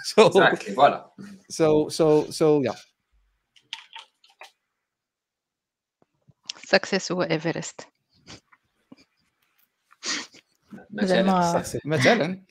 [0.05, 1.11] so voilà
[1.49, 2.75] so so so yeah
[6.65, 7.81] success هو ايفرست
[10.89, 12.43] مثلا مثلا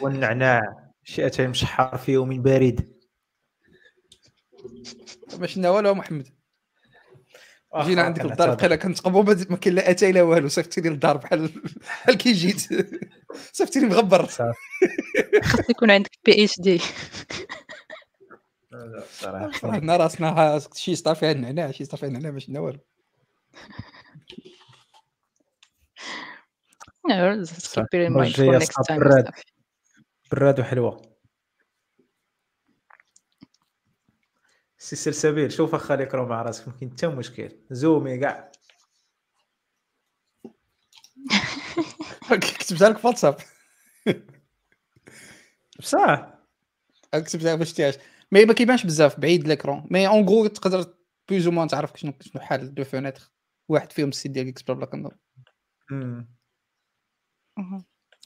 [0.00, 0.91] والنعناع.
[1.04, 2.92] شئتين مشحر في يوم بارد.
[5.38, 6.28] ما شفنا والو محمد.
[7.76, 11.48] جينا عندك الدار بقينا كنتقبوا ما كاين لا أتاي لا والو صيفطتيني للدار بحال
[11.80, 12.68] بحال كي جيت.
[13.52, 14.26] صيفطيني مغبر.
[15.42, 16.80] خاص يكون عندك PhD
[19.62, 22.78] حنا راسنا شي سطار فيها النعناع شي سطار فيها النعناع ما شفنا والو
[30.32, 31.02] براد وحلوه
[34.78, 37.58] سي سلسبيل شوف أخا الكرو مع راسك ما كاين حتى مشكل.
[37.70, 38.52] زومي كاع.
[42.58, 43.36] كتبتها لك واتساب.
[45.78, 46.38] بصح.
[47.12, 47.94] كتبتها باش تياش.
[48.32, 50.94] مي ما كيبانش بزاف بعيد ليكرون مي اون غو تقدر
[51.28, 53.32] بلوز موان تعرف شنو شنو حال دو فونيتر
[53.68, 55.16] واحد فيهم السيت ديال اكسبلور بلا كنظن.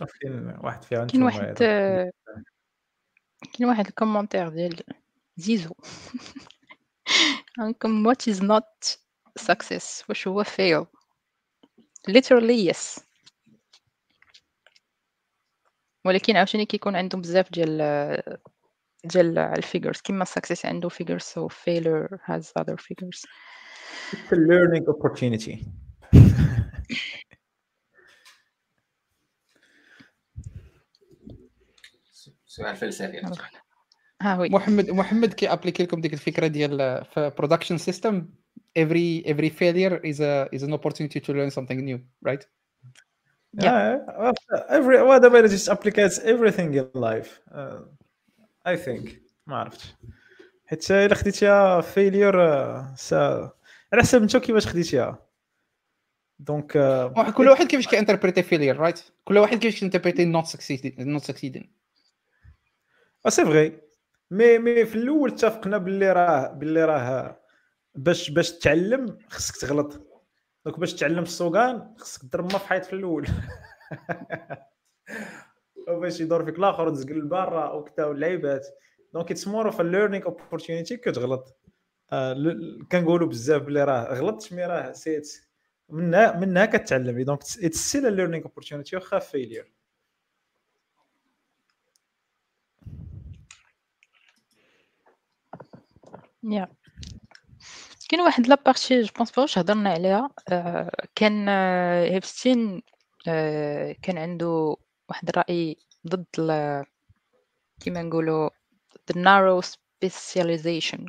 [0.05, 1.55] كاين واحد كاين واحد
[3.52, 4.82] كاين واحد ال commentaire ديال
[5.36, 5.74] زيزو
[7.59, 8.97] عندكم what is not
[9.40, 10.05] success?
[10.09, 10.86] واش هو fail?
[12.10, 13.01] Literally yes.
[16.05, 18.23] ولكن عاوتاني كيكون عندهم بزاف ديال
[19.05, 23.24] ديال ال figures كيما success عنده figures so failure has other figures.
[24.12, 25.66] It's a learning opportunity.
[32.57, 33.23] سؤال فلسفي
[34.23, 38.28] ها oui محمد محمد كي appliquي لكم ديك الفكرة ديال في production system
[38.78, 42.45] every every failure is a is an opportunity to learn something new right?
[43.62, 44.33] Yeah, yeah
[44.77, 47.31] every whatever it just applicates everything in life.
[47.59, 47.81] Uh,
[48.65, 49.11] I think.
[49.47, 49.95] ما عرفتش.
[50.66, 52.35] حيت إلا خديتيها failure
[52.97, 55.27] c'est على حسب انت كيفاش خديتيها.
[56.39, 60.47] donc uh, كل واحد كيفاش كي interpréter failure right كل واحد كيفاش كي interpréter not
[60.47, 61.76] succeeding not succeeding
[63.28, 63.81] C'est vrai
[64.31, 67.40] mais mais في الأول اتفقنا باللي راه باللي راه
[67.94, 69.93] باش باش تعلم خصك تغلط.
[70.65, 73.27] donc باش تعلم السوقان خصك تضرب ما في حيط في الأول.
[76.01, 78.66] باش يدور فيك الآخر وتزقل لبرا وكتا واللعيبات
[79.15, 81.57] donc it's more of learning opportunity كتغلط
[82.93, 85.32] كنقولوا بزاف بلي راه غلطت mais راه سيت.
[85.89, 89.73] منها منها كتعلم donc it's still learning opportunity واخا failure
[96.51, 96.69] Yeah
[98.09, 102.82] كاين واحد la partie je pense pas واش هضرنا عليها آه، كان ايبستين
[103.28, 104.77] آه، كان عنده
[105.09, 106.27] واحد الرأي ضد
[107.81, 108.51] كيما نقولوا
[109.10, 111.06] the narrow specialization.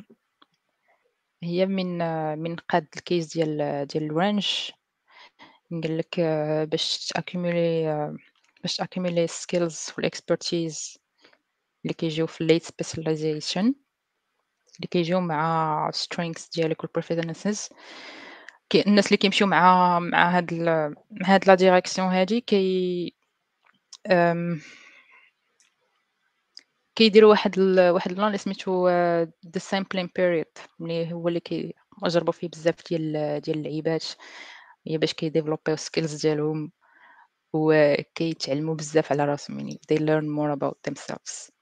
[1.42, 1.98] هي من
[2.38, 4.70] من قاد الكيس ديال ديال ال range
[5.72, 6.20] قال لك
[6.70, 8.16] باش t'accumulي
[8.62, 10.98] باش t'accumulي skills وال expertise
[11.84, 13.74] اللي كيجيو في ال late specialization
[14.78, 17.68] اللي كيجيو مع strengths ديالك وال preferences
[18.70, 20.94] كي الناس اللي كيمشيو مع مع هاد ال...
[21.10, 23.14] مع هاد la direction هادي كي
[24.06, 24.60] أم...
[26.96, 27.90] كيديروا واحد ال...
[27.90, 30.46] واحد اللون اللي سميتو the sampling period
[30.78, 34.04] ملي هو اللي كيجربوا فيه بزاف ديال ديال اللعيبات
[34.86, 36.72] هي باش كي développيو skills ديالهم
[37.52, 41.57] وكيتعلموا بزاف على راسهم يعني they learn more about themselves.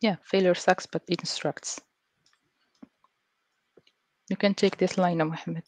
[0.00, 1.80] Yeah, failure sucks, but it instructs.
[4.28, 5.64] You can take this line, Mohammed.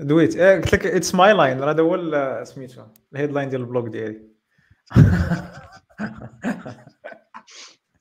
[0.00, 3.88] دويت إيه قلت لك it's my line هذا هو سميتو ال headline ديال ال blog
[3.88, 4.28] ديالي.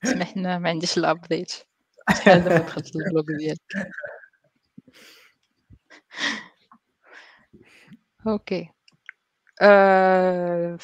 [0.04, 1.52] سمحنا ما عنديش ال update
[2.10, 3.60] شحال دابا دخلت ال blog ديالك
[8.28, 8.70] okay
[9.62, 10.78] uh,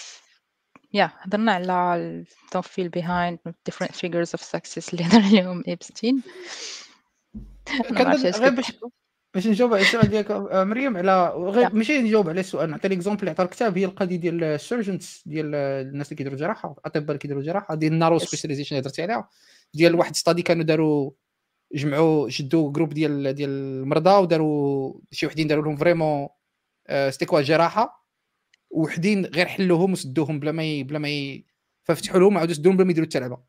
[0.93, 2.23] yeah هضرنا على
[2.55, 3.37] don't feel behind
[3.69, 6.21] different figures of success اللي هضر عليهم إبستين
[8.39, 8.71] غير باش
[9.33, 13.19] باش نجاوب على السؤال ديالك آه، مريم على غير ماشي نجاوب على السؤال نعطي l'exemple
[13.19, 17.17] اللي عطى الكتاب هي القضية ديال ال surgeons ديال الناس اللي كيديروا جراحة الأطباء اللي
[17.17, 19.29] كيديروا جراحة ديال ال narrow specialization اللي هضرتي عليها
[19.73, 21.11] ديال واحد study كانوا داروا
[21.73, 26.27] جمعوا شدوا groupe ديال ديال المرضى وداروا شي وحدين داروا لهم vraiment
[26.89, 28.08] c'était quoi جراحة.
[28.69, 31.41] وحدين غير حلوهم وسدوهم بلا ما بلا ما
[31.83, 33.43] ففتحوا لهم عاودوا سدوهم بلا ما يديروا حتى لعبة.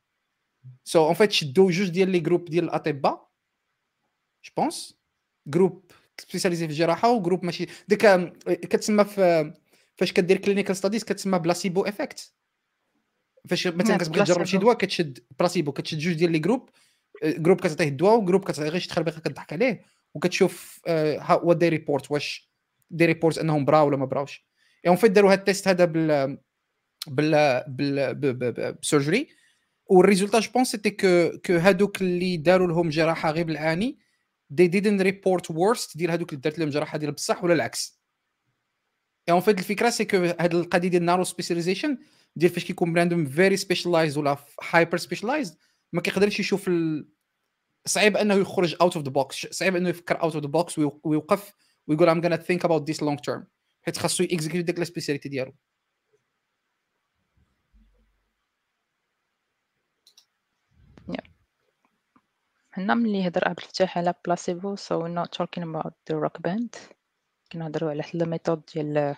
[0.84, 3.30] so en fait شدوا جوج ديال les groupes ديال الأطباء
[4.44, 4.98] je pense
[5.46, 8.06] groupe spécialisé في الجراحة و groupe ماشي ديك
[8.46, 9.54] كتسمى في
[9.96, 12.34] فاش كدير clinical studies كتسمى placebo effect
[13.48, 16.70] فاش مثلا كتبغي تجرب شي دواء كتشد بلاسيبو كتشد جوج ديال les groupes
[17.24, 19.84] groupe كتعطيه الدواء و groupe كتعطيه غير شي تخربيقة كضحك عليه.
[20.14, 20.80] وكتشوف
[21.42, 22.50] what they report واش
[22.90, 24.49] they report أنهم براو ولا ما براوش.
[24.86, 26.38] en fait داروا هاد ال test هذا بال
[27.06, 29.28] بال بال ب surgery
[29.86, 33.98] وال résultat je pense c'était que que هادوك اللي داروا لهم جراحة غير بالعاني
[34.54, 38.00] they didn't report worst ديال هذوك اللي دارت لهم جراحة ديال بصح ولا العكس.
[39.30, 41.98] en fait الفكرة c'est que هاد القضية ديال narrow specialization
[42.36, 44.36] ديال فاش كيكون بنادم very specialized ولا
[44.70, 45.58] hyper specialized
[45.92, 47.08] ما كيقدرش يشوف ال...
[47.86, 51.54] صعيب أنه يخرج out of the box صعيب أنه يفكر out of the box ويوقف
[51.86, 53.46] ويقول I'm gonna think about this long term
[53.90, 55.54] حيت خاصو y execute ديك la spécialité ديالو.
[62.70, 66.76] حنا ملي هضر عبد الفتاح على placebo so we're not talking about the rock band.
[67.52, 69.16] كنهضروا على حتى ال méthode ديال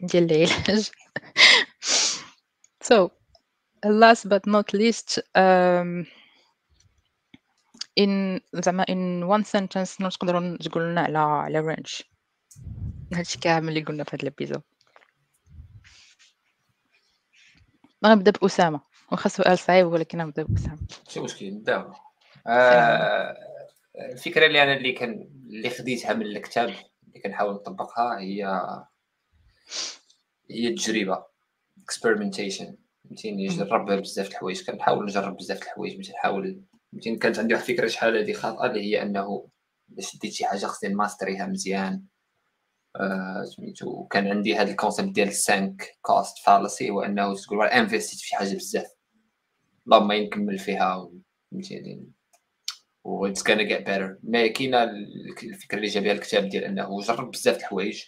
[0.00, 0.90] ديال العلاج.
[2.88, 3.10] So
[3.84, 6.06] last but not least um,
[7.96, 12.02] in زعما in one sentence نقدروا تقول لنا على على range
[13.12, 14.62] هادشي كامل اللي قلنا في هاد ال épisode
[18.06, 18.80] غنبدا بأسامة.
[19.12, 20.78] واخا سؤال صعيب ولكن غنبدا بأسامة.
[21.06, 21.92] ماشي مشكل نبداو
[22.46, 23.36] آه
[24.12, 28.44] الفكرة اللي أنا اللي كان اللي خديتها من الكتاب اللي كنحاول نطبقها هي
[30.50, 31.24] هي التجربة
[31.82, 34.70] اكسبيرمنتيشن فهمتيني؟ نجرب بزاف الحوايج.
[34.70, 35.96] كنحاول نجرب بزاف الحوايج.
[35.96, 36.62] باش نحاول
[36.92, 39.48] فهمتيني؟ كانت عندي واحد الفكرة شحال هذه خاطئة اللي هي أنه
[39.88, 42.02] باش ديت شي حاجة خصني نماستريها مزيان.
[43.44, 47.66] سميتو آه وكان عندي هذا ال concept ديال ال sunk cost fallacy هو أنه تقول
[47.66, 48.86] investit في شي حاجة بزاف.
[49.86, 51.10] اللهم نكمل فيها
[51.52, 52.10] فهمتيني.
[53.04, 54.82] و it's gonna get better ما كاينة
[55.42, 58.04] الفكرة اللي جابها الكتاب ديال أنه جرب بزاف الحوايج.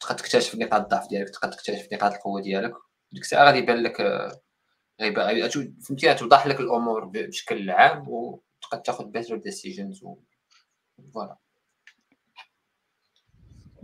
[0.00, 2.72] تقدر تكتشف نقاط الضعف ديالك تقدر تكتشف نقاط القوة ديالك.
[3.12, 4.00] ديك الساعة غادي يبان لك
[5.00, 5.48] غيبان
[5.82, 10.04] فهمتي توضح لك الأمور بشكل عام وتقدر تاخذ better decisions
[11.14, 11.36] fr: Voilà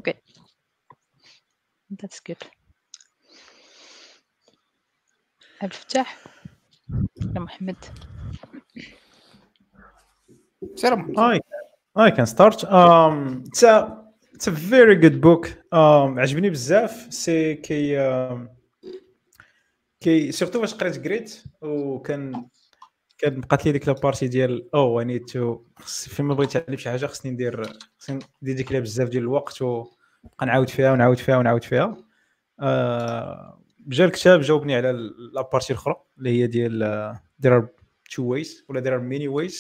[0.09, 0.21] Okay
[1.93, 2.49] That's good.
[5.63, 6.25] الفتاح
[7.23, 7.77] ولا محمد
[11.17, 11.41] I,
[11.97, 12.65] I can start.
[12.65, 13.99] Um, it's a
[14.35, 15.49] it's a very good book.
[15.73, 18.49] Um, عجبني بزاف c'est que um,
[20.01, 22.49] que surtout فاش قريت جريت وكان
[23.23, 26.91] كان بقات لي ديك la partie ديال oh I need to فيما بغيت نتعلم شي
[26.91, 27.63] حاجة خصني ندير
[27.99, 29.87] خصني ندير ديك بزاف ديال الوقت و
[30.25, 31.97] نبقى نعاود فيها ونعاود فيها ونعاود فيها.
[32.61, 34.93] آه جا الكتاب جاوبني على
[35.35, 37.17] la partie الأخرى اللي هي ديال
[37.47, 37.67] there are
[38.15, 39.57] two ways ولا there are many ways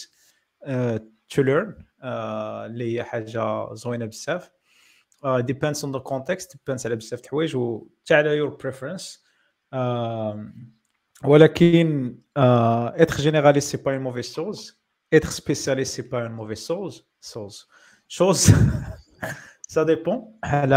[0.67, 0.99] uh,
[1.35, 2.05] to learn uh,
[2.67, 4.51] اللي هي حاجة زوينة بزاف.
[5.25, 9.19] depends on the context depends على بزاف د الحوايج وتا على preference.
[9.75, 10.37] uh,
[11.25, 14.83] ولكن être généraliste c'est pas une mauvaise chose
[15.13, 17.69] être spécialiste c'est pas une mauvaise chose chose
[18.09, 18.51] chose
[19.69, 20.77] ça dépend على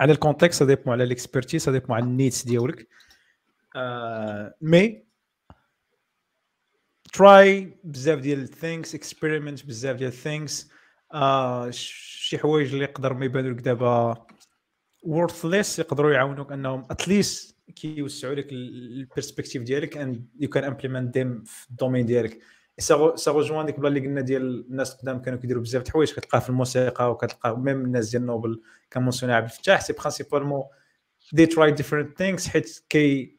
[0.00, 2.88] على ال context ça dépend على l'expertise ça dépend على ال needs ديالك
[4.60, 5.04] mais
[7.12, 10.70] try بزاف ديال ال things experiment بزاف ديال ال things
[11.70, 14.26] شي حوايج اللي يقدر ما يبانوا لك دابا
[15.02, 21.08] worthless يقدروا يعاونوك انهم at least كيوسعوا لك ال perspective ديالك and you can implement
[21.16, 22.38] them في ال domaine ديالك.
[22.78, 26.48] ça joint ديك اللي قلنا ديال الناس القدام كانوا كيديروا بزاف د الحوايج كتلقاه في
[26.48, 30.62] الموسيقى وكتلقاه même الناس ديال نوبل comme mentionné عبد الفتاح c'est principalement
[31.32, 33.38] de try different things حيت كي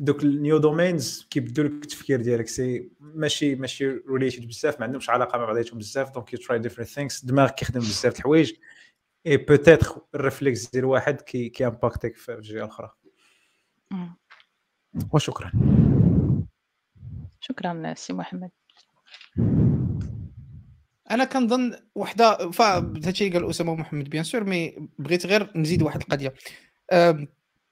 [0.00, 2.48] دوك ال new domains كيبدلوا لك التفكير ديالك.
[2.48, 6.88] c'est ماشي ماشي related بزاف ما عندهمش علاقة مع بعضياتهم بزاف donc you try different
[6.88, 8.52] things دماغك كيخدم بزاف د الحوايج.
[9.26, 12.90] et peut-être ال réflexe ديال واحد qui كي impactيك في الجهه الاخرى
[15.12, 15.52] وشكرا.
[17.40, 18.50] شكرا سي محمد.
[21.10, 26.00] أنا كنظن وحدة فهادشي اللي قال أسامة محمد bien sûr mais بغيت غير نزيد واحد
[26.00, 26.34] القضية.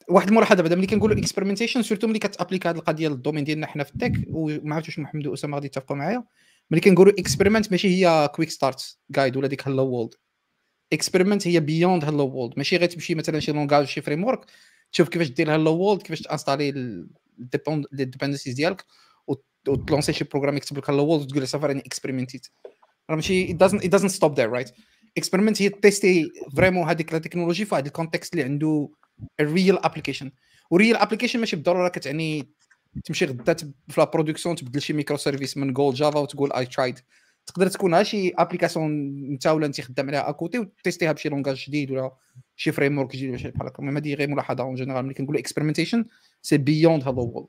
[0.09, 3.67] واحد الملاحظه بعدا ملي كنقولوا experimentation surtout ملي كت applique هذه القضية لل domaine ديالنا
[3.67, 6.25] حنا في ال tech وما عرفتش واش محمد وأسامة غادي يتفقوا معايا.
[6.71, 10.15] ملي كنقولوا experiment ماشي هي quick start guide ولا ديك hello world
[10.93, 14.47] experiment هي beyond hello world ماشي غير تمشي مثلا شي langage شي framework
[14.93, 16.69] تشوف كيفاش دير hello world كيفاش ت installer
[17.93, 18.85] ال dependencies ديالك
[19.69, 22.47] وت lancer شي programme يكتب لك hello world وتقول له صافي راني experimentيت
[23.11, 24.41] راه ماشي it doesn't it doesn't stop
[25.19, 28.89] experiment هي تtester vraiment هذيك la technologie في هذا ال context اللي عنده
[29.41, 30.31] ال real application
[30.71, 32.49] و real application ماشي بالضرورة كتعني
[33.05, 33.55] تمشي غدا
[33.89, 36.99] في la production تبدل شي microservice من Go ل Java وتقول I tried
[37.47, 38.91] تقدر تكون ها شي application
[39.31, 42.11] انت ولا انت خدام عليها à côté وت testerها بشي langage جديد ولا
[42.57, 43.79] شي framework جديد بحال هكا.
[43.79, 46.05] المهم هذه غير ملاحظة en général ملي كنقولوا experimentation
[46.43, 47.47] c'est beyond hello world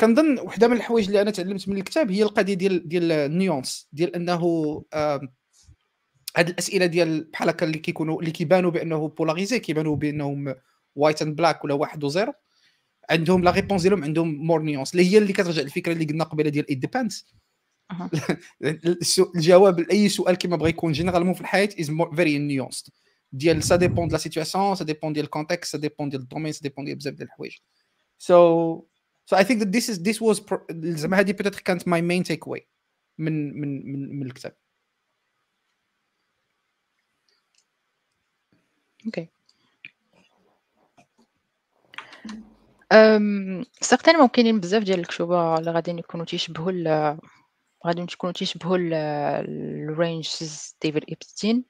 [0.00, 3.88] كنظن وحدة من الحوايج اللي أنا تعلمت من الكتاب هي القضية ديال ديال ال nuance
[3.92, 4.84] ديال أنه
[6.36, 10.54] هاد الأسئلة ديال بحال هكا اللي كيكونوا اللي كيبانوا بأنه polarisé كيبانوا بأنهم
[10.96, 12.32] white and black ولا واحد وزيرو
[13.10, 16.50] عندهم la réponse ديالهم عندهم more nuance اللي هي اللي كترجع للفكرة اللي قلنا قبيلة
[16.50, 16.96] ديال it
[18.60, 22.90] depends الجواب لأي سؤال كما بغى يكون généralement في الحياة is very nuanced
[23.32, 26.26] ديال ça dépend de la situation ça dépend ديال ال contexte ça dépend ديال ال
[26.26, 27.56] domaine ça dépend ديال بزاف ديال الحوايج
[28.18, 28.82] so
[29.26, 30.40] So I think that this is this was
[30.70, 32.60] زعما هذه peut-être كانت my main takeaway
[33.18, 34.56] من من من من الكتاب.
[39.06, 39.28] Okay.
[42.92, 46.72] Um certainement كاينين بزاف ديال الكتوبة اللي غاديين يكونوا تيشبهوا
[47.86, 50.28] غادي تكونوا تيشبهوا ال Range
[50.82, 51.64] ديفيد إبستين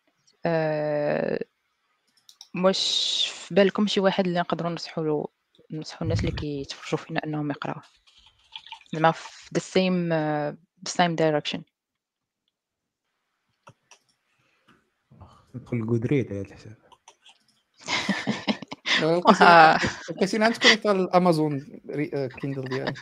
[0.46, 1.44] أه
[2.64, 5.28] واش في بالكم شي واحد اللي نقدروا ننصحوا له
[5.70, 7.82] ننصحوا الناس اللي كيتفرجوا فينا انهم يقراوه
[8.92, 10.56] زعما في the same uh,
[10.88, 11.60] the same direction
[15.54, 16.76] ندخل Goodreads على الحساب
[20.20, 21.80] كاين عندكم ال Amazon
[22.40, 22.94] Kindle ديالي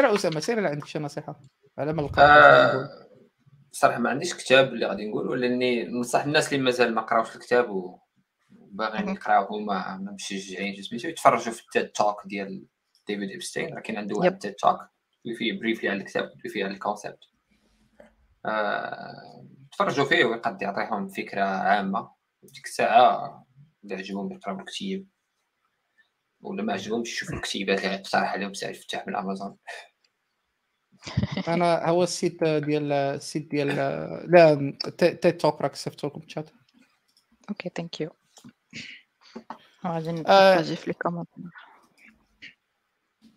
[0.00, 1.40] سير أسامة سير عندك شي نصيحة؟
[1.78, 2.88] على ما القراءه
[3.72, 7.70] صراحة ما عنديش كتاب اللي غادي نقول ولاني ننصح الناس اللي مازال ما قراوش الكتاب
[8.50, 12.66] وباغيين يقراوه هما ما مشجعين سميتو يتفرجوا في ال TED talk ديال
[13.06, 14.78] ديفيد ابستين راه كاين عنده واحد TED talk
[15.38, 17.24] فيه briefly على الكتاب فيه على ال concept.
[18.46, 22.10] آه، تفرجوا فيه ويقد يعطيهم فكرة عامة.
[22.42, 23.46] ديك الساعة
[23.84, 25.08] اللي عجبهم يقراو الكتيب
[26.40, 29.56] ولا ما عجبهمش يشوفوا الكتيبات اللي اقترح عليهم سعيد فتح من أمازون.
[31.48, 33.68] أنا هو ال site ديال ال site ديال
[34.30, 36.50] la TED talk راك صيفطت لكم ال chat
[37.48, 38.10] Okay thank you
[39.86, 41.44] غادي نبارطاجي في الكومنتير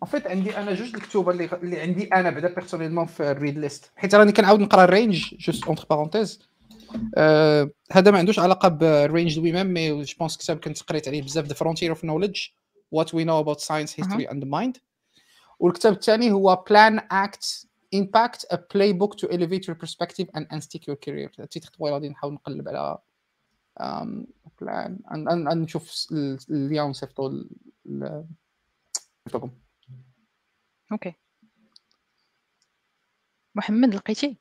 [0.06, 3.90] فيت عندي أنا جوج الكتب اللي اللي عندي أنا بعدا personnellement في ال reading list
[3.96, 6.48] حيت راني كنعاود نقرا ال Range juste entre parenthèses
[7.92, 11.44] هذا ما عندوش علاقة ب Range lui-même mais je pense كتاب كنت قريت عليه بزاف
[11.44, 12.40] The Frontiers of Knowledge
[12.90, 14.78] What We Know About Science History and Mind
[15.58, 20.96] والكتاب الثاني هو Plan Act Impact a playbook to elevate your perspective and unstick your
[21.06, 21.40] career.
[21.40, 22.98] ال titre طويل غادي نحاول نقلب على
[24.60, 24.98] plan
[25.62, 26.06] نشوف
[26.50, 27.44] اليوم نصيفطو
[29.34, 29.50] لكم
[30.92, 31.14] OK.
[33.54, 34.38] محمد لقيتي؟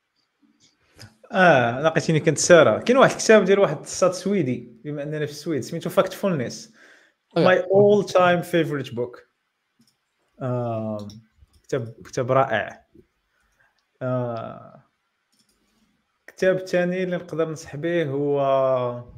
[1.31, 2.79] آه لقيتيني كنت سارة.
[2.79, 6.73] كاين واحد الكتاب ديال واحد الصاد سويدي بما أننا في السويد سميتو Factfulness
[7.37, 9.32] my all time favorite book
[11.63, 12.85] كتاب كتاب رائع.
[14.01, 14.83] آه
[16.27, 19.13] كتاب ثاني اللي نقدر ننصح به هو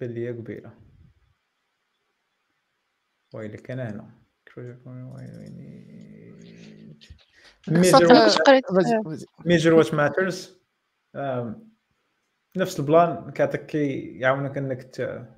[0.00, 0.72] لي قبيله
[3.34, 4.10] ويلي كان هنا
[9.44, 10.60] Measure What Matters
[12.56, 15.35] نفس ال plan كيعطيك يعاونك إنك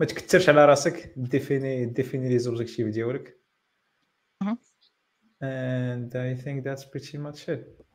[0.00, 3.40] ما تكثرش على راسك définir définir les objectifs ديالك
[5.42, 7.86] and I think that's pretty much it.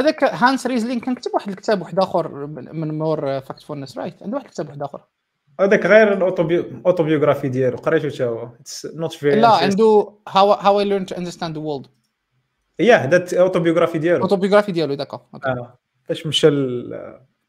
[0.00, 4.36] هذاك هانس روزلينغ كان كتب واحد الكتاب واحد آخر من مور Fact fulness right عنده
[4.36, 5.06] واحد الكتاب واحد آخر.
[5.60, 8.52] هذاك غير ال autobiographie ديالو قريته حتى هو.
[8.84, 11.86] not very لا عنده How how I learned to understand the world
[12.78, 14.16] yeah that autobiography ديالو.
[14.16, 15.26] ال autobiographie ديالو داكا
[16.04, 16.48] فاش مشى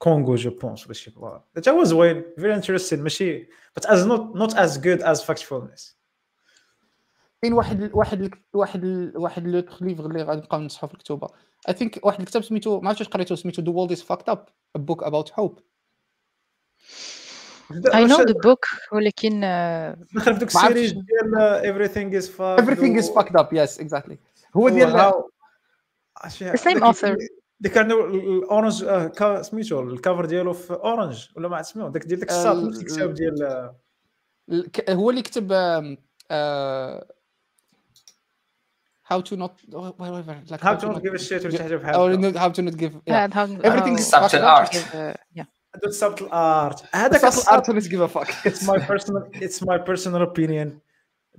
[0.02, 4.36] الكونغو je pense ولا شي بلا حتى هو زوين very interesting ماشي but it's not
[4.36, 5.98] not as good as Factfulness
[7.42, 11.28] كاين واحد واحد واحد واحد le livre اللي غادي نبقاو نصحوا في الكتوبه
[11.70, 14.46] I think واحد الكتاب سميتو ما عرفتش قريتو سميتو the world is fucked up
[14.76, 15.60] a book about hope
[17.94, 19.40] I know the book ولكن
[20.16, 24.16] دخل في ديك ال series ديال everything is fucked everything is fucked up yes exactly.
[24.56, 25.14] هو ديال
[26.22, 27.41] the same author.
[27.62, 28.74] ديك عنده ال orange
[29.42, 33.14] سميتو الكافر ديالو في اورنج ولا ما عرفت سميتو داك ديال داك الساط نفس الكتاب
[33.14, 33.72] ديال
[34.90, 35.54] هو اللي كتب
[39.12, 39.54] how to not
[40.02, 42.50] whatever like how, how to not give a shit ولا شي حاجة بحال or how
[42.50, 43.68] to not give yeah.
[43.70, 44.74] everything is subtle art
[45.36, 49.62] yeah هذا subtle art هذاك subtle art let's give a fuck it's my personal it's
[49.62, 50.80] my personal opinion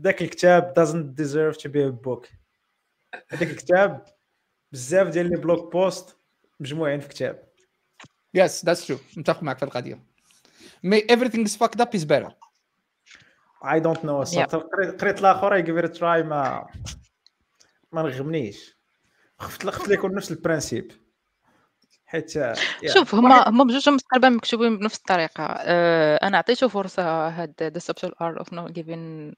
[0.00, 2.28] ذاك الكتاب doesn't deserve to be a book
[3.28, 4.04] هذاك الكتاب
[4.72, 6.16] بزاف ديال les blog posts
[6.60, 7.42] مجموعين في كتاب.
[8.34, 10.04] yes that's true متفق معك في القضية.
[10.82, 12.30] mais everything is fucked up is better.
[13.64, 14.24] I don't know.
[15.00, 16.66] قريت الآخر it a try ما
[17.92, 18.76] ما نغمنيش.
[19.38, 20.92] خفت خفت يكون نفس ال principe
[22.06, 22.30] حيت
[22.86, 25.44] شوف هما هما بجوج تقريبا مكتوبين بنفس الطريقة.
[25.44, 29.34] أه أنا عطيته فرصة هاد The Subtle Art of Not Giving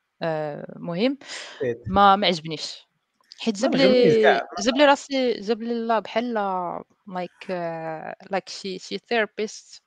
[0.76, 1.18] مهم.
[1.86, 2.88] ما ما عجبنيش.
[3.38, 6.34] حيت جاب لي جاب لي راسي جاب لي لا بحال
[7.06, 7.50] like
[8.30, 9.82] like شي شي therapist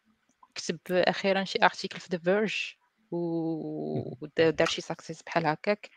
[0.56, 2.76] كتب أخيرا شي article في The Verge
[3.12, 5.90] ودار شي success بحال هكاك.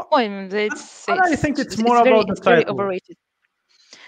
[0.00, 3.16] المهم it's, I think it's more about the very overrated.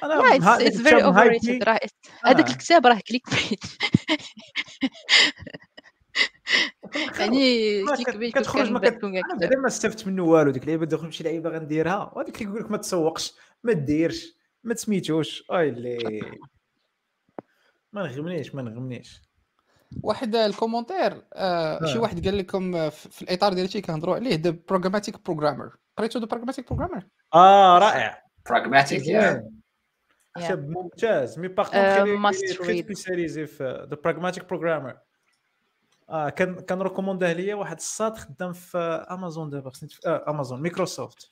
[0.02, 1.62] yeah, it's, it's very overrated.
[1.62, 1.80] راه
[2.24, 3.64] هذاك الكتاب راه click bait
[7.18, 7.84] يعني
[8.32, 12.50] كتخرج ما بعدا ما استفدت منه والو ديك اللعيبه دخل شي لعيبة غنديرها وهذاك اللي
[12.50, 14.34] يقول لك ما تسوقش ما ديرش
[14.64, 15.44] ما تسميتوش.
[15.50, 15.98] اي اللي
[17.92, 19.22] ما نغمنيش ما نغمنيش.
[20.02, 24.56] واحد ال commentaire آه شي واحد قال لكم في الإطار ديال شي كنهضروا عليه The
[24.68, 28.22] Pragmatic Programmer قريتو The Pragmatic Programmer آه رائع.
[30.38, 32.06] كتاب ممتاز mais par contre
[32.82, 34.96] spécialisé في The Pragmatic Programmer
[36.08, 38.78] آه كان كان ريكومونداه ليا واحد الصاد خدام في
[39.10, 41.30] امازون دابا خصني آه امازون مايكروسوفت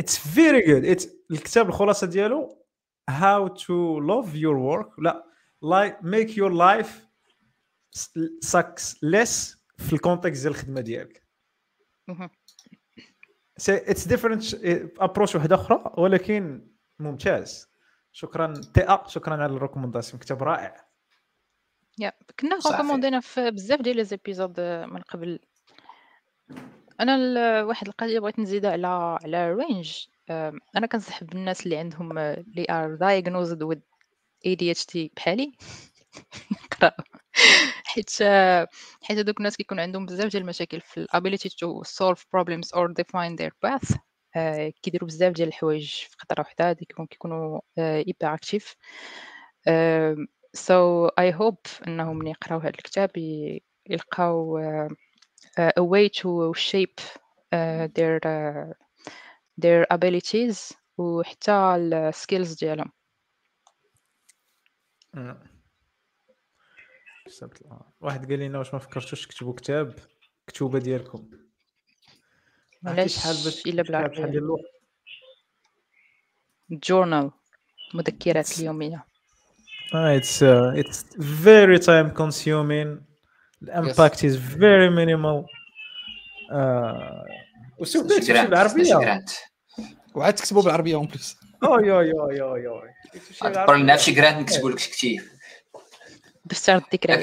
[0.00, 1.00] it's very good
[1.30, 2.64] الكتاب الخلاصة ديالو
[3.10, 5.24] how to love your work لا
[5.64, 6.92] like make your life
[8.44, 11.26] sucks less في ال context ديال الخدمة ديالك.
[13.68, 14.54] it's different
[14.98, 17.68] approche واحدة أخرى ولكن ممتاز.
[18.12, 20.91] شكرا تي شكرا على ال recommandation كتاب رائع.
[21.98, 25.38] يا كنا ريكوموندينا في بزاف ديال les épisodes من قبل.
[27.00, 28.86] أنا واحد القضية بغيت نزيدها على
[29.22, 30.06] على Range
[30.76, 33.80] أنا كنصحب الناس اللي عندهم اللي are diagnosed with
[34.46, 35.52] ADHD بحالي.
[37.84, 38.10] حيت
[39.02, 41.06] حيت هذوك الناس كيكون عندهم بزاف ديال المشاكل في
[41.48, 43.96] to solve problems or define their path.
[44.36, 47.60] uh, كيديروا بزاف ديال الحوايج في قطرة وحدة كيكونوا كيكونوا
[48.24, 48.64] active
[49.68, 50.16] uh,
[50.54, 53.10] so I hope إنهم ملي يقراو هذا الكتاب
[53.86, 57.00] يلقاو uh, a way to shape
[57.52, 58.72] uh, their uh,
[59.58, 62.92] their abilities وحتى السكيلز ديالهم.
[68.00, 69.98] واحد قال لنا واش ما فكرتوش تكتبوا كتاب
[70.46, 71.30] كتوبة ديالكم.
[72.86, 74.56] علاش شحال باش إلا بالعربيه
[76.70, 77.30] journal
[77.94, 79.11] مذكرات اليومية.
[79.94, 81.04] it's it's
[81.44, 83.00] very time consuming
[83.62, 85.44] ال impact is very minimal
[87.78, 89.24] وسوف بالعربيه
[90.14, 93.78] وعاد تكتبوا بالعربية en plus oui oui oui oui oui.
[93.78, 95.22] لنا شي كراند نكتبوا لك كتيب
[96.44, 97.22] دفتر ياك الذكريات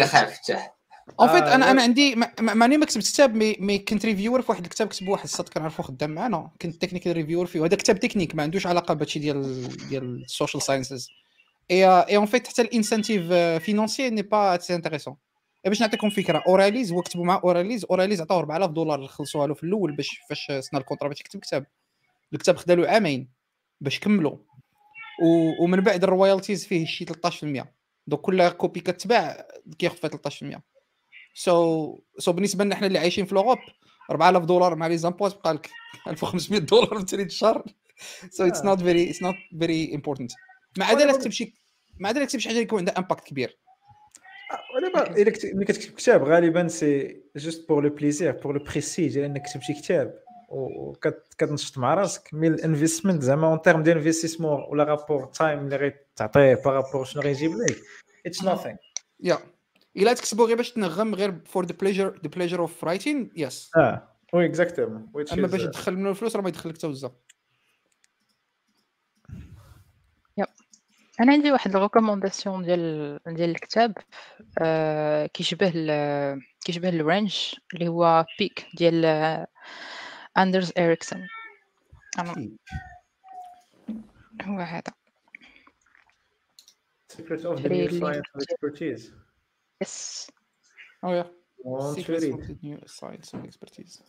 [1.19, 1.71] en fait أنا.
[1.71, 4.87] أنا عندي ما- ما- ماني ما كتبت كتاب مي مي كنت reviewer في واحد الكتاب
[4.87, 7.59] كتب واحد الصاد كنعرفو خدام معنا كنت technical reviewer فيه.
[7.59, 11.09] وهذا كتاب تكنيك ما عندوش علاقة بهادشي ديال ديال ال social sciences
[11.71, 13.33] et et en fait حتى ال incentive
[13.63, 15.15] financier n'est pas très intéressant
[15.65, 19.63] باش نعطيكم فكرة O'Reilly هو كتبوا مع اوراليز اوراليز عطاوه 4000 دولار خلصوها له في
[19.63, 21.65] الأول باش فاش سنا ال contrat باش يكتب كتاب.
[22.33, 23.29] الكتاب خدا له عامين
[23.81, 24.37] باش كملوا
[25.23, 27.65] و- ومن بعد ال royalties فيه شي 13%
[28.07, 29.47] donc كل copie كتباع
[29.79, 30.09] كياخذ فيها
[30.57, 30.61] 13%
[31.33, 33.57] so so بالنسبة لنا حنا اللي عايشين في l'Europe
[34.11, 35.69] 4000 دولار مع les impôts بقى لك
[36.07, 37.63] 1500 دولار في الشهر
[38.29, 40.31] so it's not very it's not very important
[40.77, 41.53] مع ذلك تكتب شي
[41.99, 43.57] مع ذلك شي حاجة يكون عندها impact كبير.
[45.17, 49.25] الا كت- ملي كتكتب كتاب غالبا c'est juste pour le plaisir pour le prestige ديال
[49.25, 50.19] إنك تكتب شي كتاب
[50.49, 52.33] وكتنشط مع راسك.
[52.33, 55.75] mais ال investment زعما en termes ديال investissement ولا rapport time اللي
[56.15, 57.77] غتعطيه par rapport شنو غيجيب لك
[58.25, 58.75] it's nothing
[59.19, 59.37] yeah.
[59.97, 64.07] إلا تكتبوا غير باش تنغم غير for the pleasure the pleasure of writing yes آه
[64.33, 67.11] oui exactement أما باش تدخل منه الفلوس راه ما يدخل لك حتى وزة.
[71.19, 73.97] أنا عندي واحد ال recommandation ديال ديال الكتاب
[74.61, 79.47] آه كيشبه ال- كيشبه ال Range اللي هو Peak ديال آه،
[80.37, 81.27] اندرز اريكسون
[82.19, 82.49] أنا-
[84.43, 84.91] هو هذا.
[87.13, 89.11] Secret of the new science of expertise.
[89.81, 90.31] yes
[91.03, 91.33] oh yeah
[91.65, 94.01] Want to Secrets of the new science of expertise.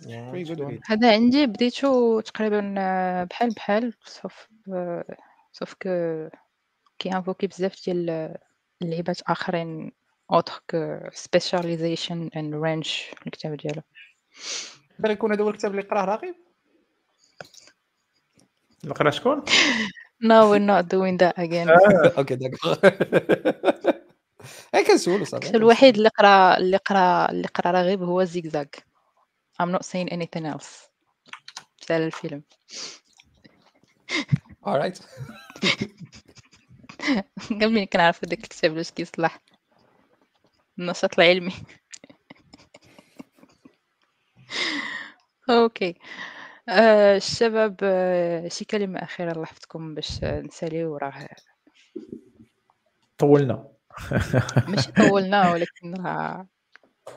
[0.00, 0.80] Good one.
[0.86, 5.16] هذا عندي بديتو تقريبا آه، بحال بحال sauf آه،
[5.52, 6.28] sauf que
[6.98, 8.34] كي invoquer بزاف ديال
[8.82, 9.92] اللعيبات آخرين
[10.32, 12.92] اوتر كو سبيشاليزيشن اند رينج
[13.26, 13.82] الكتاب ديالو.
[14.98, 16.34] يقدر يكون هذا هو الكتاب اللي قراه راغب؟
[18.84, 19.44] نقرأ شكون؟
[20.24, 21.68] No, we're not doing that again.
[22.18, 22.76] أوكي داكور
[24.74, 28.64] أي كنسولو صافي الوحيد اللي قرأ اللي قرأ اللي قرأ راغب هو زيغزاغ
[29.62, 30.88] I'm not saying anything else
[31.82, 32.42] مثال الفيلم
[34.66, 35.02] alright
[37.50, 39.40] قبل مني كنعرف هذاك الكتاب واش كيصلح
[40.78, 41.52] النشاط العلمي.
[45.50, 45.98] أوكي.
[46.68, 51.28] آه الشباب آه شي كلمة أخيرة الله يحفظكم باش نساليو راه
[53.18, 53.68] طولنا.
[54.68, 56.46] ماشي طولنا ولكن راه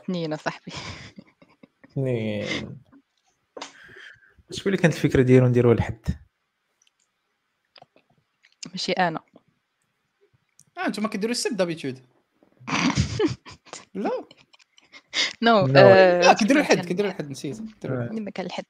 [0.07, 0.71] تنينا صاحبي.
[1.97, 2.77] اثنين.
[4.51, 6.05] شكون اللي كانت الفكرة ديالو نديروها لحد.
[8.69, 9.19] ماشي أنا.
[10.77, 11.99] آه أنتم كديروا السب d'habitude
[13.93, 14.11] لا.
[15.41, 15.69] no No.
[15.69, 17.61] لا كديروا الحد كديروا الحد نسيت.
[17.85, 18.65] ما كان الحد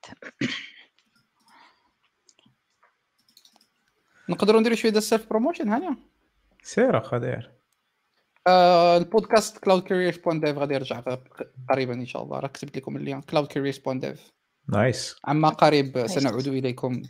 [4.30, 5.98] نقدروا نديروا شوية ديال ال self promotion هانيه
[6.64, 7.57] سير اخا داير
[8.48, 11.04] آه، البودكاست Cloud Careers point dev غادي يرجع
[11.70, 12.40] قريبا إن شاء الله.
[12.40, 14.32] راه كتبت لكم ال lien Cloud Careers point dev
[14.70, 16.08] nice عما قريب.
[16.08, 17.02] سنعود إليكم.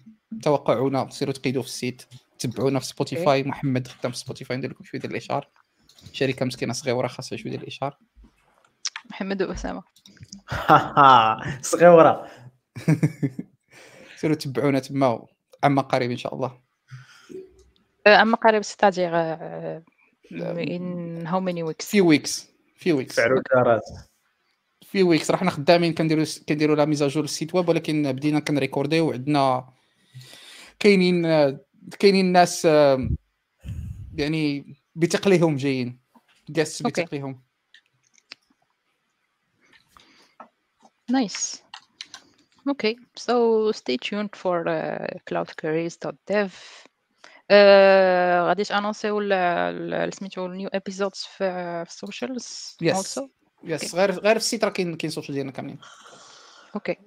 [0.44, 2.04] توقعونا سيروا تقيدوا في ال site.
[2.40, 5.48] تبعونا في Spotify محمد خدام في Spotify ندير لكم شوية ديال الاشهار
[6.14, 7.98] شركة مسكينة صغيرة خاصها شوية ديال الاشهار
[9.10, 9.84] محمد وأسامة.
[11.62, 12.28] صغيرة.
[14.18, 15.26] سيروا تبعونا تما.
[15.64, 16.58] عما قريب إن شاء الله.
[18.08, 19.12] آه، أما قريب c'est-à-dire
[20.32, 21.86] in how many weeks?
[21.86, 23.42] few weeks few weeks فعلوا
[24.82, 28.12] few weeks راه حنا خدامين كنديروا كنديروا la mise à jour ال site web ولكن
[28.12, 29.74] بدينا كن record يو وعندنا
[30.80, 31.22] كاينين
[32.00, 32.66] كاينين ناس
[34.16, 36.00] يعني بتقليهم جايين.
[36.50, 37.02] just okay.
[37.02, 37.44] بتقليهم.
[41.12, 41.64] Nice.
[42.70, 46.52] Okay, so stay tuned for uh, cloudcareers.dev.
[47.52, 47.54] Uh,
[48.48, 51.44] غادي ت annonce يو ال- ال- سميتو ال new episodes في
[51.88, 52.96] ال socials Yes.
[52.96, 53.28] also
[53.64, 55.80] yes غير غير في ال site راه كاين كاين social ديالنا كاملين.
[56.76, 56.98] okay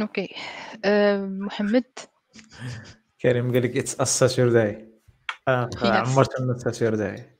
[0.00, 0.26] okay
[0.74, 0.88] uh,
[1.44, 1.84] محمد؟
[3.22, 4.92] كريم قال لك it's a Saturday
[5.82, 7.36] عمرت من a Saturday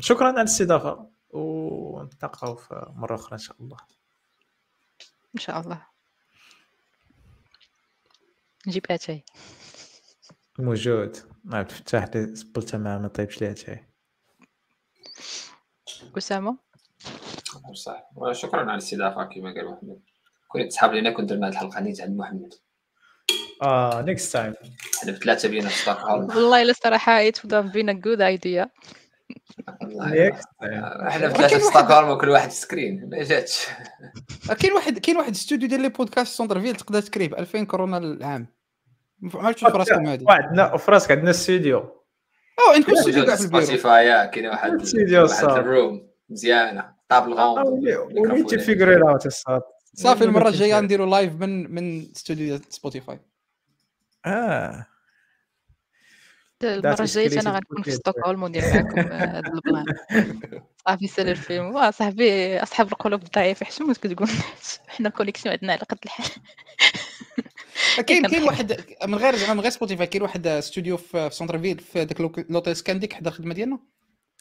[0.00, 3.76] شكرا على الاستضافة ونتلاقاو في مرة أخرى إن شاء الله.
[5.34, 5.95] إن شاء الله.
[8.66, 9.24] نجيب اتاي
[10.58, 11.16] موجود.
[11.52, 13.88] عبد الفتاح اللي سبلته معاه ما طيبش ليه اتاي
[16.18, 16.58] أسامة؟
[17.74, 18.10] صح.
[18.32, 20.00] شكرا على الاستضافة كما قال محمد.
[20.48, 22.54] كون تسحب لينا كون درنا هذه الحلقة نيت عند محمد.
[23.62, 24.54] آه next time
[25.02, 28.68] حنا بثلاثه بينا في ستوكهولم والله إلا صراحة would have been a good idea.
[29.82, 30.40] والله
[31.08, 33.66] إحنا في ثلاثة في ستوكهولم وكل واحد screen ما جاتش.
[34.60, 38.55] كاين واحد كاين واحد استوديو ديال les podcasts centre-ville تقدر تكريه ب 2000 كورونا العام.
[39.20, 41.78] ما عرفتش في راسكم هذه عندنا في راسك عندنا استوديو.
[41.78, 46.08] أو عندكم استوديو كاع في ال bureau Spotify كاين واحد استوديو واحد ال room.
[46.28, 47.86] مزيانه table ronde
[48.16, 49.28] و let's figure it out
[49.94, 53.20] صافي المرة الجاية نديروا live من من استوديو Spotify
[54.26, 54.86] آه.
[56.62, 59.84] المرة الجاية أنا غنكون في ستوكهولم وندير معكم هذا ال plan
[60.88, 61.90] صافي سال الفيلم.
[61.90, 64.28] صاحبي أصحاب القلوب الضعيفة حشمت كتقول
[64.96, 66.30] حنا ال connexion عندنا على قد الحال.
[68.06, 72.20] كاين كاين واحد من غير من غير Spotify كاين واحد استوديو في centre-ville في ذاك
[72.50, 73.78] l'hôtel Scandic حدا الخدمه ديالنا.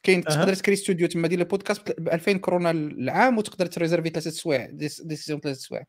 [0.03, 4.29] كاين تقدر تكري استوديو تما ديال البودكاست ب 2000 كورونا العام وتقدر ت réserver ثلاثة
[4.29, 5.83] سوايع ديسيزيون ثلاثة سوايع.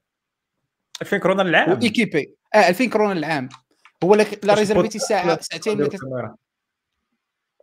[1.03, 2.35] 2000 كورونا العام؟ و équipé.
[2.55, 3.49] آه 2000 كورونا العام.
[4.05, 5.89] هو لك لا réserve يتي ساعه ساعتين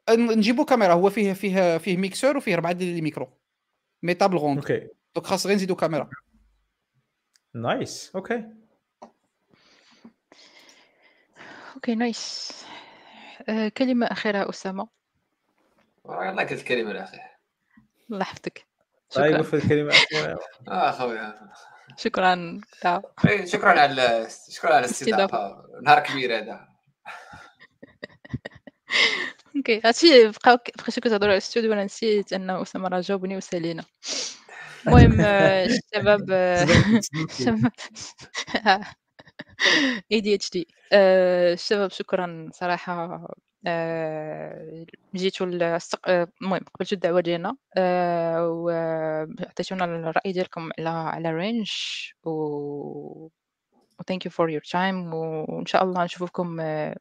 [0.09, 0.93] نجيبو كاميرا.
[0.93, 3.37] هو فيه فيه فيه mixeur وفيه اربعه ديال ال micro.
[4.03, 4.57] mais table ronde.
[4.57, 4.87] okay.
[5.15, 6.09] donc خاص غير نزيدو كاميرا.
[7.55, 8.11] nice.
[8.15, 8.43] okay.
[11.83, 12.51] okay nice.
[13.49, 14.87] آه، كلمة أخيرة أسامة.
[16.03, 17.29] والله قلت الكلمة الاخيره
[18.11, 18.65] الله يحفظك.
[19.09, 19.43] طيب شكرا.
[19.43, 20.39] في الكلمة الأخيرة.
[20.67, 21.51] آه خويا
[21.97, 22.61] شكرا.
[22.81, 23.01] تاو.
[23.25, 26.67] إيه، شكرا على شكرا على الاستضافه نهار كبير هذا.
[29.55, 31.69] okay هادشي بقاو بقيتو كتهضروا على الاستوديو.
[31.69, 33.83] وأنا نسيت أن أسامة راه جاوبني وسالينا
[34.87, 35.65] المهم آه،
[35.95, 36.67] الشباب آه،
[37.29, 37.71] الشباب.
[40.11, 43.27] ADHD الشباب شكرا صراحة.
[43.67, 44.85] آه،
[45.15, 51.71] جيتوا السق- آه، المهم قبلتوا الدعوة ديالنا آه، وعطيتونا الرأي ديالكم على على رينج
[52.23, 53.29] و
[54.07, 56.97] thank you for your time وإن شاء الله نشوفكم آه،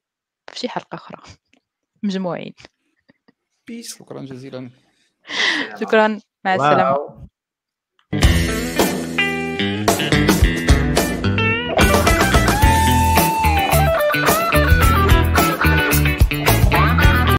[0.52, 1.18] في شي حلقة أخرى.
[2.02, 2.54] مجموعين.
[3.80, 4.70] شكرا جزيلا.
[5.80, 6.20] شكرا.
[6.44, 7.28] مع السلامة.